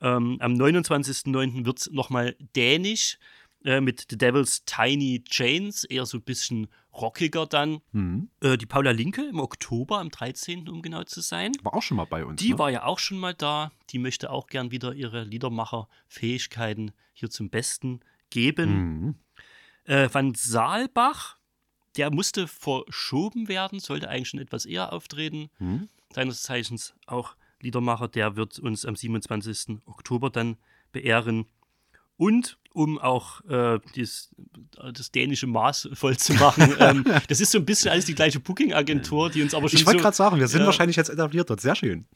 [0.00, 1.64] Ähm, am 29.09.
[1.64, 3.18] wird es nochmal dänisch
[3.64, 7.80] äh, mit The Devil's Tiny Chains, eher so ein bisschen rockiger dann.
[7.92, 8.30] Mhm.
[8.40, 11.52] Äh, die Paula Linke im Oktober, am 13., um genau zu sein.
[11.62, 12.40] War auch schon mal bei uns.
[12.40, 12.58] Die ne?
[12.58, 13.72] war ja auch schon mal da.
[13.90, 18.70] Die möchte auch gern wieder ihre Liedermacher-Fähigkeiten hier zum Besten geben.
[18.70, 19.14] Mhm.
[19.84, 21.38] Äh, Van Saalbach,
[21.96, 25.50] der musste verschoben werden, sollte eigentlich schon etwas eher auftreten.
[25.58, 25.88] Mhm.
[26.12, 29.78] Seines Zeichens auch Liedermacher, der wird uns am 27.
[29.86, 30.56] Oktober dann
[30.92, 31.46] beehren.
[32.16, 34.34] Und um auch äh, dies,
[34.76, 38.40] das dänische Maß voll zu machen, ähm, das ist so ein bisschen alles die gleiche
[38.40, 39.78] Booking-Agentur, die uns aber schon.
[39.78, 41.60] Ich wollte so, gerade sagen, wir sind ja, wahrscheinlich jetzt etabliert dort.
[41.60, 42.06] Sehr schön.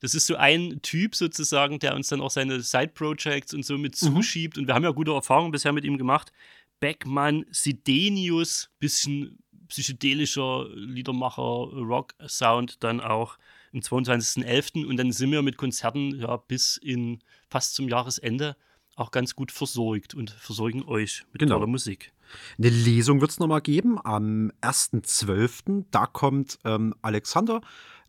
[0.00, 4.00] Das ist so ein Typ sozusagen, der uns dann auch seine Side-Projects und so mit
[4.02, 4.14] mhm.
[4.14, 4.58] zuschiebt.
[4.58, 6.32] Und wir haben ja gute Erfahrungen bisher mit ihm gemacht.
[6.80, 9.38] Beckmann, Sidenius, bisschen
[9.68, 13.38] psychedelischer Liedermacher, Rock-Sound dann auch
[13.72, 14.86] am 22.11.
[14.86, 18.56] Und dann sind wir mit Konzerten ja bis in fast zum Jahresende
[18.96, 21.56] auch ganz gut versorgt und versorgen euch mit genau.
[21.56, 22.12] toller Musik.
[22.58, 25.84] Eine Lesung wird es nochmal geben am 1.12.
[25.90, 27.60] Da kommt ähm, Alexander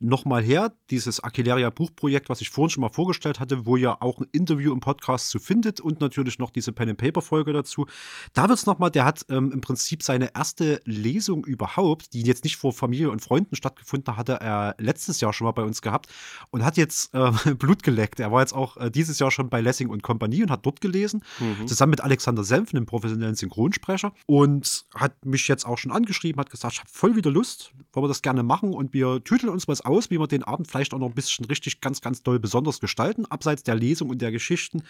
[0.03, 4.19] nochmal her, dieses Aquileria Buchprojekt, was ich vorhin schon mal vorgestellt hatte, wo ihr auch
[4.19, 7.87] ein Interview im Podcast zu findet und natürlich noch diese Pen and Paper Folge dazu.
[8.33, 12.43] Da wird es nochmal, der hat ähm, im Prinzip seine erste Lesung überhaupt, die jetzt
[12.43, 15.81] nicht vor Familie und Freunden stattgefunden hat, hatte er letztes Jahr schon mal bei uns
[15.81, 16.07] gehabt
[16.51, 18.19] und hat jetzt äh, Blut geleckt.
[18.19, 20.81] Er war jetzt auch äh, dieses Jahr schon bei Lessing und Kompanie und hat dort
[20.81, 21.67] gelesen, mhm.
[21.67, 26.49] zusammen mit Alexander Senf, einem professionellen Synchronsprecher und hat mich jetzt auch schon angeschrieben, hat
[26.49, 29.67] gesagt, ich habe voll wieder Lust, wollen wir das gerne machen und wir tüteln uns
[29.67, 32.39] was aus, wie wir den Abend vielleicht auch noch ein bisschen richtig ganz, ganz doll
[32.39, 34.83] besonders gestalten, abseits der Lesung und der Geschichten.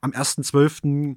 [0.00, 1.16] Am 1.12.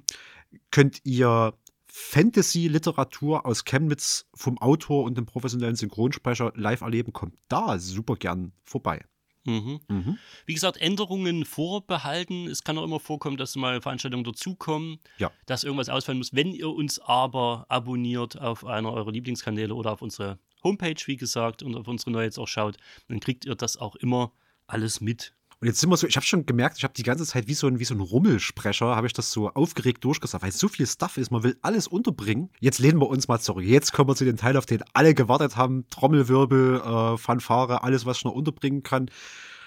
[0.70, 1.54] könnt ihr
[1.86, 7.12] Fantasy-Literatur aus Chemnitz vom Autor und dem professionellen Synchronsprecher live erleben.
[7.12, 9.04] Kommt da super gern vorbei.
[9.44, 9.80] Mhm.
[9.88, 10.18] Mhm.
[10.44, 12.46] Wie gesagt, Änderungen vorbehalten.
[12.46, 15.30] Es kann auch immer vorkommen, dass mal Veranstaltungen dazukommen, ja.
[15.46, 16.34] dass irgendwas ausfallen muss.
[16.34, 21.62] Wenn ihr uns aber abonniert auf einer eurer Lieblingskanäle oder auf unsere Homepage, wie gesagt,
[21.62, 22.76] und auf unsere neue jetzt auch schaut,
[23.08, 24.32] dann kriegt ihr das auch immer
[24.66, 25.34] alles mit.
[25.60, 27.54] Und jetzt sind wir so, ich habe schon gemerkt, ich habe die ganze Zeit wie
[27.54, 30.86] so ein, wie so ein Rummelsprecher, habe ich das so aufgeregt durchgesagt, weil so viel
[30.86, 32.50] Stuff ist, man will alles unterbringen.
[32.60, 33.64] Jetzt lehnen wir uns mal zurück.
[33.64, 35.88] Jetzt kommen wir zu dem Teil, auf den alle gewartet haben.
[35.90, 39.10] Trommelwirbel, äh, Fanfare, alles, was ich noch unterbringen kann.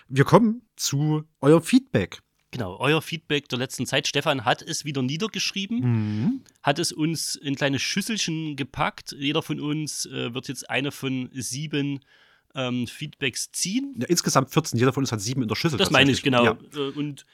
[0.08, 2.22] Wir kommen zu eurem Feedback.
[2.52, 4.08] Genau, euer Feedback der letzten Zeit.
[4.08, 6.42] Stefan hat es wieder niedergeschrieben, mhm.
[6.62, 9.16] hat es uns in kleine Schüsselchen gepackt.
[9.18, 12.02] Jeder von uns äh, wird jetzt eine von sieben
[12.54, 13.96] ähm, Feedbacks ziehen.
[13.98, 14.78] Ja, insgesamt 14.
[14.78, 15.78] Jeder von uns hat sieben in der Schüssel.
[15.78, 16.44] Das meine ich, genau.
[16.44, 16.58] Ja.
[16.76, 17.26] Äh, und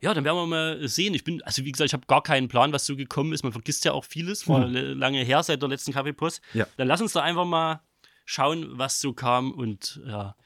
[0.00, 1.14] ja, dann werden wir mal sehen.
[1.14, 3.44] Ich bin, also wie gesagt, ich habe gar keinen Plan, was so gekommen ist.
[3.44, 4.48] Man vergisst ja auch vieles.
[4.48, 4.98] War hm.
[4.98, 6.42] lange her seit der letzten Kaffeepost.
[6.54, 6.66] Ja.
[6.76, 7.80] Dann lass uns da einfach mal
[8.24, 10.36] schauen, was so kam und ja.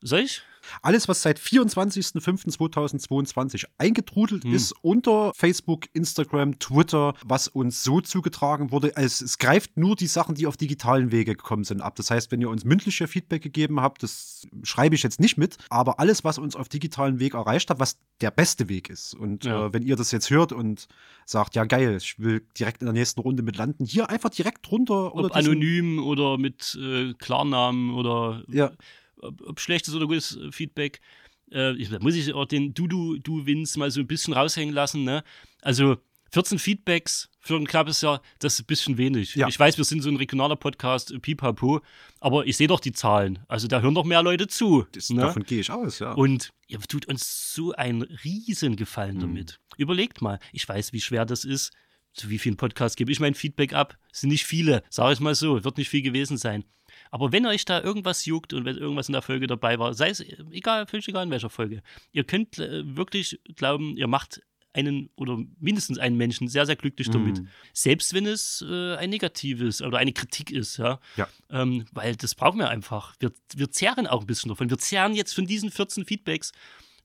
[0.00, 0.42] Soll ich?
[0.82, 4.54] Alles, was seit 24.05.2022 eingetrudelt hm.
[4.54, 10.06] ist unter Facebook, Instagram, Twitter, was uns so zugetragen wurde, es, es, greift nur die
[10.06, 11.96] Sachen, die auf digitalen Wege gekommen sind, ab.
[11.96, 15.56] Das heißt, wenn ihr uns mündliche Feedback gegeben habt, das schreibe ich jetzt nicht mit,
[15.70, 19.14] aber alles, was uns auf digitalen Weg erreicht hat, was der beste Weg ist.
[19.14, 19.66] Und ja.
[19.66, 20.88] äh, wenn ihr das jetzt hört und
[21.24, 24.70] sagt, ja geil, ich will direkt in der nächsten Runde mit landen, hier einfach direkt
[24.70, 25.14] runter.
[25.14, 28.70] Ob anonym oder mit äh, Klarnamen oder ja
[29.20, 31.00] ob, ob schlechtes oder gutes äh, Feedback.
[31.52, 35.04] Äh, ich, da muss ich auch den Du-Du, Du-Wins mal so ein bisschen raushängen lassen.
[35.04, 35.22] Ne?
[35.62, 35.96] Also
[36.30, 39.34] 14 Feedbacks für ein knappes Jahr, das ist ein bisschen wenig.
[39.34, 39.48] Ja.
[39.48, 41.80] Ich weiß, wir sind so ein regionaler Podcast, äh, pipapo,
[42.20, 43.38] aber ich sehe doch die Zahlen.
[43.48, 44.86] Also da hören doch mehr Leute zu.
[44.92, 45.22] Das, ne?
[45.22, 46.12] Davon gehe ich aus, ja.
[46.12, 49.20] Und ihr tut uns so einen riesen Gefallen mhm.
[49.20, 49.60] damit.
[49.76, 51.72] Überlegt mal, ich weiß, wie schwer das ist.
[52.12, 53.96] Zu wie vielen Podcasts gebe ich mein Feedback ab?
[54.12, 56.64] Es sind nicht viele, sage ich mal so, wird nicht viel gewesen sein.
[57.10, 60.10] Aber wenn euch da irgendwas juckt und wenn irgendwas in der Folge dabei war, sei
[60.10, 61.82] es egal, völlig egal in welcher Folge,
[62.12, 64.40] ihr könnt äh, wirklich glauben, ihr macht
[64.74, 67.40] einen oder mindestens einen Menschen sehr, sehr glücklich damit.
[67.40, 67.48] Mm.
[67.72, 71.00] Selbst wenn es äh, ein negatives oder eine Kritik ist, ja.
[71.16, 71.26] ja.
[71.50, 73.14] Ähm, weil das brauchen wir einfach.
[73.18, 74.70] Wir, wir zehren auch ein bisschen davon.
[74.70, 76.52] Wir zehren jetzt von diesen 14 Feedbacks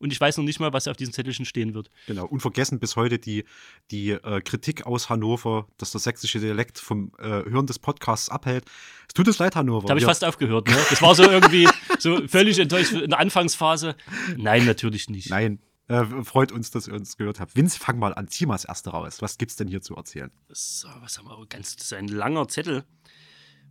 [0.04, 1.90] und ich weiß noch nicht mal, was auf diesen Zettelchen stehen wird.
[2.08, 3.46] Genau, unvergessen bis heute die,
[3.90, 8.66] die äh, Kritik aus Hannover, dass der sächsische Dialekt vom äh, Hören des Podcasts abhält.
[9.08, 9.88] Es tut uns leid, Hannover.
[9.88, 10.68] Da habe ich fast aufgehört.
[10.68, 10.78] Ne?
[10.90, 11.68] Das war so irgendwie
[12.00, 13.96] so völlig enttäuscht in der Anfangsphase.
[14.36, 15.30] Nein, natürlich nicht.
[15.30, 17.56] Nein, äh, freut uns, dass ihr uns gehört habt.
[17.56, 18.28] Vince, fang mal an.
[18.28, 19.22] Zieh mal das erste raus.
[19.22, 20.32] Was gibt's denn hier zu erzählen?
[20.50, 21.46] So, was haben wir?
[21.48, 22.84] Ganz, das ist ein langer Zettel.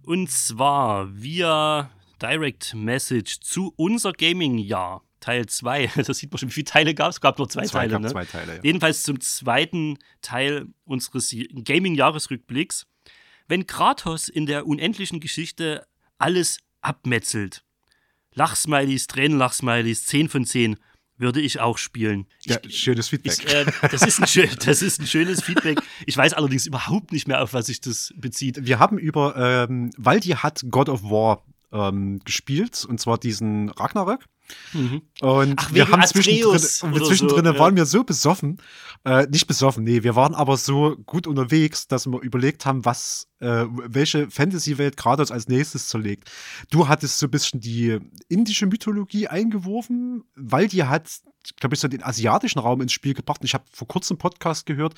[0.05, 1.91] Und zwar via
[2.23, 5.03] Direct Message zu unser Gaming-Jahr.
[5.23, 5.91] Teil 2.
[6.07, 7.17] Das sieht man schon, wie viele Teile gab es.
[7.17, 8.01] Es gab nur zwei, zwei Teile.
[8.01, 8.09] Ne?
[8.09, 8.61] Zwei Teile ja.
[8.63, 12.87] Jedenfalls zum zweiten Teil unseres Gaming-Jahresrückblicks.
[13.49, 15.87] Wenn Kratos in der unendlichen Geschichte
[16.19, 17.65] alles abmetzelt,
[18.35, 20.77] Lachsmilies, Tränenlachsmilies, 10 von 10,
[21.19, 22.27] würde ich auch spielen.
[22.43, 23.33] Ja, ich, schönes Feedback.
[23.39, 25.81] Ich, äh, das, ist ein schön, das ist ein schönes Feedback.
[26.07, 28.67] Ich weiß allerdings überhaupt nicht mehr, auf was sich das bezieht.
[28.67, 34.25] Wir haben über, ähm, Waldi hat God of War ähm, gespielt, und zwar diesen Ragnarök.
[34.73, 35.03] Mhm.
[35.21, 37.83] Und Ach, wir haben zwischendrin, zwischendrin so, waren ja.
[37.83, 38.59] wir so besoffen,
[39.05, 43.29] äh, nicht besoffen, nee, wir waren aber so gut unterwegs, dass wir überlegt haben, was,
[43.43, 46.31] äh, welche Fantasy-Welt Kratos als nächstes zerlegt.
[46.71, 51.09] Du hattest so ein bisschen die indische Mythologie eingeworfen, weil die hat
[51.59, 53.41] glaube ich, so den asiatischen Raum ins Spiel gebracht.
[53.41, 54.95] Und ich habe vor kurzem einen Podcast gehört,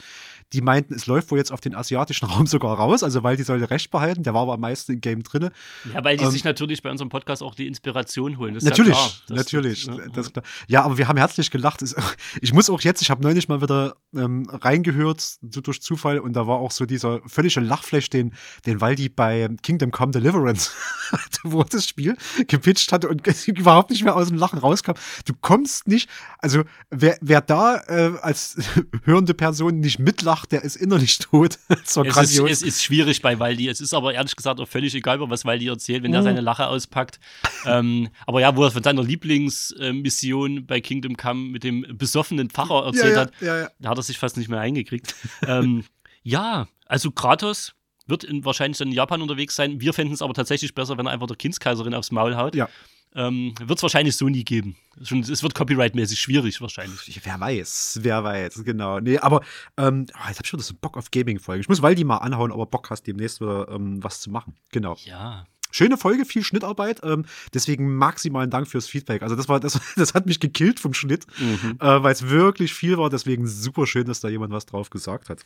[0.52, 3.42] die meinten, es läuft wohl jetzt auf den asiatischen Raum sogar raus, also weil die
[3.42, 5.50] sollte Recht behalten, der war aber am meisten im Game drin.
[5.92, 8.54] Ja, weil die ähm, sich natürlich bei unserem Podcast auch die Inspiration holen.
[8.60, 9.86] natürlich, ja das, natürlich.
[9.86, 10.42] Das, das, ja.
[10.68, 11.82] ja, aber wir haben herzlich gelacht.
[12.40, 16.34] Ich muss auch jetzt, ich habe neulich mal wieder ähm, reingehört, so durch Zufall, und
[16.34, 18.33] da war auch so dieser völlige Lachflash, den,
[18.66, 20.70] den Waldi bei Kingdom Come Deliverance
[21.12, 22.16] hatte, wo das Spiel
[22.46, 24.92] gepitcht hatte und überhaupt nicht mehr aus dem Lachen rauskam.
[25.24, 26.08] Du kommst nicht,
[26.38, 28.56] also wer, wer da äh, als
[29.04, 31.58] hörende Person nicht mitlacht, der ist innerlich tot.
[31.68, 33.68] es, ist, es ist schwierig bei Waldi.
[33.68, 36.24] Es ist aber ehrlich gesagt auch völlig egal, was Waldi erzählt, wenn er mhm.
[36.24, 37.20] seine Lache auspackt.
[37.66, 42.86] ähm, aber ja, wo er von seiner Lieblingsmission bei Kingdom Come mit dem besoffenen Pfarrer
[42.86, 45.14] erzählt ja, ja, hat, ja, da hat er sich fast nicht mehr eingekriegt.
[45.46, 45.84] ähm,
[46.22, 47.74] ja, also Kratos
[48.06, 49.80] wird in, wahrscheinlich dann in Japan unterwegs sein.
[49.80, 52.54] Wir fänden es aber tatsächlich besser, wenn er einfach der Kindskaiserin aufs Maul haut.
[52.54, 52.68] Ja.
[53.16, 54.76] Ähm, wird es wahrscheinlich so nie geben.
[55.00, 57.20] Es wird copyright-mäßig schwierig wahrscheinlich.
[57.22, 58.98] Wer weiß, wer weiß, genau.
[58.98, 59.40] Nee, aber
[59.76, 61.60] ähm, oh, jetzt hab ich schon so Bock auf Gaming-Folgen.
[61.60, 64.56] Ich muss Waldi mal anhauen, ob er Bock hast, demnächst wieder ähm, was zu machen.
[64.72, 64.96] Genau.
[65.04, 65.46] Ja.
[65.70, 67.00] Schöne Folge, viel Schnittarbeit.
[67.04, 69.22] Ähm, deswegen maximalen Dank fürs Feedback.
[69.22, 71.78] Also das war, das, das hat mich gekillt vom Schnitt, mhm.
[71.80, 73.10] äh, weil es wirklich viel war.
[73.10, 75.44] Deswegen super schön, dass da jemand was drauf gesagt hat.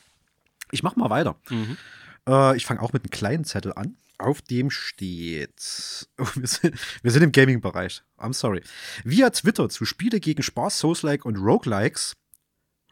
[0.71, 1.37] Ich mach mal weiter.
[1.51, 1.76] Mhm.
[2.29, 3.96] Äh, ich fange auch mit einem kleinen Zettel an.
[4.18, 6.09] Auf dem steht.
[6.18, 8.03] Oh, wir, sind, wir sind im Gaming-Bereich.
[8.18, 8.63] I'm sorry.
[9.05, 12.14] Via Twitter zu Spiele gegen Spaß, Souls-like und Roguelikes.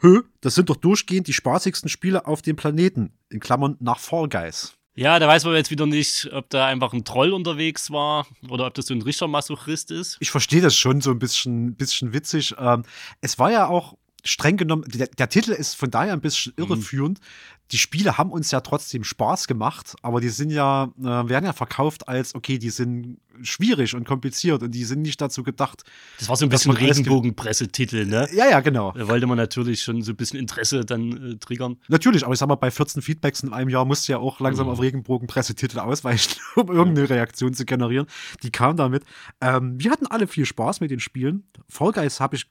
[0.00, 3.12] Hö, das sind doch durchgehend die spaßigsten Spiele auf dem Planeten.
[3.28, 4.74] In Klammern nach Fall Guys.
[4.94, 8.66] Ja, da weiß man jetzt wieder nicht, ob da einfach ein Troll unterwegs war oder
[8.66, 10.16] ob das so ein richtiger Masochist ist.
[10.20, 12.54] Ich verstehe das schon so ein bisschen, bisschen witzig.
[12.58, 12.84] Ähm,
[13.20, 16.64] es war ja auch streng genommen, der, der, Titel ist von daher ein bisschen mhm.
[16.64, 17.20] irreführend.
[17.20, 17.24] Mhm.
[17.72, 21.52] Die Spiele haben uns ja trotzdem Spaß gemacht, aber die sind ja, äh, werden ja
[21.52, 25.82] verkauft als, okay, die sind schwierig und kompliziert und die sind nicht dazu gedacht.
[26.18, 28.28] Das war so ein bisschen Regenbogenpressetitel, ne?
[28.32, 28.92] Ja, ja, genau.
[28.92, 31.76] Da wollte man natürlich schon so ein bisschen Interesse dann äh, triggern.
[31.88, 34.38] Natürlich, aber ich sag mal, bei 14 Feedbacks in einem Jahr musst du ja auch
[34.38, 34.72] langsam mhm.
[34.72, 38.06] auf Regenbogenpressetitel ausweichen, um irgendeine Reaktion zu generieren.
[38.44, 39.02] Die kam damit.
[39.40, 41.44] Ähm, wir hatten alle viel Spaß mit den Spielen.
[41.68, 42.46] Fall Guys habe ich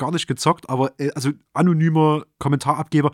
[0.00, 3.12] gar nicht gezockt, aber äh, also anonymer Kommentarabgeber.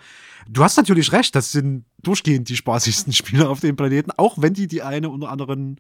[0.48, 4.54] Du hast natürlich recht, das sind durchgehend die spaßigsten Spiele auf dem Planeten, auch wenn
[4.54, 5.78] die die eine oder anderen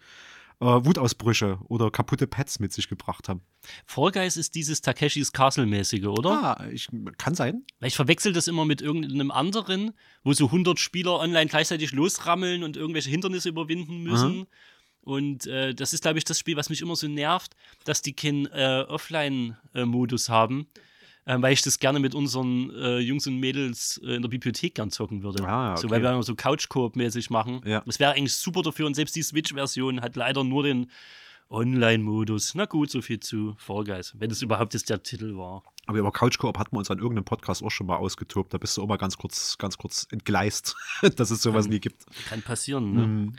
[0.60, 3.42] äh, Wutausbrüche oder kaputte Pads mit sich gebracht haben.
[3.86, 6.30] Fall Guys ist dieses Takeshis Castle-mäßige, oder?
[6.30, 6.88] Ah, ich,
[7.18, 7.64] kann sein.
[7.78, 9.92] Weil ich verwechsel das immer mit irgendeinem anderen,
[10.24, 14.38] wo so 100 Spieler online gleichzeitig losrammeln und irgendwelche Hindernisse überwinden müssen.
[14.38, 14.46] Mhm.
[15.02, 17.54] Und äh, das ist, glaube ich, das Spiel, was mich immer so nervt,
[17.84, 20.66] dass die keinen äh, Offline-Modus haben
[21.26, 24.76] äh, weil ich das gerne mit unseren äh, Jungs und Mädels äh, in der Bibliothek
[24.76, 25.46] gern zocken würde.
[25.46, 25.82] Ah, okay.
[25.82, 27.60] So, weil wir immer so Couch-Koop-mäßig machen.
[27.64, 27.82] Ja.
[27.84, 30.90] Das wäre eigentlich super dafür und selbst die Switch-Version hat leider nur den
[31.50, 32.54] Online-Modus.
[32.54, 35.62] Na gut, so viel zu Fall Guys, wenn es überhaupt jetzt der Titel war.
[35.86, 38.52] Aber über Couch Coop hatten wir uns an irgendeinem Podcast auch schon mal ausgetobt.
[38.52, 40.74] Da bist du auch mal ganz kurz, ganz kurz entgleist,
[41.16, 42.04] dass es sowas kann, nie gibt.
[42.28, 43.06] Kann passieren, ne?
[43.06, 43.32] Mhm.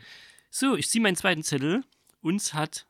[0.49, 1.83] So, ich ziehe meinen zweiten Zettel.
[2.21, 2.87] Uns hat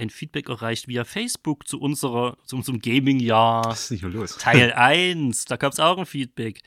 [0.00, 3.64] ein Feedback erreicht via Facebook zu, unserer, zu unserem Gaming-Jahr.
[3.66, 4.36] Was ist nicht los?
[4.38, 5.44] Teil 1.
[5.44, 6.62] Da gab es auch ein Feedback.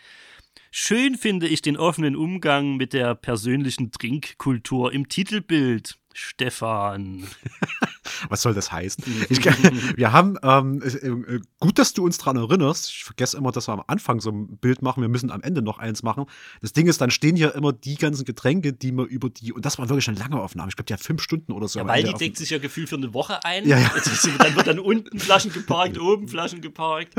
[0.72, 5.98] Schön finde ich den offenen Umgang mit der persönlichen Trinkkultur im Titelbild.
[6.14, 7.28] Stefan.
[8.30, 9.04] Was soll das heißen?
[9.30, 12.90] Ich, wir haben, ähm, äh, gut, dass du uns daran erinnerst.
[12.90, 15.02] Ich vergesse immer, dass wir am Anfang so ein Bild machen.
[15.02, 16.26] Wir müssen am Ende noch eins machen.
[16.62, 19.66] Das Ding ist, dann stehen hier immer die ganzen Getränke, die wir über die, und
[19.66, 20.70] das war wirklich eine lange Aufnahme.
[20.70, 21.80] Ich glaube, die hat fünf Stunden oder so.
[21.80, 23.68] Ja, weil die deckt sich ja gefühlt für eine Woche ein.
[23.68, 23.92] Ja, ja.
[24.40, 27.16] dann wird dann unten Flaschen geparkt, oben Flaschen geparkt.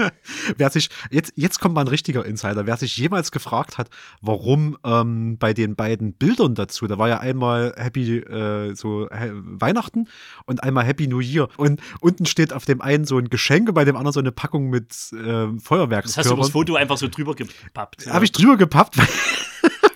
[0.56, 2.66] Wer sich, jetzt, jetzt kommt mal ein richtiger Insider.
[2.66, 3.90] Wer sich jemals gefragt hat,
[4.20, 10.08] warum ähm, bei den beiden Bildern dazu, da war ja einmal Happy, äh, so Weihnachten
[10.46, 11.48] und einmal Happy New Year.
[11.56, 14.32] Und unten steht auf dem einen so ein Geschenk und bei dem anderen so eine
[14.32, 16.02] Packung mit äh, Feuerwerkskörpern.
[16.04, 18.06] Das hast du das Foto einfach so drüber gepappt.
[18.06, 19.08] Habe ich drüber gepappt, weil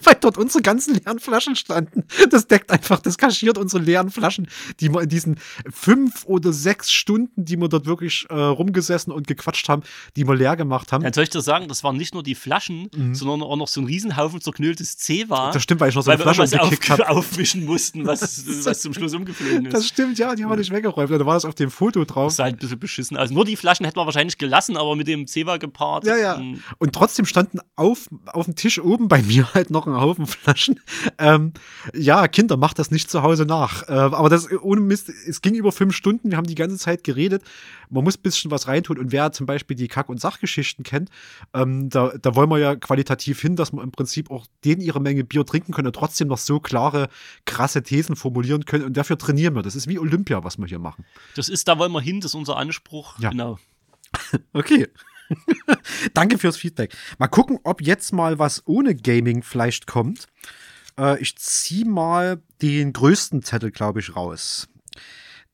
[0.08, 2.04] weil dort unsere ganzen leeren Flaschen standen.
[2.30, 4.48] Das deckt einfach, das kaschiert unsere leeren Flaschen,
[4.80, 5.38] die wir in diesen
[5.70, 9.82] fünf oder sechs Stunden, die wir dort wirklich äh, rumgesessen und gequatscht haben,
[10.16, 11.02] die wir leer gemacht haben.
[11.04, 13.14] Dann soll ich dir sagen, das waren nicht nur die Flaschen, mhm.
[13.14, 15.52] sondern auch noch so ein Riesenhaufen zerknülltes C war.
[15.52, 18.94] Das stimmt, weil ich noch so eine Flasche umgekickt auf, aufmischen mussten, was, was zum
[18.94, 19.74] Schluss umgeflogen ist.
[19.74, 21.10] Das stimmt, ja, die haben wir nicht weggeräumt.
[21.10, 22.28] Da war das auf dem Foto drauf.
[22.28, 23.16] Das ist halt ein bisschen beschissen.
[23.16, 26.06] Also nur die Flaschen hätten wir wahrscheinlich gelassen, aber mit dem C war gepaart.
[26.06, 26.40] Ja, ja.
[26.78, 30.80] Und trotzdem standen auf, auf dem Tisch oben bei mir halt noch ein Haufen Flaschen.
[31.20, 31.52] Ähm,
[31.94, 33.88] ja, Kinder, macht das nicht zu Hause nach.
[33.88, 37.02] Äh, aber das ohne Mist, es ging über fünf Stunden, wir haben die ganze Zeit
[37.02, 37.42] geredet.
[37.90, 38.98] Man muss ein bisschen was reintun.
[38.98, 41.10] Und wer zum Beispiel die Kack- und Sachgeschichten kennt,
[41.54, 45.00] ähm, da, da wollen wir ja qualitativ hin, dass wir im Prinzip auch denen ihre
[45.00, 47.08] Menge Bier trinken können und trotzdem noch so klare,
[47.46, 48.84] krasse Thesen formulieren können.
[48.84, 49.62] Und dafür trainieren wir.
[49.62, 51.04] Das ist wie Olympia, was wir hier machen.
[51.34, 53.18] Das ist, da wollen wir hin, das ist unser Anspruch.
[53.18, 53.30] Ja.
[53.30, 53.58] Genau.
[54.52, 54.88] okay.
[56.14, 56.94] Danke fürs Feedback.
[57.18, 60.26] Mal gucken, ob jetzt mal was ohne Gaming vielleicht kommt.
[60.98, 64.68] Äh, ich ziehe mal den größten Zettel, glaube ich, raus.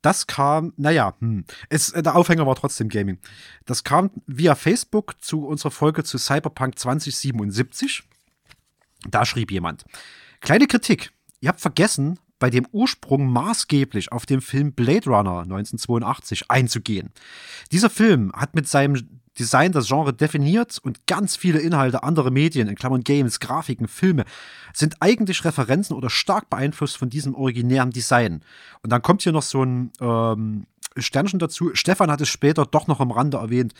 [0.02, 3.18] Das kam, naja, hm, es, äh, der Aufhänger war trotzdem Gaming.
[3.64, 8.02] Das kam via Facebook zu unserer Folge zu Cyberpunk 2077.
[9.08, 9.84] Da schrieb jemand:
[10.40, 11.12] Kleine Kritik.
[11.40, 17.10] Ihr habt vergessen, bei dem Ursprung maßgeblich auf den Film Blade Runner 1982 einzugehen.
[17.72, 22.68] Dieser Film hat mit seinem Design das Genre definiert und ganz viele Inhalte anderer Medien,
[22.68, 24.24] in Klammern Games, Grafiken, Filme,
[24.72, 28.44] sind eigentlich Referenzen oder stark beeinflusst von diesem originären Design.
[28.82, 30.66] Und dann kommt hier noch so ein ähm,
[30.96, 31.70] Sternchen dazu.
[31.74, 33.74] Stefan hat es später doch noch am Rande erwähnt.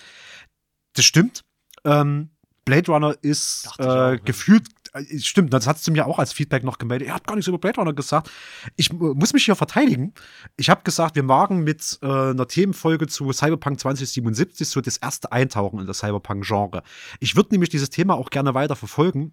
[0.94, 1.44] Das stimmt.
[1.84, 2.30] Ähm,
[2.64, 4.83] Blade Runner ist äh, auch, gefühlt äh,
[5.18, 7.08] stimmt, das hast du mir auch als Feedback noch gemeldet.
[7.08, 8.30] Ihr habt gar nichts über Blade Runner gesagt.
[8.76, 10.14] Ich muss mich hier verteidigen.
[10.56, 15.32] Ich habe gesagt, wir wagen mit äh, einer Themenfolge zu Cyberpunk 2077 so das erste
[15.32, 16.82] Eintauchen in das Cyberpunk-Genre.
[17.20, 19.32] Ich würde nämlich dieses Thema auch gerne weiter verfolgen,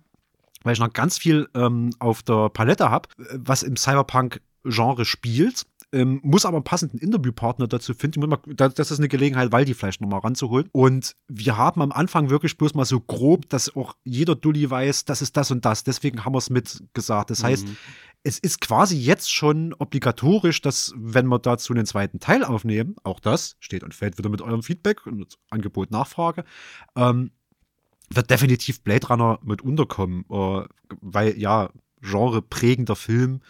[0.63, 5.65] weil ich noch ganz viel ähm, auf der Palette habe, äh, was im Cyberpunk-Genre spielt
[5.93, 8.21] ähm, muss aber einen passenden Interviewpartner dazu finden.
[8.27, 10.69] Mal, das ist eine Gelegenheit, Waldi vielleicht nochmal ranzuholen.
[10.71, 15.05] Und wir haben am Anfang wirklich bloß mal so grob, dass auch jeder Dulli weiß,
[15.05, 15.83] das ist das und das.
[15.83, 17.29] Deswegen haben wir es mitgesagt.
[17.29, 17.77] Das heißt, mhm.
[18.23, 23.19] es ist quasi jetzt schon obligatorisch, dass, wenn wir dazu einen zweiten Teil aufnehmen, auch
[23.19, 26.45] das steht und fällt wieder mit eurem Feedback und Angebot, Nachfrage,
[26.95, 27.31] ähm,
[28.09, 30.63] wird definitiv Blade Runner mit unterkommen, äh,
[31.01, 31.69] weil ja,
[32.01, 33.41] Genre prägender Film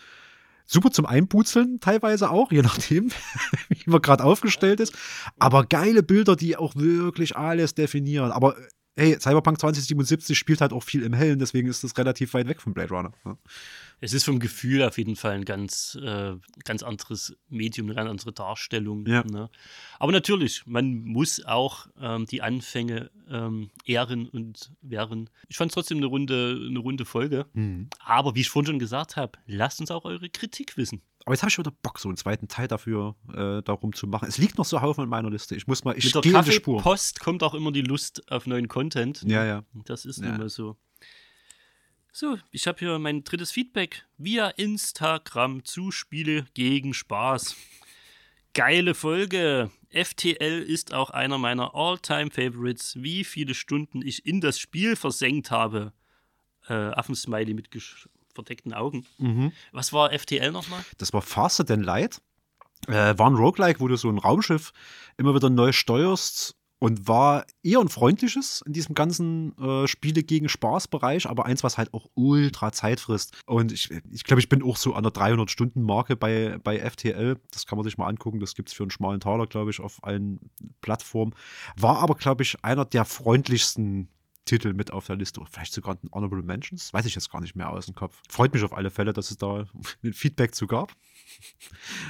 [0.72, 3.11] super zum Einputzeln teilweise auch, je nachdem,
[3.69, 4.93] wie man gerade aufgestellt ist.
[5.39, 8.31] Aber geile Bilder, die auch wirklich alles definieren.
[8.31, 8.56] Aber
[8.95, 12.61] hey, Cyberpunk 2077 spielt halt auch viel im Hellen, deswegen ist das relativ weit weg
[12.61, 13.11] von Blade Runner.
[13.26, 13.38] Ja
[14.03, 16.34] es ist vom Gefühl auf jeden Fall ein ganz, äh,
[16.65, 19.06] ganz anderes Medium, eine ganz andere Darstellung.
[19.06, 19.23] Ja.
[19.23, 19.49] Ne?
[19.99, 25.30] Aber natürlich, man muss auch ähm, die Anfänge ähm, ehren und wehren.
[25.49, 27.45] Ich fand es trotzdem eine runde, eine runde Folge.
[27.53, 27.90] Mhm.
[27.99, 31.03] Aber wie ich vorhin schon gesagt habe, lasst uns auch eure Kritik wissen.
[31.26, 34.28] Aber jetzt habe ich wieder Bock, so einen zweiten Teil dafür äh, darum zu machen.
[34.28, 35.56] Es liegt noch so Haufen in meiner Liste.
[35.56, 39.22] Ich muss mal, ich Mit der Post kommt auch immer die Lust auf neuen Content.
[39.28, 39.64] Ja, ja.
[39.86, 40.30] Das ist ja.
[40.30, 40.78] nun mal so.
[42.14, 47.56] So, ich habe hier mein drittes Feedback via Instagram zu Spiele gegen Spaß.
[48.54, 49.72] Geile Folge.
[49.92, 53.02] FTL ist auch einer meiner All-Time-Favorites.
[53.02, 55.94] Wie viele Stunden ich in das Spiel versenkt habe.
[56.68, 57.70] Äh, Affensmiley mit
[58.34, 59.06] verdeckten Augen.
[59.18, 59.54] Mhm.
[59.72, 60.84] Was war FTL nochmal?
[60.98, 62.22] Das war Faster Than Light.
[62.88, 64.74] Äh, war ein Roguelike, wo du so ein Raumschiff
[65.16, 70.49] immer wieder neu steuerst und war eher ein freundliches in diesem ganzen äh, Spiele gegen
[70.49, 73.40] Spaß-Bereich, aber eins, was halt auch ultra Zeit frisst.
[73.45, 77.38] Und ich, ich glaube, ich bin auch so an der 300-Stunden-Marke bei, bei FTL.
[77.52, 78.40] Das kann man sich mal angucken.
[78.40, 80.40] Das gibt es für einen schmalen Taler, glaube ich, auf allen
[80.82, 81.36] Plattformen.
[81.78, 84.10] War aber, glaube ich, einer der freundlichsten
[84.52, 85.40] Titel mit auf der Liste.
[85.40, 86.94] Oder vielleicht sogar ein Honorable Mentions.
[86.94, 88.22] Weiß ich jetzt gar nicht mehr aus dem Kopf.
[88.28, 89.65] Freut mich auf alle Fälle, dass es da
[90.03, 90.94] ein Feedback zu gab.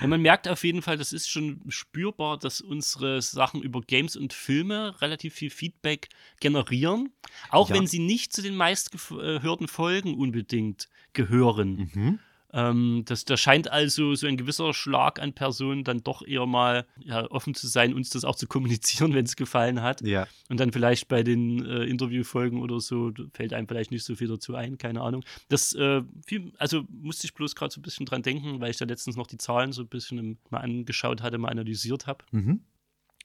[0.02, 4.16] Ja, man merkt auf jeden Fall, das ist schon spürbar, dass unsere Sachen über Games
[4.16, 6.10] und Filme relativ viel Feedback
[6.40, 7.14] generieren.
[7.50, 7.76] Auch ja.
[7.76, 11.92] wenn sie nicht zu den meistgehörten Folgen unbedingt gehören.
[11.94, 12.20] Mhm.
[12.54, 16.86] Ähm, das, da scheint also so ein gewisser Schlag an Personen dann doch eher mal
[16.98, 20.02] ja, offen zu sein, uns das auch zu kommunizieren, wenn es gefallen hat.
[20.02, 20.28] Ja.
[20.50, 24.28] Und dann vielleicht bei den äh, Interviewfolgen oder so fällt einem vielleicht nicht so viel
[24.28, 25.24] dazu ein, keine Ahnung.
[25.50, 28.78] Das äh, viel, also musste ich bloß gerade so ein bisschen dran denken, weil ich
[28.78, 32.26] da letztens noch die Zahlen so ein bisschen im, mal angeschaut hatte, mal analysiert habe
[32.32, 32.62] mhm.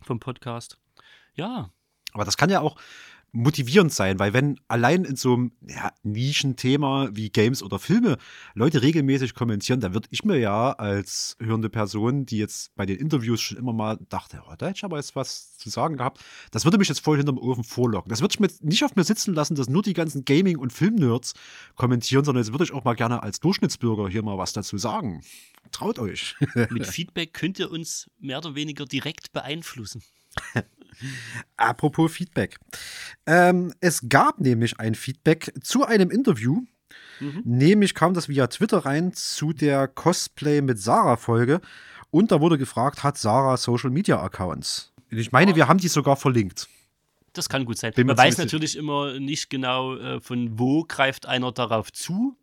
[0.02, 0.78] vom Podcast.
[1.34, 1.70] Ja.
[2.12, 2.76] Aber das kann ja auch,
[3.36, 8.16] motivierend sein, weil wenn allein in so einem ja, Nischenthema wie Games oder Filme
[8.54, 12.96] Leute regelmäßig kommentieren, dann würde ich mir ja als hörende Person, die jetzt bei den
[12.96, 16.24] Interviews schon immer mal dachte, oh, da hätte ich aber jetzt was zu sagen gehabt,
[16.50, 18.08] das würde mich jetzt voll hinterm Ofen vorlocken.
[18.08, 20.72] Das würde ich mir nicht auf mir sitzen lassen, dass nur die ganzen Gaming- und
[20.72, 21.34] Filmnerds
[21.74, 25.22] kommentieren, sondern jetzt würde ich auch mal gerne als Durchschnittsbürger hier mal was dazu sagen.
[25.72, 26.36] Traut euch.
[26.70, 30.02] Mit Feedback könnt ihr uns mehr oder weniger direkt beeinflussen.
[31.56, 32.58] Apropos Feedback.
[33.26, 36.62] Ähm, es gab nämlich ein Feedback zu einem Interview.
[37.20, 37.42] Mhm.
[37.44, 41.60] Nämlich kam das via Twitter rein zu der Cosplay mit Sarah-Folge.
[42.10, 44.92] Und da wurde gefragt, hat Sarah Social Media Accounts?
[45.10, 45.56] Ich meine, oh.
[45.56, 46.68] wir haben die sogar verlinkt.
[47.32, 47.92] Das kann gut sein.
[47.94, 52.36] Bin Man weiß natürlich immer nicht genau, äh, von wo greift einer darauf zu.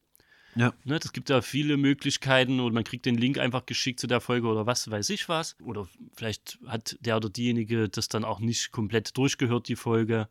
[0.56, 0.74] Ja.
[0.84, 4.22] Ne, das gibt ja viele Möglichkeiten oder man kriegt den Link einfach geschickt zu der
[4.22, 5.56] Folge oder was weiß ich was.
[5.64, 10.28] Oder vielleicht hat der oder diejenige das dann auch nicht komplett durchgehört, die Folge,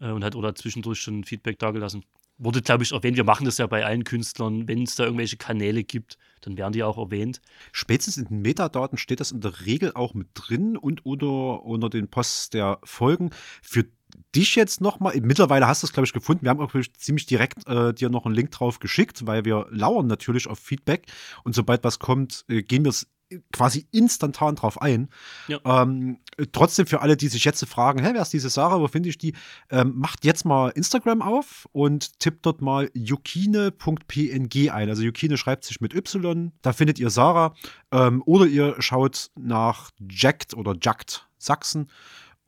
[0.00, 2.04] äh, und hat oder zwischendurch schon Feedback dagelassen.
[2.40, 3.16] Wurde, glaube ich, erwähnt.
[3.16, 4.68] Wir machen das ja bei allen Künstlern.
[4.68, 7.40] Wenn es da irgendwelche Kanäle gibt, dann werden die auch erwähnt.
[7.72, 11.90] Spätestens in den Metadaten steht das in der Regel auch mit drin und oder unter
[11.90, 13.30] den Posts der Folgen.
[13.60, 13.86] Für
[14.34, 16.44] dich jetzt nochmal, mittlerweile hast du es, glaube ich, gefunden.
[16.44, 20.06] Wir haben auch ziemlich direkt äh, dir noch einen Link drauf geschickt, weil wir lauern
[20.06, 21.06] natürlich auf Feedback
[21.44, 23.06] und sobald was kommt, äh, gehen wir es
[23.52, 25.08] quasi instantan drauf ein.
[25.48, 25.58] Ja.
[25.64, 26.18] Ähm,
[26.52, 29.18] trotzdem für alle, die sich jetzt fragen, hä, wer ist diese Sarah, wo finde ich
[29.18, 29.34] die?
[29.70, 34.88] Ähm, macht jetzt mal Instagram auf und tippt dort mal yukine.png ein.
[34.88, 37.54] Also Yukine schreibt sich mit Y, da findet ihr Sarah.
[37.92, 41.88] Ähm, oder ihr schaut nach Jacked oder Jacked Sachsen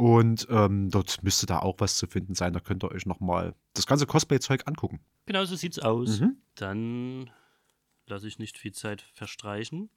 [0.00, 2.54] und ähm, dort müsste da auch was zu finden sein.
[2.54, 4.98] Da könnt ihr euch nochmal das ganze Cosplay-Zeug angucken.
[5.26, 6.20] Genau so sieht's aus.
[6.20, 6.38] Mhm.
[6.54, 7.30] Dann
[8.06, 9.90] lasse ich nicht viel Zeit verstreichen.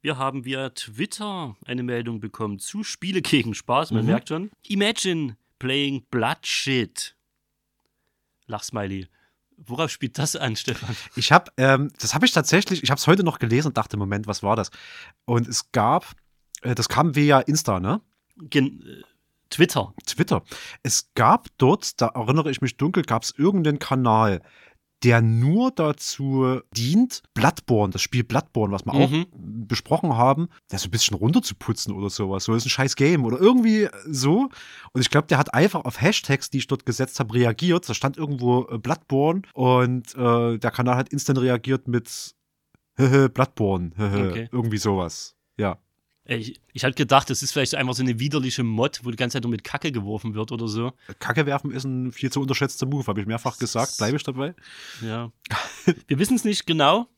[0.00, 3.92] Wir haben via Twitter eine Meldung bekommen zu Spiele gegen Spaß.
[3.92, 4.10] Man mhm.
[4.10, 4.50] merkt schon.
[4.66, 7.14] Imagine playing Bloodshit.
[8.48, 9.06] Lachsmiley.
[9.56, 10.96] Worauf spielt das an, Stefan?
[11.14, 13.96] Ich habe, ähm, das habe ich tatsächlich, ich habe es heute noch gelesen und dachte,
[13.96, 14.72] Moment, was war das?
[15.26, 16.16] Und es gab,
[16.62, 18.00] äh, das kam via Insta, ne?
[18.36, 19.02] Gen äh,
[19.50, 19.94] Twitter.
[20.06, 20.42] Twitter.
[20.82, 24.42] Es gab dort, da erinnere ich mich dunkel, gab es irgendeinen Kanal,
[25.04, 29.00] der nur dazu dient, Bloodborne, das Spiel Bloodborne, was wir mhm.
[29.00, 29.26] auch
[29.68, 32.44] besprochen haben, das so ein bisschen runterzuputzen oder sowas.
[32.44, 34.48] So ist ein scheiß Game oder irgendwie so.
[34.92, 37.88] Und ich glaube, der hat einfach auf Hashtags, die ich dort gesetzt habe, reagiert.
[37.88, 42.34] Da stand irgendwo äh, Bloodborne und äh, der Kanal hat instant reagiert mit
[42.96, 44.48] Bloodborne, okay.
[44.50, 45.36] irgendwie sowas.
[45.56, 45.78] Ja.
[46.28, 49.36] Ich, ich hatte gedacht, das ist vielleicht einfach so eine widerliche Mod, wo die ganze
[49.36, 50.92] Zeit nur mit Kacke geworfen wird oder so.
[51.18, 53.96] Kacke werfen ist ein viel zu unterschätzter Move, habe ich mehrfach gesagt.
[53.96, 54.54] Bleibe ich dabei?
[55.00, 55.32] Ja.
[56.06, 57.08] Wir wissen es nicht genau.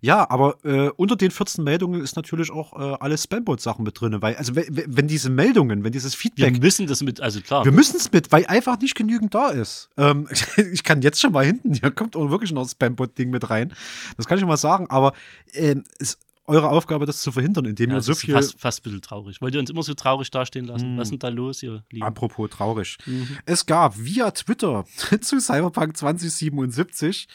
[0.00, 4.20] Ja, aber äh, unter den 14 Meldungen ist natürlich auch äh, alle Spambot-Sachen mit drin.
[4.20, 6.52] Weil, also wenn diese Meldungen, wenn dieses Feedback.
[6.52, 7.64] Wir müssen das mit, also klar.
[7.64, 9.88] Wir müssen es mit, weil einfach nicht genügend da ist.
[9.96, 10.28] Ähm,
[10.72, 13.72] ich kann jetzt schon mal hinten, hier kommt auch wirklich noch ein Spambot-Ding mit rein.
[14.18, 15.14] Das kann ich schon mal sagen, aber
[15.52, 18.34] äh, es eure Aufgabe, das zu verhindern, indem ja, ihr so viel.
[18.34, 19.40] Fast, fast ein bisschen traurig.
[19.40, 20.90] Wollt ihr uns immer so traurig dastehen lassen?
[20.90, 20.98] Hm.
[20.98, 22.04] Was ist denn da los, ihr Lieben?
[22.04, 22.98] Apropos traurig.
[23.06, 23.38] Mhm.
[23.46, 24.84] Es gab via Twitter
[25.20, 27.28] zu Cyberpunk 2077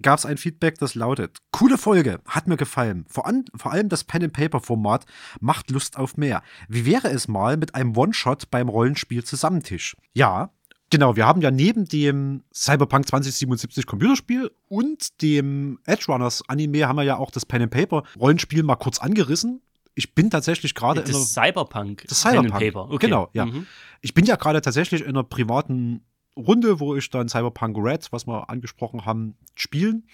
[0.00, 3.04] gab es ein Feedback, das lautet: Coole Folge, hat mir gefallen.
[3.08, 5.06] Vor, an, vor allem das Pen-and-Paper-Format
[5.40, 6.42] macht Lust auf mehr.
[6.68, 9.96] Wie wäre es mal mit einem One-Shot beim Rollenspiel Zusammentisch?
[10.12, 10.50] Ja,
[10.92, 16.96] Genau, wir haben ja neben dem Cyberpunk 2077 Computerspiel und dem Edge Runners Anime haben
[16.96, 19.62] wir ja auch das Pen and Paper Rollenspiel mal kurz angerissen.
[19.94, 22.04] Ich bin tatsächlich gerade in einer Cyberpunk.
[22.08, 22.52] Das Cyberpunk.
[22.52, 22.90] Pen and Paper.
[22.92, 23.06] Okay.
[23.06, 23.46] Genau, ja.
[23.46, 23.66] Mhm.
[24.02, 26.04] Ich bin ja gerade tatsächlich in einer privaten
[26.36, 30.06] Runde, wo ich dann Cyberpunk Red, was wir angesprochen haben, spielen.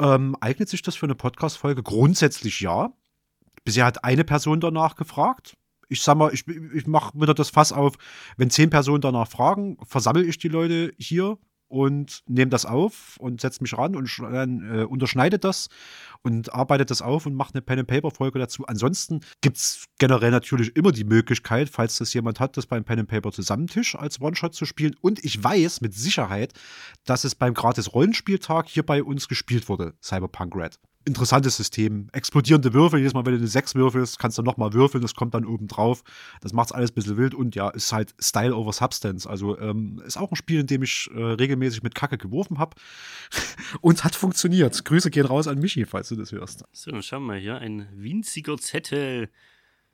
[0.00, 1.84] Ähm, eignet sich das für eine Podcast-Folge?
[1.84, 2.92] Grundsätzlich ja.
[3.62, 5.56] Bisher hat eine Person danach gefragt
[5.90, 7.94] ich sag mal, ich, ich mache wieder das Fass auf,
[8.36, 11.36] wenn zehn Personen danach fragen, versammle ich die Leute hier
[11.70, 15.68] und nehme das auf und setze mich ran und äh, unterschneide das
[16.22, 18.66] und arbeite das auf und mache eine Pen-and-Paper-Folge dazu.
[18.66, 23.30] Ansonsten gibt es generell natürlich immer die Möglichkeit, falls das jemand hat, das beim Pen-and-Paper
[23.30, 24.96] Zusammentisch als One-Shot zu spielen.
[25.00, 26.54] Und ich weiß mit Sicherheit,
[27.04, 32.08] dass es beim gratis Rollenspieltag hier bei uns gespielt wurde, Cyberpunk Red interessantes System.
[32.12, 35.34] Explodierende Würfel, jedes Mal, wenn du eine 6 würfelst, kannst du nochmal würfeln, das kommt
[35.34, 36.02] dann oben drauf.
[36.40, 39.26] Das macht es alles ein bisschen wild und ja, ist halt Style over Substance.
[39.26, 42.76] Also ähm, ist auch ein Spiel, in dem ich äh, regelmäßig mit Kacke geworfen habe
[43.80, 44.84] und hat funktioniert.
[44.84, 46.64] Grüße gehen raus an Michi, falls du das hörst.
[46.72, 49.30] So, schauen wir hier, ein winziger Zettel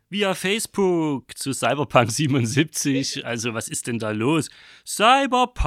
[0.09, 3.25] via Facebook zu Cyberpunk 77.
[3.27, 4.49] Also, was ist denn da los?
[4.87, 5.61] Cyberpunk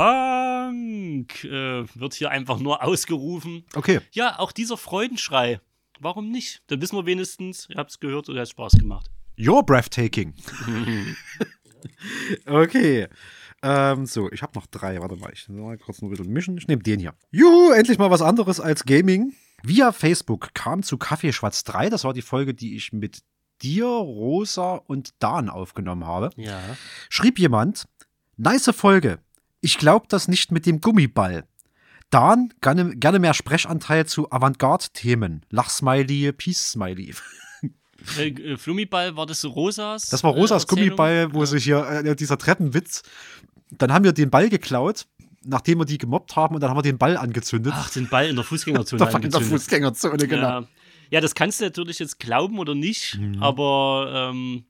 [1.43, 3.65] äh, wird hier einfach nur ausgerufen.
[3.75, 4.01] Okay.
[4.11, 5.59] Ja, auch dieser Freudenschrei.
[5.99, 6.61] Warum nicht?
[6.67, 9.11] Dann wissen wir wenigstens, ihr habt es gehört oder hat Spaß gemacht.
[9.37, 10.33] You're breathtaking.
[12.45, 13.07] okay.
[13.61, 15.01] Ähm, so, ich habe noch drei.
[15.01, 16.57] Warte mal, ich mal kurz ein bisschen mischen.
[16.57, 17.13] Ich nehme den hier.
[17.31, 19.33] Juhu, endlich mal was anderes als Gaming.
[19.63, 21.89] Via Facebook kam zu Kaffeeschwatz 3.
[21.89, 23.23] Das war die Folge, die ich mit
[23.61, 26.59] dir, Rosa und Dan aufgenommen habe, ja.
[27.09, 27.87] schrieb jemand,
[28.37, 29.19] nice Folge.
[29.61, 31.45] Ich glaube das nicht mit dem Gummiball.
[32.09, 35.45] Dan, gerne, gerne mehr Sprechanteil zu Avantgarde-Themen.
[35.49, 37.13] Lachsmiley, Peace-Smiley.
[38.17, 40.09] Äh, äh, Flummiball, war das so Rosas?
[40.09, 41.45] Das war Rosas äh, Gummiball, wo ja.
[41.45, 43.03] sich hier, äh, dieser Treppenwitz.
[43.71, 45.05] Dann haben wir den Ball geklaut,
[45.43, 47.73] nachdem wir die gemobbt haben, und dann haben wir den Ball angezündet.
[47.75, 49.11] Ach, den Ball in der Fußgängerzone.
[49.21, 50.61] in der Fußgängerzone, genau.
[50.61, 50.67] Ja.
[51.09, 53.41] Ja, das kannst du natürlich jetzt glauben oder nicht, mhm.
[53.41, 54.65] aber ähm,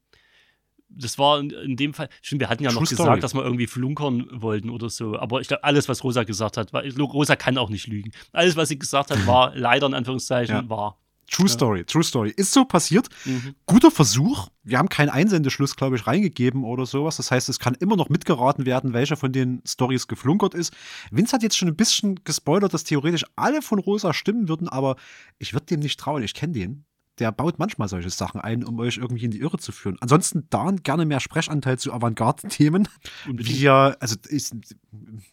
[0.89, 2.09] das war in, in, dem Fall.
[2.21, 3.19] Stimmt, wir hatten ja True noch gesagt, Story.
[3.19, 5.17] dass wir irgendwie flunkern wollten oder so.
[5.17, 8.11] Aber ich glaube, alles, was Rosa gesagt hat, war, Rosa kann auch nicht lügen.
[8.31, 10.69] Alles, was sie gesagt hat, war leider in Anführungszeichen ja.
[10.69, 10.99] wahr.
[11.31, 11.53] True ja.
[11.53, 12.33] Story, True Story.
[12.35, 13.07] Ist so passiert.
[13.25, 13.55] Mhm.
[13.65, 14.49] Guter Versuch.
[14.63, 17.17] Wir haben keinen Einsendeschluss, glaube ich, reingegeben oder sowas.
[17.17, 20.73] Das heißt, es kann immer noch mitgeraten werden, welcher von den Stories geflunkert ist.
[21.11, 24.95] Vince hat jetzt schon ein bisschen gespoilert, dass theoretisch alle von Rosa stimmen würden, aber
[25.37, 26.23] ich würde dem nicht trauen.
[26.23, 26.85] Ich kenne den
[27.19, 29.97] der baut manchmal solche Sachen ein, um euch irgendwie in die Irre zu führen.
[29.99, 32.87] Ansonsten da gerne mehr Sprechanteil zu Avantgarde-Themen.
[33.25, 34.55] Wir, also ist,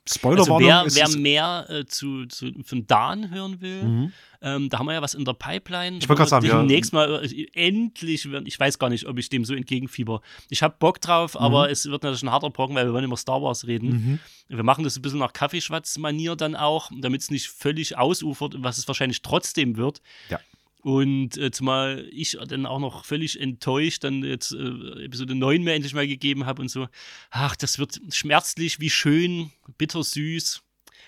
[0.09, 0.71] Spoilerwarnung.
[0.71, 4.13] Also wer, wer mehr äh, zu, zu, von Dan hören will, mhm.
[4.43, 5.99] ähm, da haben wir ja was in der Pipeline.
[5.99, 6.59] Ich wollte gerade sagen, ja.
[6.59, 10.21] Demnächst mal äh, endlich, ich weiß gar nicht, ob ich dem so entgegenfieber.
[10.51, 11.41] Ich habe Bock drauf, mhm.
[11.41, 13.89] aber es wird natürlich ein harter Brocken, weil wir wollen immer Star Wars reden.
[13.89, 14.19] Mhm.
[14.49, 18.79] Wir machen das ein bisschen nach Kaffeeschwatz-Manier dann auch, damit es nicht völlig ausufert, was
[18.79, 20.03] es wahrscheinlich trotzdem wird.
[20.29, 20.41] Ja.
[20.87, 25.75] Und äh, zumal ich dann auch noch völlig enttäuscht dann jetzt äh, Episode 9 mir
[25.75, 26.87] endlich mal gegeben habe und so,
[27.33, 30.63] ach, das wird schmerzlich, wie schön, bittersüß.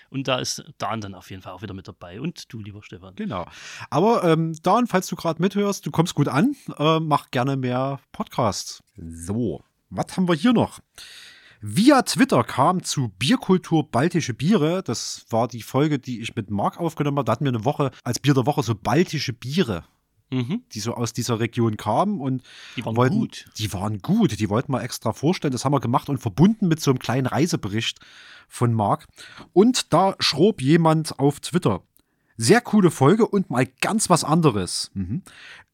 [0.09, 2.19] Und da ist Dan dann auf jeden Fall auch wieder mit dabei.
[2.19, 3.15] Und du, lieber Stefan.
[3.15, 3.47] Genau.
[3.89, 8.01] Aber ähm, Dan, falls du gerade mithörst, du kommst gut an, äh, mach gerne mehr
[8.11, 8.83] Podcasts.
[8.97, 10.81] So, was haben wir hier noch?
[11.61, 14.81] Via Twitter kam zu Bierkultur Baltische Biere.
[14.81, 17.25] Das war die Folge, die ich mit Marc aufgenommen habe.
[17.25, 19.83] Da hatten wir eine Woche als Bier der Woche so baltische Biere.
[20.31, 20.61] Mhm.
[20.73, 22.43] die so aus dieser Region kamen und
[22.75, 23.45] die waren wollten, gut.
[23.57, 25.53] Die waren gut, die wollten wir extra vorstellen.
[25.53, 27.99] Das haben wir gemacht und verbunden mit so einem kleinen Reisebericht
[28.47, 29.07] von Marc.
[29.53, 31.81] Und da schrob jemand auf Twitter.
[32.41, 34.91] Sehr coole Folge und mal ganz was anderes.
[34.93, 35.23] Mhm.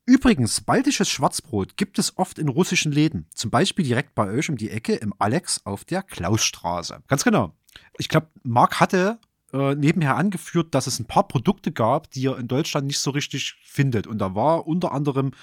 [0.07, 3.27] Übrigens, baltisches Schwarzbrot gibt es oft in russischen Läden.
[3.35, 7.03] Zum Beispiel direkt bei euch um die Ecke im Alex auf der Klausstraße.
[7.07, 7.53] Ganz genau.
[7.99, 9.19] Ich glaube, Marc hatte
[9.53, 13.11] äh, nebenher angeführt, dass es ein paar Produkte gab, die er in Deutschland nicht so
[13.11, 14.07] richtig findet.
[14.07, 15.33] Und da war unter anderem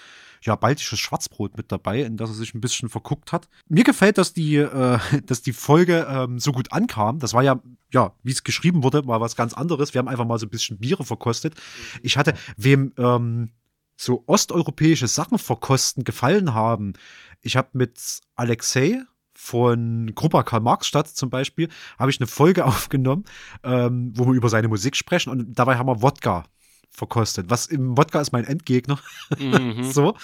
[0.43, 3.49] ja, baltisches Schwarzbrot mit dabei, in das er sich ein bisschen verguckt hat.
[3.69, 7.19] Mir gefällt, dass die, äh, dass die Folge ähm, so gut ankam.
[7.19, 7.61] Das war ja,
[7.93, 9.95] ja, wie es geschrieben wurde, mal was ganz anderes.
[9.95, 11.55] Wir haben einfach mal so ein bisschen Biere verkostet.
[12.03, 13.51] Ich hatte, wem ähm,
[13.97, 16.95] so osteuropäische Sachen verkosten gefallen haben.
[17.41, 19.03] Ich habe mit Alexei
[19.35, 23.25] von Gruppa Karl Marx Stadt zum Beispiel, habe ich eine Folge aufgenommen,
[23.63, 26.45] ähm, wo wir über seine Musik sprechen und dabei haben wir Wodka
[26.93, 29.01] verkostet, was im Wodka ist mein Endgegner.
[29.39, 29.83] Mhm.
[29.93, 30.17] so.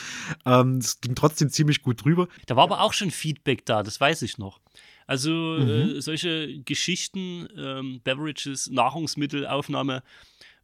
[0.45, 2.29] Ähm, es ging trotzdem ziemlich gut drüber.
[2.47, 4.61] Da war aber auch schon Feedback da, das weiß ich noch.
[5.07, 5.69] Also mhm.
[5.69, 10.03] äh, solche Geschichten, ähm, Beverages, Nahrungsmittelaufnahme,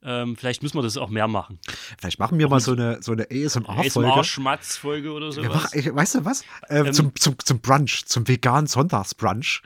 [0.07, 1.59] ähm, vielleicht müssen wir das auch mehr machen.
[1.99, 4.11] Vielleicht machen wir mal so eine, so eine ASMR-Folge.
[4.11, 5.43] ASMR-Schmatz-Folge oder so.
[5.43, 6.45] weißt du was?
[6.69, 9.63] Ähm, ähm, zum, zum, zum Brunch, zum veganen Sonntagsbrunch.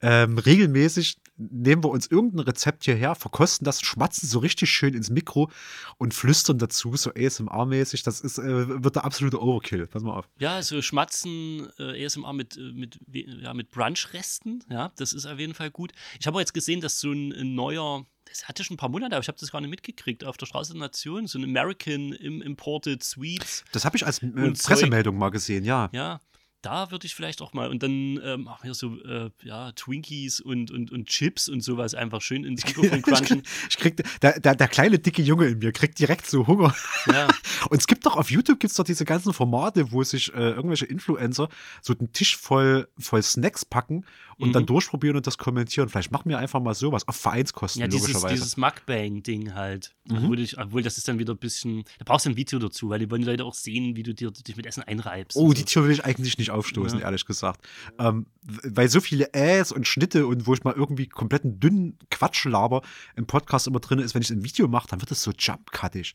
[0.00, 1.18] Ähm, regelmäßig
[1.50, 5.50] nehmen wir uns irgendein Rezept hierher, verkosten das, schmatzen so richtig schön ins Mikro
[5.98, 8.02] und flüstern dazu, so ASMR-mäßig.
[8.02, 9.86] Das ist, äh, wird der absolute Overkill.
[9.86, 10.28] Pass mal auf.
[10.38, 14.64] Ja, so schmatzen äh, ASMR mit, äh, mit, ja, mit Brunch-Resten.
[14.70, 15.92] Ja, das ist auf jeden Fall gut.
[16.20, 18.88] Ich habe auch jetzt gesehen, dass so ein, ein neuer das hatte schon ein paar
[18.88, 20.24] Monate, aber ich habe das gar nicht mitgekriegt.
[20.24, 23.64] Auf der Straße der Nation, so ein American Imported Sweets.
[23.72, 25.90] Das habe ich als äh, Pressemeldung mal gesehen, ja.
[25.92, 26.20] Ja,
[26.62, 30.40] da würde ich vielleicht auch mal und dann ähm, machen wir so äh, ja Twinkies
[30.40, 33.42] und, und, und Chips und sowas einfach schön ins Mikrofon crunchen.
[33.68, 36.74] ich krieg, der, der, der kleine dicke Junge in mir kriegt direkt so Hunger.
[37.06, 37.28] Ja.
[37.70, 40.86] und es gibt doch auf YouTube gibt's doch diese ganzen Formate, wo sich äh, irgendwelche
[40.86, 41.48] Influencer
[41.80, 44.04] so den Tisch voll voll Snacks packen
[44.38, 44.52] und mhm.
[44.52, 45.88] dann durchprobieren und das kommentieren.
[45.88, 48.34] Vielleicht machen wir einfach mal sowas auf Vereinskosten ja, dieses, logischerweise.
[48.34, 49.94] dieses Mukbang-Ding halt.
[50.08, 50.16] Mhm.
[50.16, 52.90] Obwohl, ich, obwohl das ist dann wieder ein bisschen, da brauchst du ein Video dazu,
[52.90, 55.36] weil die wollen die Leute auch sehen, wie du dir dich mit Essen einreibst.
[55.36, 57.06] Oh, die Tür will ich eigentlich nicht aufstoßen, ja.
[57.06, 57.66] ehrlich gesagt.
[57.98, 62.44] Ähm, weil so viele Äs und Schnitte und wo ich mal irgendwie kompletten dünnen Quatsch
[62.44, 62.82] laber
[63.16, 66.14] im Podcast immer drin ist, wenn ich ein Video mache, dann wird es so jump-cuttig.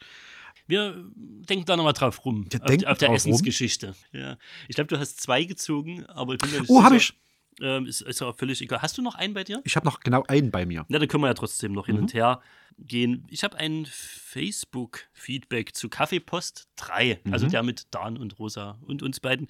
[0.67, 2.45] Wir denken da nochmal drauf rum.
[2.49, 3.95] Wir auf, auf der Essensgeschichte.
[4.11, 4.37] Ja.
[4.67, 7.13] Ich glaube, du hast zwei gezogen, aber ich bin mir nicht Oh, habe ich.
[7.59, 8.81] Ähm, ist, ist ja völlig egal.
[8.81, 9.61] Hast du noch einen bei dir?
[9.63, 10.85] Ich habe noch genau einen bei mir.
[10.89, 11.93] Ja, dann können wir ja trotzdem noch mhm.
[11.93, 12.41] hin und her
[12.77, 13.25] gehen.
[13.29, 17.33] Ich habe ein Facebook-Feedback zu Kaffeepost 3, mhm.
[17.33, 19.47] also der mit Dan und Rosa und uns beiden.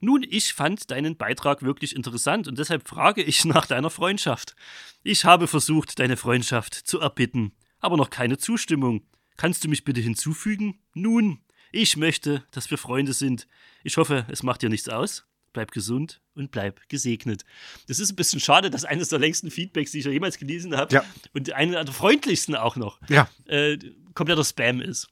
[0.00, 4.54] Nun, ich fand deinen Beitrag wirklich interessant und deshalb frage ich nach deiner Freundschaft.
[5.02, 9.02] Ich habe versucht, deine Freundschaft zu erbitten, aber noch keine Zustimmung.
[9.36, 10.78] Kannst du mich bitte hinzufügen?
[10.94, 11.40] Nun,
[11.72, 13.46] ich möchte, dass wir Freunde sind.
[13.84, 17.46] Ich hoffe, es macht dir nichts aus bleib gesund und bleib gesegnet.
[17.88, 20.94] Das ist ein bisschen schade, dass eines der längsten Feedbacks, die ich jemals gelesen habe,
[20.94, 21.04] ja.
[21.32, 23.26] und einer der freundlichsten auch noch, ja.
[23.46, 23.78] äh,
[24.12, 25.08] kompletter Spam ist.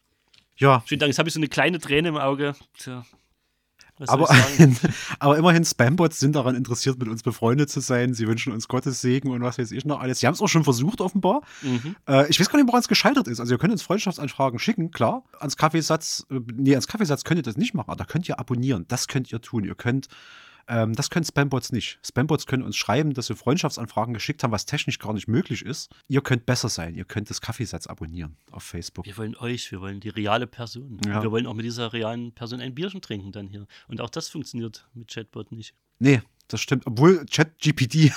[0.59, 0.85] Ja.
[0.87, 1.09] Schönen Dank.
[1.09, 2.55] Jetzt habe ich so eine kleine Träne im Auge.
[2.77, 3.07] Tja.
[4.07, 4.29] Aber,
[5.21, 8.13] aber immerhin, Spambots sind daran interessiert, mit uns befreundet zu sein.
[8.13, 10.21] Sie wünschen uns Gottes Segen und was weiß ich noch alles.
[10.21, 11.43] Sie haben es auch schon versucht, offenbar.
[11.63, 11.95] Mhm.
[12.09, 13.41] Äh, ich weiß gar nicht, woran es gescheitert ist.
[13.41, 15.23] Also, ihr könnt uns Freundschaftsanfragen schicken, klar.
[15.39, 18.39] Ans Kaffeesatz, äh, nee, ans Kaffeesatz könnt ihr das nicht machen, aber da könnt ihr
[18.39, 18.85] abonnieren.
[18.89, 19.65] Das könnt ihr tun.
[19.65, 20.09] Ihr könnt
[20.69, 21.99] ähm, das können Spambots nicht.
[22.05, 25.91] Spambots können uns schreiben, dass wir Freundschaftsanfragen geschickt haben, was technisch gar nicht möglich ist.
[26.09, 26.95] Ihr könnt besser sein.
[26.95, 29.07] Ihr könnt das Kaffeesatz abonnieren auf Facebook.
[29.07, 31.01] Wir wollen euch, wir wollen die reale Person.
[31.07, 31.23] Ja.
[31.23, 33.67] Wir wollen auch mit dieser realen Person ein Bierchen trinken dann hier.
[33.89, 35.75] Und auch das funktioniert mit Chatbot nicht.
[35.99, 36.87] Nee, das stimmt.
[36.87, 38.13] Obwohl ChatGPT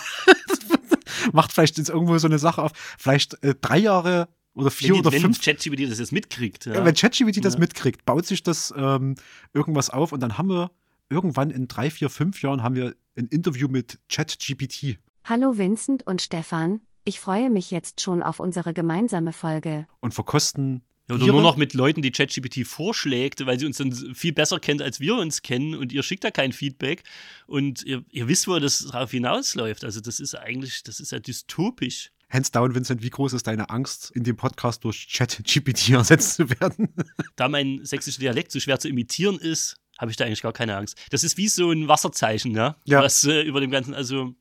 [1.33, 2.71] macht vielleicht jetzt irgendwo so eine Sache auf.
[2.97, 5.45] Vielleicht äh, drei Jahre oder vier wenn, oder wenn fünf.
[5.45, 6.65] Wenn ChatGPT das jetzt mitkriegt.
[6.65, 6.83] Ja.
[6.83, 9.15] wenn ChatGPT das mitkriegt, baut sich das ähm,
[9.53, 10.71] irgendwas auf und dann haben wir
[11.09, 14.99] irgendwann in drei, vier, fünf Jahren haben wir ein Interview mit ChatGPT.
[15.23, 19.87] Hallo Vincent und Stefan, ich freue mich jetzt schon auf unsere gemeinsame Folge.
[19.99, 20.81] Und verkosten.
[21.09, 24.59] Ja, oder nur noch mit Leuten, die ChatGPT vorschlägt, weil sie uns dann viel besser
[24.59, 27.03] kennt, als wir uns kennen und ihr schickt da kein Feedback
[27.45, 29.85] und ihr, ihr wisst, wo das darauf hinausläuft.
[29.85, 32.11] Also das ist eigentlich, das ist ja dystopisch.
[32.29, 36.49] Hands down, Vincent, wie groß ist deine Angst, in dem Podcast durch ChatGPT ersetzt zu
[36.49, 36.93] werden?
[37.37, 40.75] Da mein sächsischer Dialekt so schwer zu imitieren ist, habe ich da eigentlich gar keine
[40.75, 40.97] Angst.
[41.11, 42.75] Das ist wie so ein Wasserzeichen, ja.
[42.85, 43.01] ja.
[43.01, 44.33] Was äh, über dem ganzen, also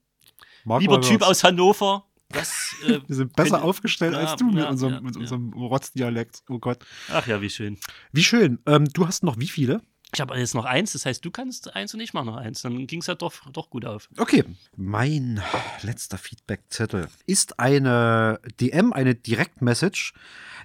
[0.64, 1.28] Mag lieber Typ was.
[1.28, 2.04] aus Hannover.
[2.28, 5.52] Das, äh, Wir sind besser aufgestellt ja, als du mit ja, unserem, ja, mit unserem
[5.52, 6.42] Rotzdialekt.
[6.48, 6.84] Oh Gott.
[7.10, 7.78] Ach ja, wie schön.
[8.12, 8.58] Wie schön.
[8.66, 9.80] Ähm, du hast noch wie viele?
[10.14, 12.62] Ich habe jetzt noch eins, das heißt, du kannst eins und ich mache noch eins.
[12.62, 14.08] Dann ging es halt doch, doch gut auf.
[14.16, 14.44] Okay.
[14.76, 15.42] Mein
[15.82, 20.14] letzter Feedback-Zettel ist eine DM, eine Direct-Message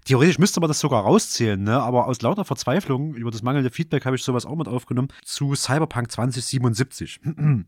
[0.06, 1.80] Theoretisch müsste man das sogar rauszählen, ne?
[1.80, 5.54] aber aus lauter Verzweiflung über das mangelnde Feedback habe ich sowas auch mit aufgenommen zu
[5.54, 7.22] Cyberpunk 2077.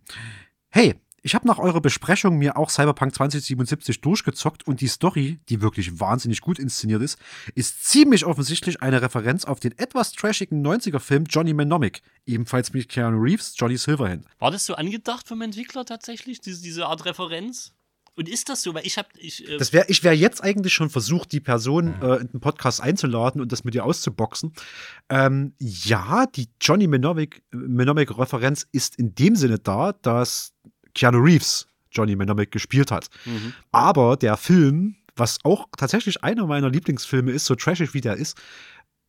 [0.69, 5.61] hey, ich habe nach eurer Besprechung mir auch Cyberpunk 2077 durchgezockt und die Story, die
[5.61, 7.17] wirklich wahnsinnig gut inszeniert ist,
[7.55, 13.21] ist ziemlich offensichtlich eine Referenz auf den etwas trashigen 90er-Film Johnny Mnemonic, ebenfalls mit Keanu
[13.21, 14.25] Reeves, Johnny Silverhand.
[14.39, 17.71] War das so angedacht vom Entwickler tatsächlich, diese, diese Art Referenz?
[18.15, 18.75] Und ist das so?
[18.75, 19.07] Weil ich habe.
[19.17, 22.41] Ich, äh das wär, ich wäre jetzt eigentlich schon versucht, die Person äh, in den
[22.41, 24.53] Podcast einzuladen und das mit ihr auszuboxen.
[25.09, 30.53] Ähm, ja, die Johnny Mnemonic-Referenz ist in dem Sinne da, dass
[30.95, 33.09] Keanu Reeves Johnny Mnemonic gespielt hat.
[33.25, 33.53] Mhm.
[33.71, 38.37] Aber der Film, was auch tatsächlich einer meiner Lieblingsfilme ist, so trashig wie der ist,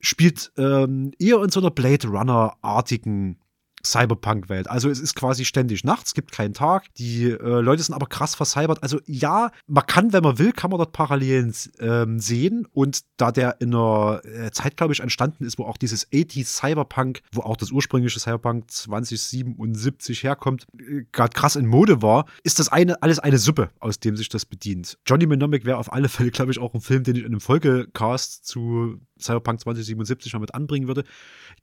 [0.01, 3.39] spielt ähm, eher in so einer Blade Runner-artigen
[3.85, 4.69] Cyberpunk-Welt.
[4.69, 6.85] Also es ist quasi ständig nachts, gibt keinen Tag.
[6.97, 8.83] Die äh, Leute sind aber krass vercybert.
[8.83, 12.67] Also ja, man kann, wenn man will, kann man dort Parallelen ähm, sehen.
[12.73, 16.47] Und da der in einer äh, Zeit, glaube ich, entstanden ist, wo auch dieses 80
[16.47, 22.59] Cyberpunk, wo auch das ursprüngliche Cyberpunk 2077 herkommt, äh, gerade krass in Mode war, ist
[22.59, 24.99] das eine, alles eine Suppe, aus dem sich das bedient.
[25.07, 27.41] Johnny Mnemonic wäre auf alle Fälle, glaube ich, auch ein Film, den ich in einem
[27.41, 31.05] Folgecast zu Cyberpunk 2077 mal mit anbringen würde.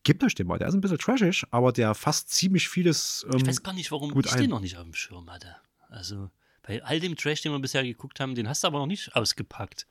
[0.04, 0.58] Gebt euch den mal.
[0.58, 3.26] Der ist ein bisschen trashig, aber der fasst ziemlich vieles.
[3.32, 4.42] Ähm, ich weiß gar nicht, warum ich ein.
[4.42, 5.56] den noch nicht auf dem Schirm hatte.
[5.90, 6.30] Also
[6.64, 9.16] bei all dem Trash, den wir bisher geguckt haben, den hast du aber noch nicht
[9.16, 9.88] ausgepackt.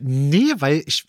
[0.00, 1.06] Nee, weil ich,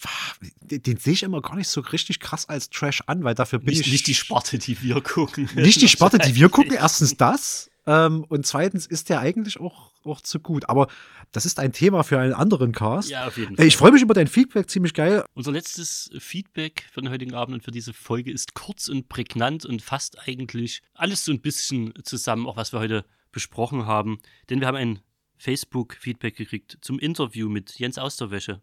[0.62, 3.70] den sehe ich immer gar nicht so richtig krass als Trash an, weil dafür bin
[3.70, 3.92] nicht, ich.
[3.92, 5.48] Nicht die Sparte, die wir gucken.
[5.56, 7.70] Nicht die Sparte, die wir gucken, erstens das.
[7.90, 10.70] Ähm, und zweitens ist der eigentlich auch, auch zu gut.
[10.70, 10.88] Aber
[11.32, 13.10] das ist ein Thema für einen anderen Cast.
[13.10, 13.66] Ja, auf jeden Fall.
[13.66, 15.26] Ich freue mich über dein Feedback, ziemlich geil.
[15.34, 19.66] Unser letztes Feedback für den heutigen Abend und für diese Folge ist kurz und prägnant
[19.66, 24.20] und fasst eigentlich alles so ein bisschen zusammen, auch was wir heute besprochen haben.
[24.52, 25.00] Denn wir haben ein
[25.38, 28.62] Facebook-Feedback gekriegt zum Interview mit Jens Austerwäsche.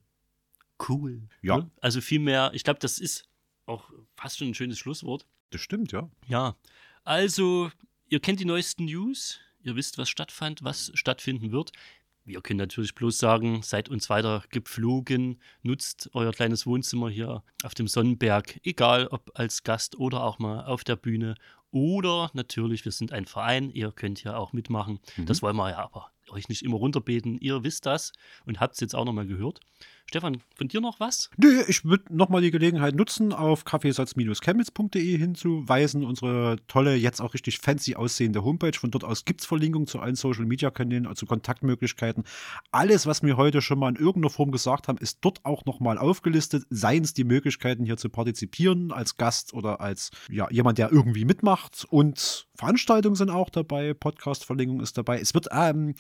[0.89, 1.23] Cool.
[1.43, 1.59] Ja.
[1.59, 1.71] Ne?
[1.81, 3.25] Also viel mehr, ich glaube, das ist
[3.65, 5.27] auch fast schon ein schönes Schlusswort.
[5.51, 6.09] Das stimmt, ja.
[6.29, 6.55] Ja.
[7.03, 7.71] Also,
[8.09, 11.73] ihr kennt die neuesten News, ihr wisst, was stattfand, was stattfinden wird.
[12.25, 17.75] Wir können natürlich bloß sagen, seid uns weiter gepflogen, nutzt euer kleines Wohnzimmer hier auf
[17.75, 21.37] dem Sonnenberg, egal ob als Gast oder auch mal auf der Bühne.
[21.71, 24.99] Oder natürlich, wir sind ein Verein, ihr könnt ja auch mitmachen.
[25.17, 25.27] Mhm.
[25.27, 27.39] Das wollen wir ja aber euch nicht immer runterbeten.
[27.39, 28.13] Ihr wisst das
[28.45, 29.61] und habt es jetzt auch nochmal gehört.
[30.09, 31.31] Stefan, von dir noch was?
[31.37, 36.05] Nö, ich würde nochmal die Gelegenheit nutzen, auf kaffeesatz-chemnitz.de hinzuweisen.
[36.05, 38.79] Unsere tolle, jetzt auch richtig fancy aussehende Homepage.
[38.79, 42.23] Von dort aus gibt es Verlinkungen zu allen Social-Media-Kanälen, also Kontaktmöglichkeiten.
[42.71, 45.99] Alles, was wir heute schon mal in irgendeiner Form gesagt haben, ist dort auch nochmal
[45.99, 46.63] aufgelistet.
[46.71, 51.25] Seien es die Möglichkeiten, hier zu partizipieren als Gast oder als ja, jemand, der irgendwie
[51.25, 51.85] mitmacht.
[51.91, 55.19] Und Veranstaltungen sind auch dabei, Podcast-Verlinkung ist dabei.
[55.19, 55.97] Es wird, ähm,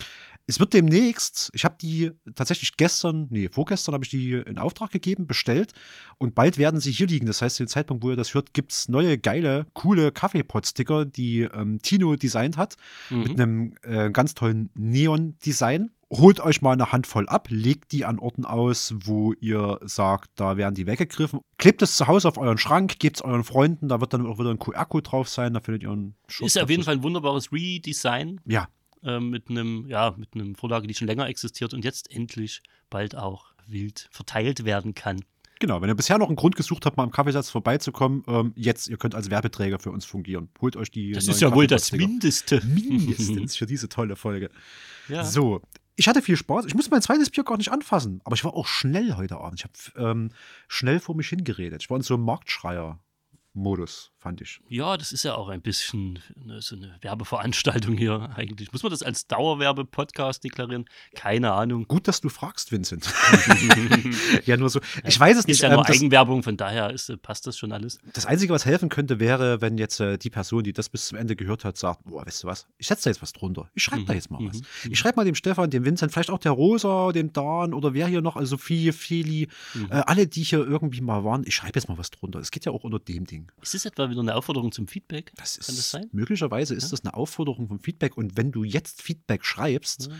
[0.46, 4.90] es wird demnächst, ich habe die tatsächlich gestern, nee, vorgestern habe ich die in Auftrag
[4.90, 5.72] gegeben, bestellt
[6.18, 7.26] und bald werden sie hier liegen.
[7.26, 11.04] Das heißt, zu dem Zeitpunkt, wo ihr das hört, gibt es neue, geile, coole Kaffeepot-Sticker,
[11.04, 12.76] die ähm, Tino designt hat,
[13.10, 13.22] mhm.
[13.22, 15.90] mit einem äh, ganz tollen Neon-Design.
[16.08, 20.56] Holt euch mal eine Handvoll ab, legt die an Orten aus, wo ihr sagt, da
[20.56, 21.40] werden die weggegriffen.
[21.58, 24.38] Klebt es zu Hause auf euren Schrank, gebt es euren Freunden, da wird dann auch
[24.38, 26.54] wieder ein QR-Code drauf sein, da findet ihr einen Schutz.
[26.54, 28.40] Ist auf jeden Fall ein wunderbares Redesign.
[28.44, 28.68] Ja.
[29.02, 33.16] Äh, mit einem, ja, mit einem Vorlage, die schon länger existiert und jetzt endlich bald
[33.16, 35.20] auch wild verteilt werden kann.
[35.58, 38.88] Genau, wenn ihr bisher noch einen Grund gesucht habt, mal am Kaffeesatz vorbeizukommen, ähm, jetzt,
[38.88, 40.50] ihr könnt als Werbeträger für uns fungieren.
[40.60, 41.12] Holt euch die.
[41.12, 42.60] Das ist ja wohl das Mindeste.
[42.64, 44.50] Mindestens für diese tolle Folge.
[45.08, 45.24] Ja.
[45.24, 45.62] So,
[45.94, 46.66] ich hatte viel Spaß.
[46.66, 49.60] Ich muss mein zweites Bier gar nicht anfassen, aber ich war auch schnell heute Abend.
[49.60, 50.30] Ich habe ähm,
[50.68, 51.82] schnell vor mich hingeredet.
[51.82, 52.98] Ich war in so einem Marktschreier.
[54.26, 54.60] Fand ich.
[54.68, 58.72] Ja, das ist ja auch ein bisschen eine, so eine Werbeveranstaltung hier eigentlich.
[58.72, 60.86] Muss man das als Dauerwerbe-Podcast deklarieren?
[61.14, 61.86] Keine Ahnung.
[61.86, 63.08] Gut, dass du fragst, Vincent.
[64.44, 64.80] ja, nur so.
[65.04, 65.54] Ich weiß es ist nicht.
[65.58, 68.00] Ist ja nur ähm, Eigenwerbung, von daher ist, äh, passt das schon alles.
[68.14, 71.18] Das Einzige, was helfen könnte, wäre, wenn jetzt äh, die Person, die das bis zum
[71.18, 72.66] Ende gehört hat, sagt: Boah, weißt du was?
[72.78, 73.70] Ich setze da jetzt was drunter.
[73.74, 74.06] Ich schreibe mhm.
[74.06, 74.56] da jetzt mal was.
[74.56, 74.90] Mhm.
[74.90, 78.08] Ich schreibe mal dem Stefan, dem Vincent, vielleicht auch der Rosa, dem Dan oder wer
[78.08, 79.86] hier noch, also Sophie, Feli, mhm.
[79.92, 81.44] äh, alle, die hier irgendwie mal waren.
[81.46, 82.40] Ich schreibe jetzt mal was drunter.
[82.40, 83.52] Es geht ja auch unter dem Ding.
[83.62, 85.32] Ist das etwa wieder eine Aufforderung zum Feedback?
[85.36, 86.08] Das ist, Kann das sein?
[86.12, 86.90] Möglicherweise ist ja.
[86.90, 88.16] das eine Aufforderung vom Feedback.
[88.16, 90.14] Und wenn du jetzt Feedback schreibst, ja.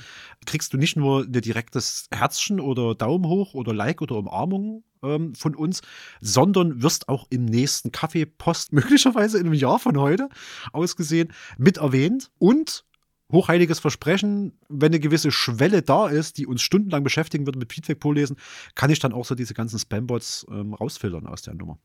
[0.44, 5.34] kriegst du nicht nur ein direktes Herzchen oder Daumen hoch oder Like oder Umarmung ähm,
[5.34, 5.82] von uns,
[6.20, 10.28] sondern wirst auch im nächsten Kaffeepost, möglicherweise in einem Jahr von heute
[10.72, 12.30] ausgesehen, mit erwähnt.
[12.38, 12.84] Und
[13.32, 18.00] hochheiliges Versprechen, wenn eine gewisse Schwelle da ist, die uns stundenlang beschäftigen wird mit Feedback
[18.00, 18.36] vorlesen,
[18.74, 21.78] kann ich dann auch so diese ganzen Spambots ähm, rausfiltern aus der Nummer.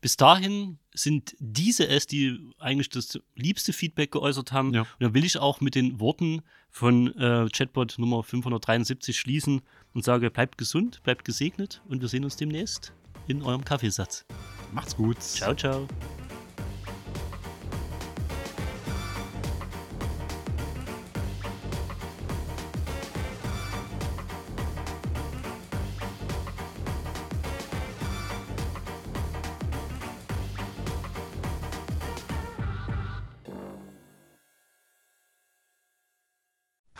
[0.00, 4.72] Bis dahin sind diese es, die eigentlich das liebste Feedback geäußert haben.
[4.72, 4.82] Ja.
[4.82, 9.62] Und da will ich auch mit den Worten von äh, Chatbot Nummer 573 schließen
[9.92, 12.92] und sage, bleibt gesund, bleibt gesegnet und wir sehen uns demnächst
[13.26, 14.24] in eurem Kaffeesatz.
[14.72, 15.20] Macht's gut.
[15.20, 15.86] Ciao, ciao.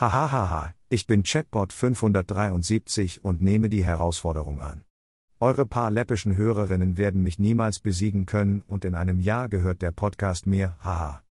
[0.00, 4.84] Hahaha, ich bin Chatbot 573 und nehme die Herausforderung an.
[5.40, 9.92] Eure paar läppischen Hörerinnen werden mich niemals besiegen können und in einem Jahr gehört der
[9.92, 11.22] Podcast mir, haha.